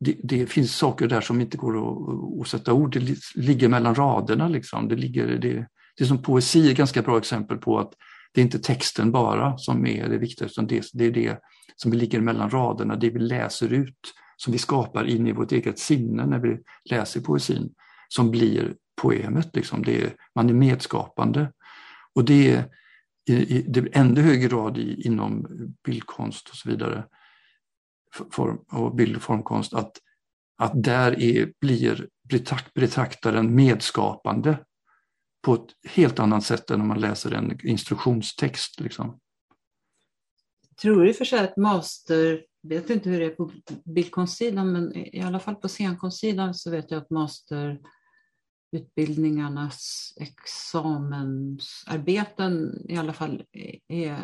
[0.00, 3.94] Det, det, finns saker där som inte går att, att sätta ord, det ligger mellan
[3.94, 4.48] raderna.
[4.48, 4.88] Liksom.
[4.88, 5.66] Det, ligger, det,
[5.96, 7.92] det är som poesi, ett ganska bra exempel på att
[8.34, 11.38] det är inte texten bara som är det viktiga, utan det, det är det
[11.76, 15.78] som ligger mellan raderna, det vi läser ut, som vi skapar in i vårt eget
[15.78, 16.58] sinne när vi
[16.90, 17.74] läser poesin,
[18.08, 19.56] som blir poemet.
[19.56, 19.82] Liksom.
[19.82, 21.52] Det är, man är medskapande.
[22.14, 22.64] Och det är
[23.28, 25.46] i, i det ännu högre grad i, inom
[25.84, 27.04] bildkonst och så vidare,
[28.30, 29.98] form, och bild och formkonst, att,
[30.58, 32.08] att där är, blir
[32.74, 34.58] betraktaren medskapande
[35.42, 38.80] på ett helt annat sätt än om man läser en instruktionstext.
[38.80, 39.20] Liksom.
[40.68, 43.52] Jag tror och för sig att master, jag vet inte hur det är på
[43.84, 47.80] bildkonstsidan, men i alla fall på scenkonstsidan så vet jag att master
[48.72, 53.44] utbildningarnas examensarbeten i alla fall
[53.88, 54.18] är,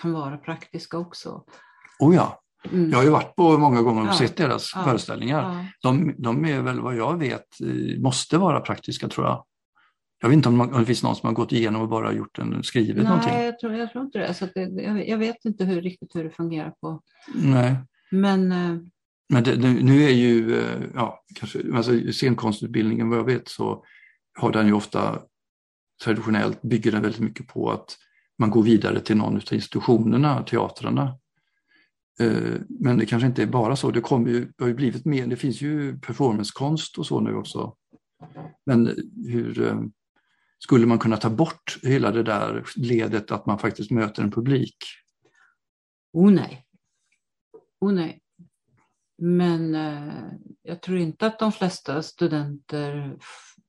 [0.00, 1.44] kan vara praktiska också.
[1.98, 2.42] Oh ja.
[2.70, 2.90] Mm.
[2.90, 4.12] Jag har ju varit på många gånger och ja.
[4.12, 4.84] sett deras ja.
[4.84, 5.42] föreställningar.
[5.42, 5.66] Ja.
[5.82, 7.46] De, de, är väl vad jag vet
[7.98, 9.44] måste vara praktiska tror jag.
[10.20, 12.62] Jag vet inte om, det finns någon som har gått igenom och bara gjort en
[12.62, 13.32] skrivit Nej, någonting.
[13.32, 14.34] Nej, jag tror, jag tror inte det.
[14.34, 17.00] Så det, jag, jag, vet inte hur, riktigt hur det fungerar på.
[17.34, 17.76] Nej.
[18.10, 18.76] Men eh,
[19.28, 23.84] men det, nu är ju, eh, ja, kanske, alltså scenkonstutbildningen vad jag vet så
[24.38, 25.22] har den ju ofta
[26.04, 27.96] traditionellt bygger den väldigt mycket på att
[28.38, 31.18] man går vidare till någon av institutionerna, teatrarna.
[32.20, 35.04] Eh, men det kanske inte är bara så, det, kommer ju, det har ju blivit
[35.04, 37.74] mer, det finns ju performancekonst och så nu också.
[38.66, 38.94] Men
[39.26, 39.80] hur eh,
[40.58, 44.76] skulle man kunna ta bort hela det där ledet att man faktiskt möter en publik?
[46.12, 46.64] Oh nej.
[47.80, 48.20] Oh nej.
[49.18, 50.14] Men eh,
[50.62, 53.18] jag tror inte att de flesta studenter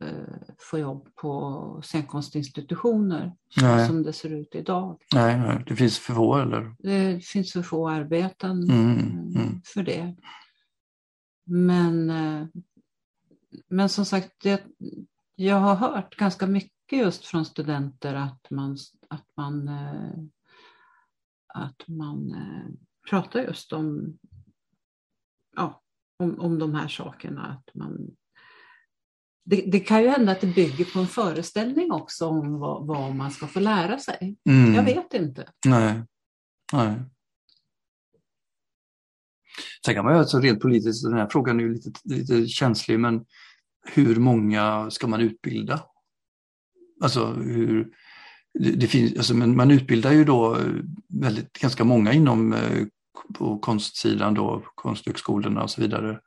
[0.01, 3.87] eh, får jobb på scenkonstinstitutioner nej.
[3.87, 5.01] som det ser ut idag.
[5.13, 6.75] Nej, nej, det finns för få eller?
[6.79, 8.99] Det finns för få arbeten mm,
[9.35, 9.61] mm.
[9.65, 10.15] för det.
[11.45, 12.47] Men, eh,
[13.67, 14.63] men som sagt, det,
[15.35, 18.77] jag har hört ganska mycket just från studenter att man,
[19.07, 20.23] att man, eh,
[21.47, 22.71] att man eh,
[23.09, 24.17] pratar just om
[25.55, 25.81] ja,
[26.19, 27.45] om, om de här sakerna.
[27.45, 28.15] Att man,
[29.49, 33.15] det, det, kan ju hända att det bygger på en föreställning också om vad, vad
[33.15, 34.35] man ska få lära sig.
[34.49, 34.73] Mm.
[34.73, 35.47] Jag vet inte.
[35.65, 36.01] Nej.
[36.73, 36.95] Nej.
[39.85, 42.99] Sen kan man ju alltså rent politiskt, den här frågan är ju lite, lite känslig,
[42.99, 43.25] men
[43.93, 45.83] hur många ska man utbilda?
[47.01, 47.87] Alltså hur,
[48.59, 50.57] det, det finns, alltså, men man utbildar ju då
[51.07, 52.85] väldigt, ganska många inom eh,
[53.33, 56.19] på konstsidan då, konsthögskolorna och så vidare.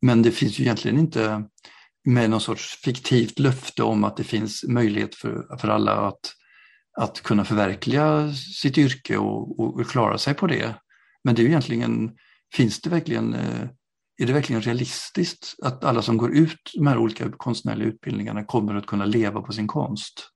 [0.00, 1.44] Men det finns ju egentligen inte
[2.06, 6.32] med någon sorts fiktivt löfte om att det finns möjlighet för, för alla att,
[7.00, 10.74] att kunna förverkliga sitt yrke och, och klara sig på det.
[11.24, 12.16] Men det är ju egentligen,
[12.54, 13.68] finns det verkligen, eh,
[14.18, 18.74] är det verkligen realistiskt att alla som går ut de här olika konstnärliga utbildningarna kommer
[18.74, 20.28] att kunna leva på sin konst?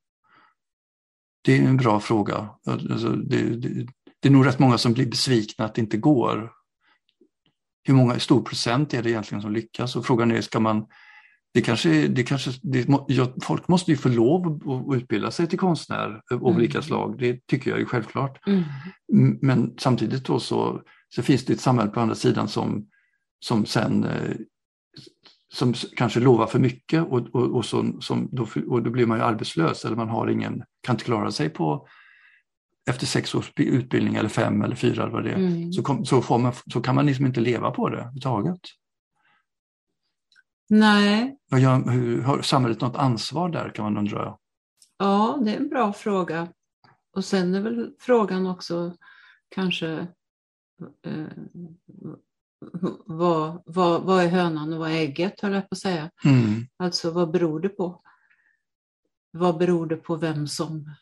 [1.43, 2.49] Det är en bra fråga.
[2.67, 3.87] Alltså det, det,
[4.21, 6.53] det är nog rätt många som blir besvikna att det inte går.
[7.85, 9.97] Hur många stor procent är det egentligen som lyckas?
[9.97, 10.87] Och frågan är, ska man
[11.55, 15.59] det kanske, det kanske, det, ja, folk måste ju få lov att utbilda sig till
[15.59, 16.43] konstnär av mm.
[16.43, 18.47] olika slag, det tycker jag är självklart.
[18.47, 18.65] Mm.
[19.43, 20.83] Men samtidigt då så,
[21.15, 22.87] så finns det ett samhälle på andra sidan som,
[23.45, 24.37] som sen eh,
[25.53, 29.19] som kanske lovar för mycket och, och, och, så, som, då, och då blir man
[29.19, 31.89] ju arbetslös eller man har ingen, kan inte klara sig på
[32.91, 35.73] efter sex års utbildning eller fem eller fyra eller vad det är, mm.
[35.73, 38.61] så, kom, så, man, så, kan man liksom inte leva på det överhuvudtaget.
[40.71, 41.37] Nej.
[41.51, 44.39] Gör, hur, har samhället något ansvar där kan man undra?
[44.99, 46.49] Ja, det är en bra fråga.
[47.13, 48.97] Och sen är väl frågan också
[49.49, 50.07] kanske
[51.07, 51.27] eh,
[53.07, 56.11] vad, vad, vad är hönan och vad är ägget, höll jag på att säga.
[56.25, 56.67] Mm.
[56.77, 58.03] Alltså vad beror det på?
[59.31, 60.95] Vad beror det på vem som,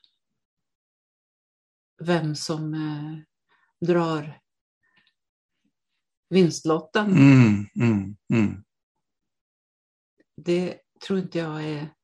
[2.03, 3.19] vem som eh,
[3.89, 4.41] drar
[6.29, 7.07] vinstlotten?
[7.07, 8.65] Mm, mm, mm.
[10.45, 11.95] Det tror inte jag är,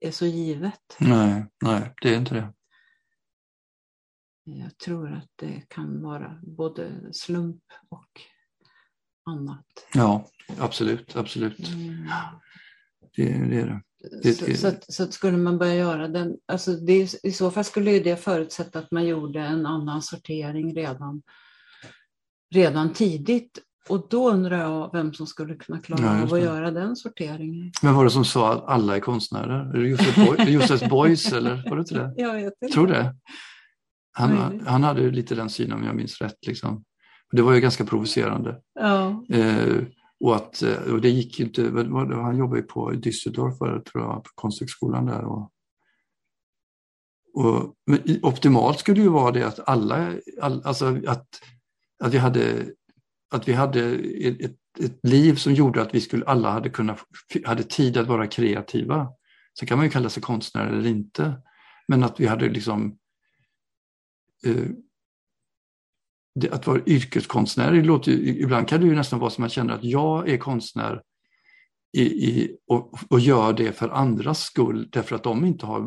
[0.00, 0.96] är så givet.
[1.00, 2.52] Nej, nej, det är inte det.
[4.44, 8.20] Jag tror att det kan vara både slump och
[9.30, 9.66] annat.
[9.94, 10.28] Ja,
[10.58, 11.68] absolut, absolut.
[11.68, 12.08] Mm.
[13.16, 13.82] Det, det är det.
[14.22, 17.32] Det- Så, det- så, att, så att skulle man börja göra den, alltså det, i
[17.32, 21.22] så fall skulle ju det förutsätta att man gjorde en annan sortering redan,
[22.54, 23.58] redan tidigt.
[23.90, 27.72] Och då undrar jag vem som skulle kunna klara Ja, av att göra den sorteringen.
[27.82, 29.76] Men var det som sa att alla är konstnärer?
[29.76, 29.88] Är det
[30.50, 32.14] Josef, Boy, Beuys eller var det inte det?
[32.16, 32.74] Jag vet inte.
[32.74, 33.14] Tror det.
[34.12, 34.66] Han, Möjligt.
[34.66, 36.46] han hade ju lite den synen om jag minns rätt.
[36.46, 36.84] Liksom.
[37.32, 38.60] Det var ju ganska provocerande.
[38.80, 39.82] Ja, Eh,
[40.20, 41.62] och, att, eh, och det gick inte,
[42.12, 45.24] han jobbade ju på Düsseldorf, tror jag, på konsthögskolan där.
[45.24, 45.50] Och,
[47.34, 50.12] och, men optimalt skulle ju vara det att alla,
[50.42, 51.26] all, alltså att,
[52.04, 52.66] att vi hade,
[53.30, 56.98] att vi hade ett, ett, liv som gjorde att vi skulle, alla hade, kunnat,
[57.44, 59.08] hade tid att vara kreativa.
[59.52, 61.42] Så kan man ju kalla sig konstnär eller inte.
[61.88, 62.98] Men att vi hade liksom
[64.46, 64.64] eh,
[66.34, 69.50] det, att vara yrkeskonstnär, det låter, ju- ibland kan det ju nästan vara som man
[69.50, 71.02] känner att jag är konstnär
[71.92, 75.80] i, i, och, och gör det för andras skull därför att de inte har,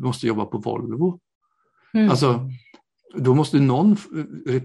[0.00, 1.20] måste jobba på Volvo.
[1.94, 2.10] mm.
[2.10, 2.50] Alltså,
[3.14, 3.96] då måste någon
[4.46, 4.64] rep,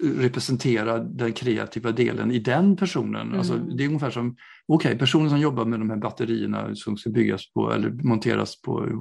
[0.00, 3.26] representera den kreativa delen i den personen.
[3.26, 3.38] Mm.
[3.38, 4.36] Alltså, det är ungefär som,
[4.68, 9.00] okej, personen som jobbar med de här batterierna som ska byggas på eller monteras på,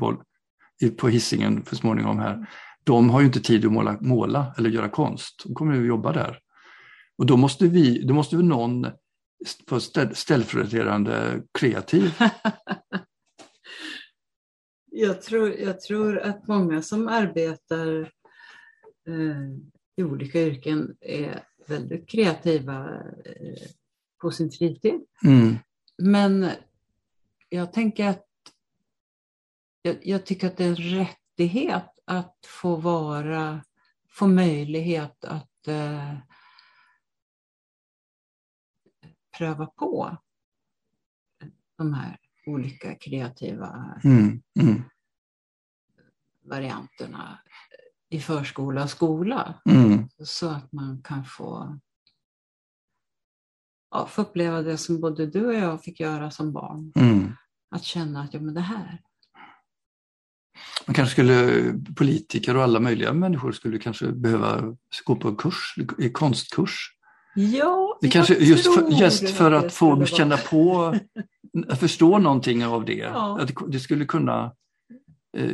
[0.97, 2.49] på hissingen för småningom här.
[2.83, 5.43] De har ju inte tid att måla, måla eller göra konst.
[5.45, 6.39] De kommer ju att jobba där.
[7.17, 8.87] Och då måste vi, då måste vi någon
[9.69, 12.13] vara ställ, ställföreträdande kreativ.
[14.91, 18.07] jag, tror, jag tror att många som arbetar eh,
[19.95, 22.89] i olika yrken är väldigt kreativa
[23.25, 23.69] eh,
[24.21, 25.01] på sin fritid.
[25.23, 25.55] Mm.
[25.97, 26.49] Men
[27.49, 28.25] jag tänker att
[29.81, 33.63] jag, jag tycker att det är en rättighet att få vara,
[34.09, 36.17] få möjlighet att eh,
[39.37, 40.17] pröva på
[41.77, 44.41] de här olika kreativa Mm.
[44.59, 44.83] Mm.
[46.41, 47.39] varianterna
[48.09, 49.53] i förskola och skola.
[49.69, 50.09] Mm.
[50.23, 51.79] Så att man kan få,
[53.91, 56.91] ja, få uppleva det som både du och jag fick göra som barn.
[56.95, 57.31] Mm.
[57.75, 59.01] Att känna att ja, men det här,
[60.87, 64.75] Man kanske skulle, politiker och alla möjliga människor skulle kanske behöva
[65.05, 65.75] gå på en kurs,
[66.13, 66.95] konstkurs.
[67.35, 70.95] Ja, Det kanske just för, just för att få känna på,
[71.67, 72.93] att förstå någonting av det.
[72.93, 73.39] Ja.
[73.41, 74.51] Att det, skulle kunna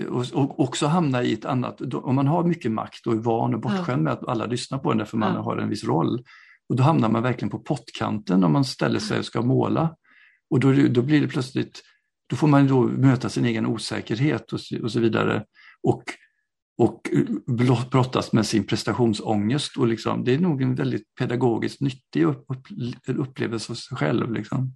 [0.10, 3.53] och, och också hamna i ett annat, om man har mycket makt och är van
[3.53, 5.41] och bortskämd med att alla lyssnar på en därför man Ja.
[5.41, 6.23] har en viss roll.
[6.69, 9.95] Och då hamnar man verkligen på pottkanten om man ställer sig och ska måla.
[10.49, 11.81] Och då, då blir det plötsligt,
[12.30, 15.45] då får man då möta sin egen osäkerhet och, och så vidare.
[15.84, 16.03] Och,
[16.77, 17.53] och eh,
[17.91, 19.77] brottas med sin prestationsångest.
[19.77, 22.68] Och liksom, det är nog en väldigt pedagogiskt nyttig upp, upp,
[23.19, 24.34] upplevelse för sig själv.
[24.34, 24.73] Liksom.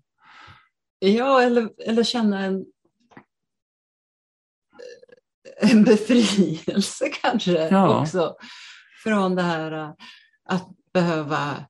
[0.99, 2.65] Ja, eller, eller känna en,
[5.71, 8.01] en befrielse kanske Ja.
[8.01, 8.35] också.
[9.03, 9.91] Från det här äh,
[10.45, 11.65] att behöva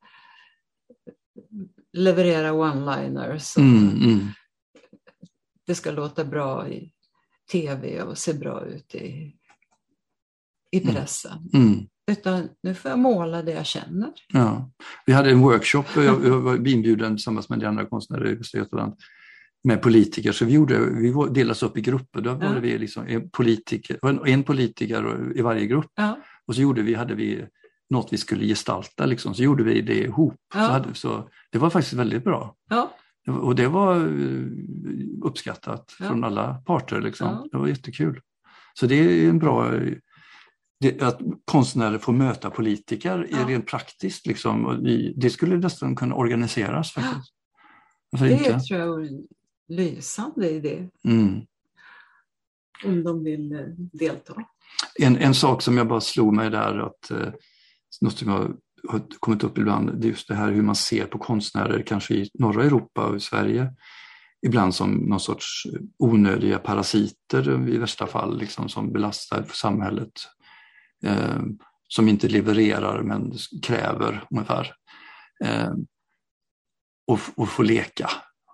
[1.93, 3.57] leverera one-liners.
[3.59, 4.27] Mm, mm,
[5.67, 6.91] Det ska låta bra i
[7.51, 9.35] tv och se bra ut i,
[10.71, 10.95] i Mm.
[10.95, 11.49] pressen.
[11.53, 11.87] mm.
[12.11, 14.09] Utan nu får jag måla det jag känner.
[14.27, 14.71] Ja.
[15.05, 18.59] Vi hade en workshop jag, jag var inbjuden tillsammans med de andra konstnärer i Västra
[18.59, 18.93] Götaland
[19.63, 20.31] med politiker.
[20.31, 22.21] Så vi, gjorde, vi delades upp i grupper.
[22.21, 22.59] Då var Ja.
[22.59, 25.91] vi liksom en, politiker, en, en politiker i varje grupp.
[25.95, 26.19] Ja.
[26.47, 27.45] Och så gjorde vi, hade vi
[27.89, 29.35] något vi skulle gestalta, liksom.
[29.35, 30.35] så gjorde vi det ihop.
[30.53, 30.65] Ja.
[30.65, 32.55] Så hade, så det var faktiskt väldigt bra.
[33.41, 34.45] Och det var eh,
[35.23, 37.01] uppskattat från alla parter.
[37.01, 37.49] Liksom.
[37.51, 38.21] Det var jättekul.
[38.73, 39.71] Så det är en bra...
[40.81, 43.37] Det, att konstnärer får möta politiker Ja.
[43.37, 44.25] är rent praktiskt.
[44.27, 44.79] Liksom,
[45.15, 47.33] det skulle nästan kunna organiseras faktiskt.
[48.11, 48.59] Varför det inte?
[48.59, 49.09] tror jag
[49.69, 50.87] lysande idé.
[51.03, 51.41] Mm.
[52.85, 54.33] Om de vill eh, delta.
[54.99, 57.33] En, en sak som jag bara slog mig där, att, eh,
[58.01, 58.53] något som jag
[58.87, 62.13] har kommit upp ibland, det är just det här hur man ser på konstnärer, kanske
[62.13, 63.73] i norra Europa och i Sverige,
[64.45, 65.63] ibland som någon sorts
[65.97, 70.11] onödiga parasiter i värsta fall, liksom, som belastar samhället.
[71.03, 71.41] Eh,
[71.87, 73.33] som inte levererar men
[73.63, 74.73] kräver ungefär.
[75.43, 75.73] Eh,
[77.07, 78.09] och, och få leka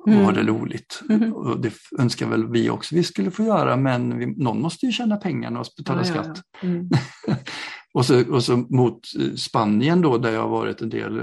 [0.06, 0.26] och mm.
[0.26, 1.03] ha det roligt.
[1.10, 1.34] Mm.
[1.34, 4.91] Och det önskar väl vi också vi skulle få göra men vi, någon måste ju
[4.91, 6.27] tjäna pengarna och betala ja, skatt.
[6.27, 6.68] Ja, ja.
[6.68, 6.90] Mm.
[7.94, 8.99] och, så, och så mot
[9.38, 11.14] Spanien då där jag har varit en del,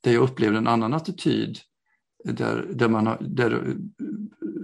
[0.00, 1.58] där jag upplevde en annan attityd.
[2.24, 3.76] Där, där man har, där,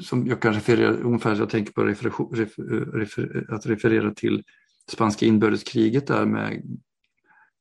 [0.00, 2.62] som jag kan referera, ungefär jag tänker på refer, refer,
[2.98, 4.42] refer, att referera till
[4.92, 6.62] spanska inbördeskriget där med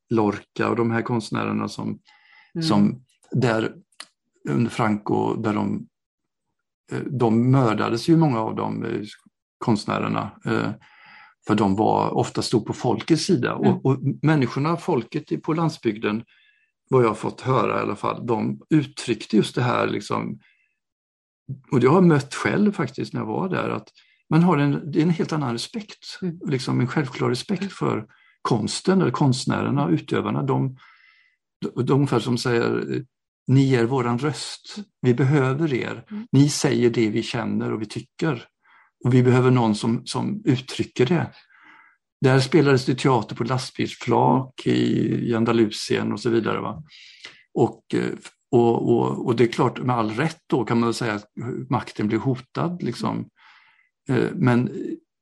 [0.10, 2.00] Lorca och de här konstnärerna som,
[2.56, 2.64] mm.
[2.64, 3.74] som där
[4.50, 5.88] under Franco där de,
[6.92, 9.02] eh, de mördades ju många av de eh,
[9.58, 10.32] konstnärerna.
[10.46, 10.72] Eh,
[11.48, 13.72] för de var ofta stod på folkets sida mm.
[13.72, 16.24] och, och människorna, folket på landsbygden,
[16.90, 20.40] vad jag fått höra i alla fall, de uttryckte just det här liksom,
[21.72, 23.88] och det har jag mött själv faktiskt när jag var där, att
[24.30, 26.40] man har en, det är en helt annan respekt, mm.
[26.46, 28.08] liksom en självklar respekt för
[28.42, 30.44] konsten, eller konstnärerna, utövarna.
[30.44, 30.78] De,
[31.76, 33.04] de, ungefär som säger
[33.50, 34.76] ni är våran röst.
[35.02, 36.06] Vi behöver er.
[36.12, 36.28] Mm.
[36.32, 38.46] Ni säger det vi känner och vi tycker.
[39.06, 41.32] Och vi behöver någon som, som uttrycker det.
[42.22, 46.60] Där spelades det teater på lastbilsflak i Andalusien och så vidare.
[46.60, 46.84] Va?
[47.54, 48.12] Och, eh,
[48.52, 51.30] och, och, och, det är klart, med all rätt då kan man säga att
[51.70, 52.84] makten blev hotad.
[52.84, 53.30] Liksom.
[54.10, 54.72] Eh, men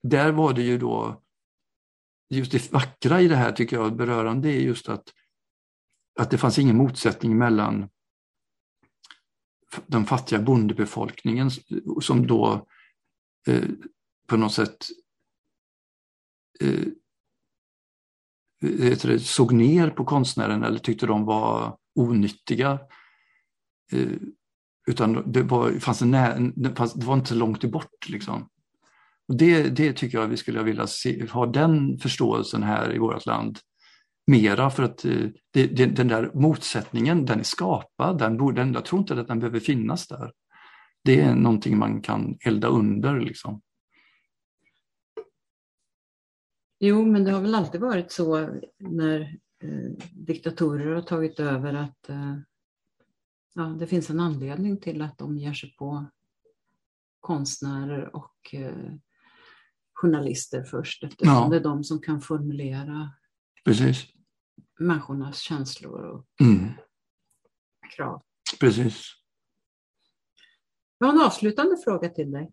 [0.03, 1.21] där var det ju då,
[2.33, 5.03] just det vackra i det här tycker jag, berörande, är just att,
[6.19, 7.89] att det fanns ingen motsättning mellan
[9.87, 11.51] den fattiga bondebefolkningen
[12.01, 12.67] som då
[13.47, 13.69] eh,
[14.27, 14.85] på något sätt
[16.59, 16.87] eh,
[18.63, 22.79] eh det, såg ner på konstnären eller tyckte de var onyttiga.
[23.91, 24.17] Eh,
[24.87, 28.09] utan det var, fanns en, det, fanns, det var inte långt bort.
[28.09, 28.49] Liksom.
[29.27, 33.25] Och det, det tycker jag vi skulle vilja se, ha den förståelsen här i vårt
[33.25, 33.59] land
[34.27, 38.85] mera för att eh, det, det, den där motsättningen den är skapad, den borde, jag
[38.85, 40.31] tror inte att den behöver finnas där.
[41.03, 43.19] Det är någonting man kan elda under.
[43.19, 43.61] Liksom.
[46.79, 49.21] Jo, men det har väl alltid varit så när
[49.63, 52.35] eh, diktatorer har tagit över att eh,
[53.53, 56.05] ja, det finns en anledning till att de ger sig på
[57.19, 58.93] konstnärer och eh,
[59.93, 61.47] journalister först eftersom ja.
[61.49, 63.11] det är de som kan formulera
[63.65, 64.16] Precis
[64.79, 66.69] människornas känslor och mm.
[67.95, 68.23] krav.
[68.59, 69.13] Precis.
[70.97, 72.51] Jag har en avslutande fråga till dig.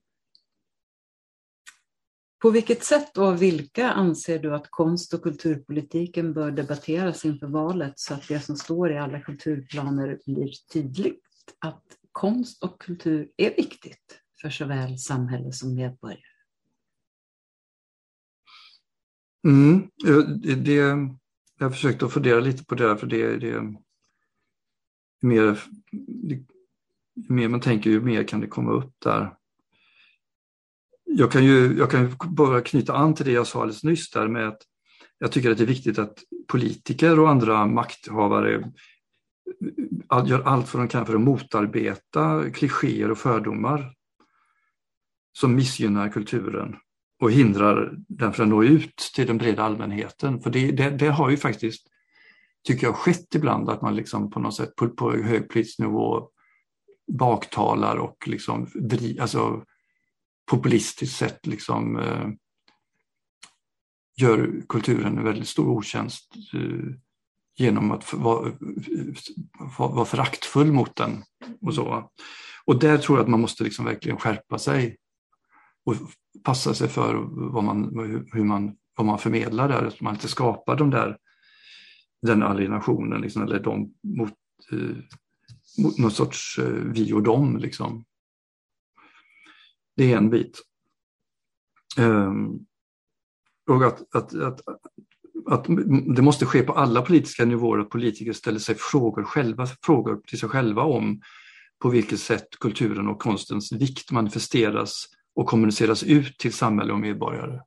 [2.43, 7.47] På vilket sätt och av vilka anser du att konst och kulturpolitiken bör debatteras inför
[7.47, 11.22] valet så att det som står i alla kulturplaner blir tydligt
[11.59, 16.20] att konst och kultur är viktigt för såväl samhälle som medborgare?
[19.47, 19.90] Mm,
[20.64, 20.97] det,
[21.59, 23.74] jag försökte att fundera lite på det, för det, det är
[25.22, 25.60] mer,
[26.22, 26.44] ju
[27.28, 29.36] mer man tänker, ju mer kan det komma upp där.
[31.05, 34.28] Jag kan ju jag kan bara knyta an till det jag sa alldeles nyss där
[34.28, 34.62] med att
[35.18, 36.18] jag tycker att det är viktigt att
[36.48, 38.72] politiker och andra makthavare
[40.26, 43.94] gör allt vad de kan för att motarbeta klichéer och fördomar
[45.32, 46.76] som missgynnar kulturen
[47.25, 50.41] och hindrar den från att nå ut till den breda allmänheten.
[50.41, 51.87] För det, det, det, har ju faktiskt,
[52.67, 56.29] tycker jag, skett ibland att man liksom på något sätt på, på hög politisk nivå
[57.13, 59.65] baktalar och liksom dri, alltså
[60.51, 62.29] populistiskt sett liksom eh,
[64.17, 66.95] gör kulturen en väldigt stor otjänst eh,
[67.57, 68.53] genom att vara,
[69.79, 71.25] var föraktfull mot den.
[71.61, 72.11] Och, så.
[72.65, 74.97] och där tror jag att man måste liksom verkligen skärpa sig
[75.85, 75.97] och
[76.44, 77.15] passa sig för
[77.52, 77.98] vad man,
[78.32, 81.19] hur man, vad man förmedlar där, att man inte skapar de där,
[82.23, 84.32] den alienationen liksom, eller de mot,
[84.73, 84.97] eh,
[85.82, 87.56] mot någon sorts eh, vi och dem.
[87.56, 88.05] Liksom.
[89.97, 90.62] Det är en bit.
[91.98, 92.66] Um,
[93.70, 94.61] och att, att, att,
[95.47, 95.65] att
[96.16, 100.39] det måste ske på alla politiska nivåer att politiker ställer sig frågor själva, frågor till
[100.39, 101.20] sig själva om
[101.82, 107.61] på vilket sätt kulturen och konstens vikt manifesteras och kommuniceras ut till samhälle och medborgare.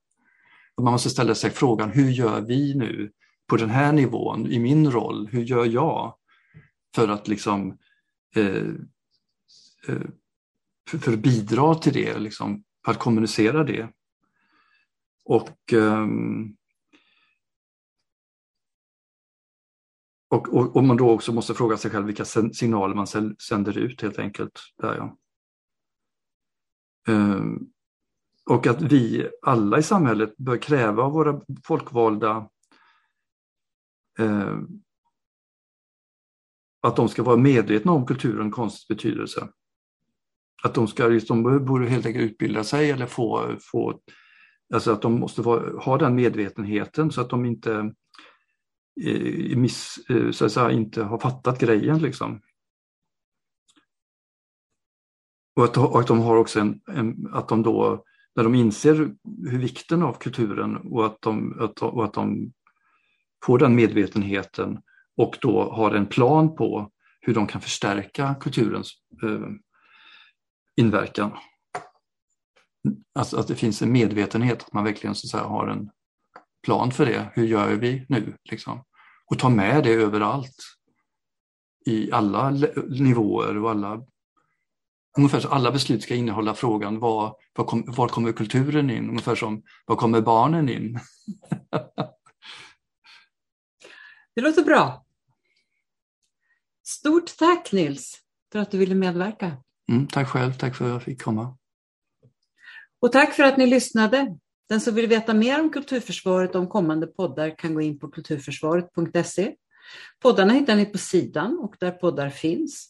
[0.76, 3.12] Och man måste ställa sig frågan, hur gör vi nu
[3.48, 6.16] på den här nivån, i min roll, hur gör jag
[6.96, 7.78] för att liksom
[8.36, 8.68] eh,
[9.88, 10.08] eh,
[10.90, 13.90] för, för, att bidra till det, liksom, för att kommunicera det.
[15.26, 16.08] Och, eh,
[20.30, 23.08] och, och, och, man då också måste fråga sig själv vilka signaler man
[23.38, 24.60] sänder ut helt enkelt.
[24.78, 25.18] Där, ja.
[27.08, 27.44] Eh,
[28.50, 32.50] och att vi alla i samhället bör kräva av våra folkvalda
[34.20, 34.58] eh,
[36.82, 39.48] att de ska vara medvetna om kulturen och konstens betydelse.
[40.64, 44.00] Att de, ska, de borde helt enkelt utbilda sig eller få, få
[44.74, 47.94] alltså att de måste vara, ha den medvetenheten så att de inte,
[49.06, 52.00] eh, miss, eh, så att säga, inte har fattat grejen.
[52.00, 52.42] Liksom.
[55.58, 58.04] Och att, och att de har också en, en, att de då,
[58.36, 58.96] när de inser
[59.50, 62.54] hur vikten av kulturen och att de, att, och att de
[63.46, 64.80] får den medvetenheten
[65.16, 68.92] och då har en plan på hur de kan förstärka kulturens
[69.24, 69.50] eh,
[70.76, 71.32] inverkan.
[73.16, 75.90] Alltså att det finns en medvetenhet, att man verkligen så att säga, har en
[76.66, 77.32] plan för det.
[77.34, 78.36] Hur gör vi nu?
[78.52, 78.84] Liksom?
[79.26, 80.56] Och ta med det överallt.
[81.86, 82.50] I alla
[82.90, 84.04] nivåer och alla
[85.18, 89.10] Ungefär så alla beslut ska innehålla frågan var, var, kom, var kommer kulturen in?
[89.10, 91.00] Ungefär som var kommer barnen in?
[94.36, 95.06] det låter bra.
[96.86, 98.22] Stort tack Nils
[98.52, 99.58] för att du ville medverka.
[99.92, 101.58] Mm, tack själv, tack för att jag fick komma.
[103.02, 104.38] Och tack för att ni lyssnade.
[104.70, 108.08] Den som vill veta mer om Kulturförsvaret och om kommande poddar kan gå in på
[108.08, 109.56] kulturförsvaret.se.
[110.20, 112.90] Poddarna hittar ni på sidan och där poddar finns.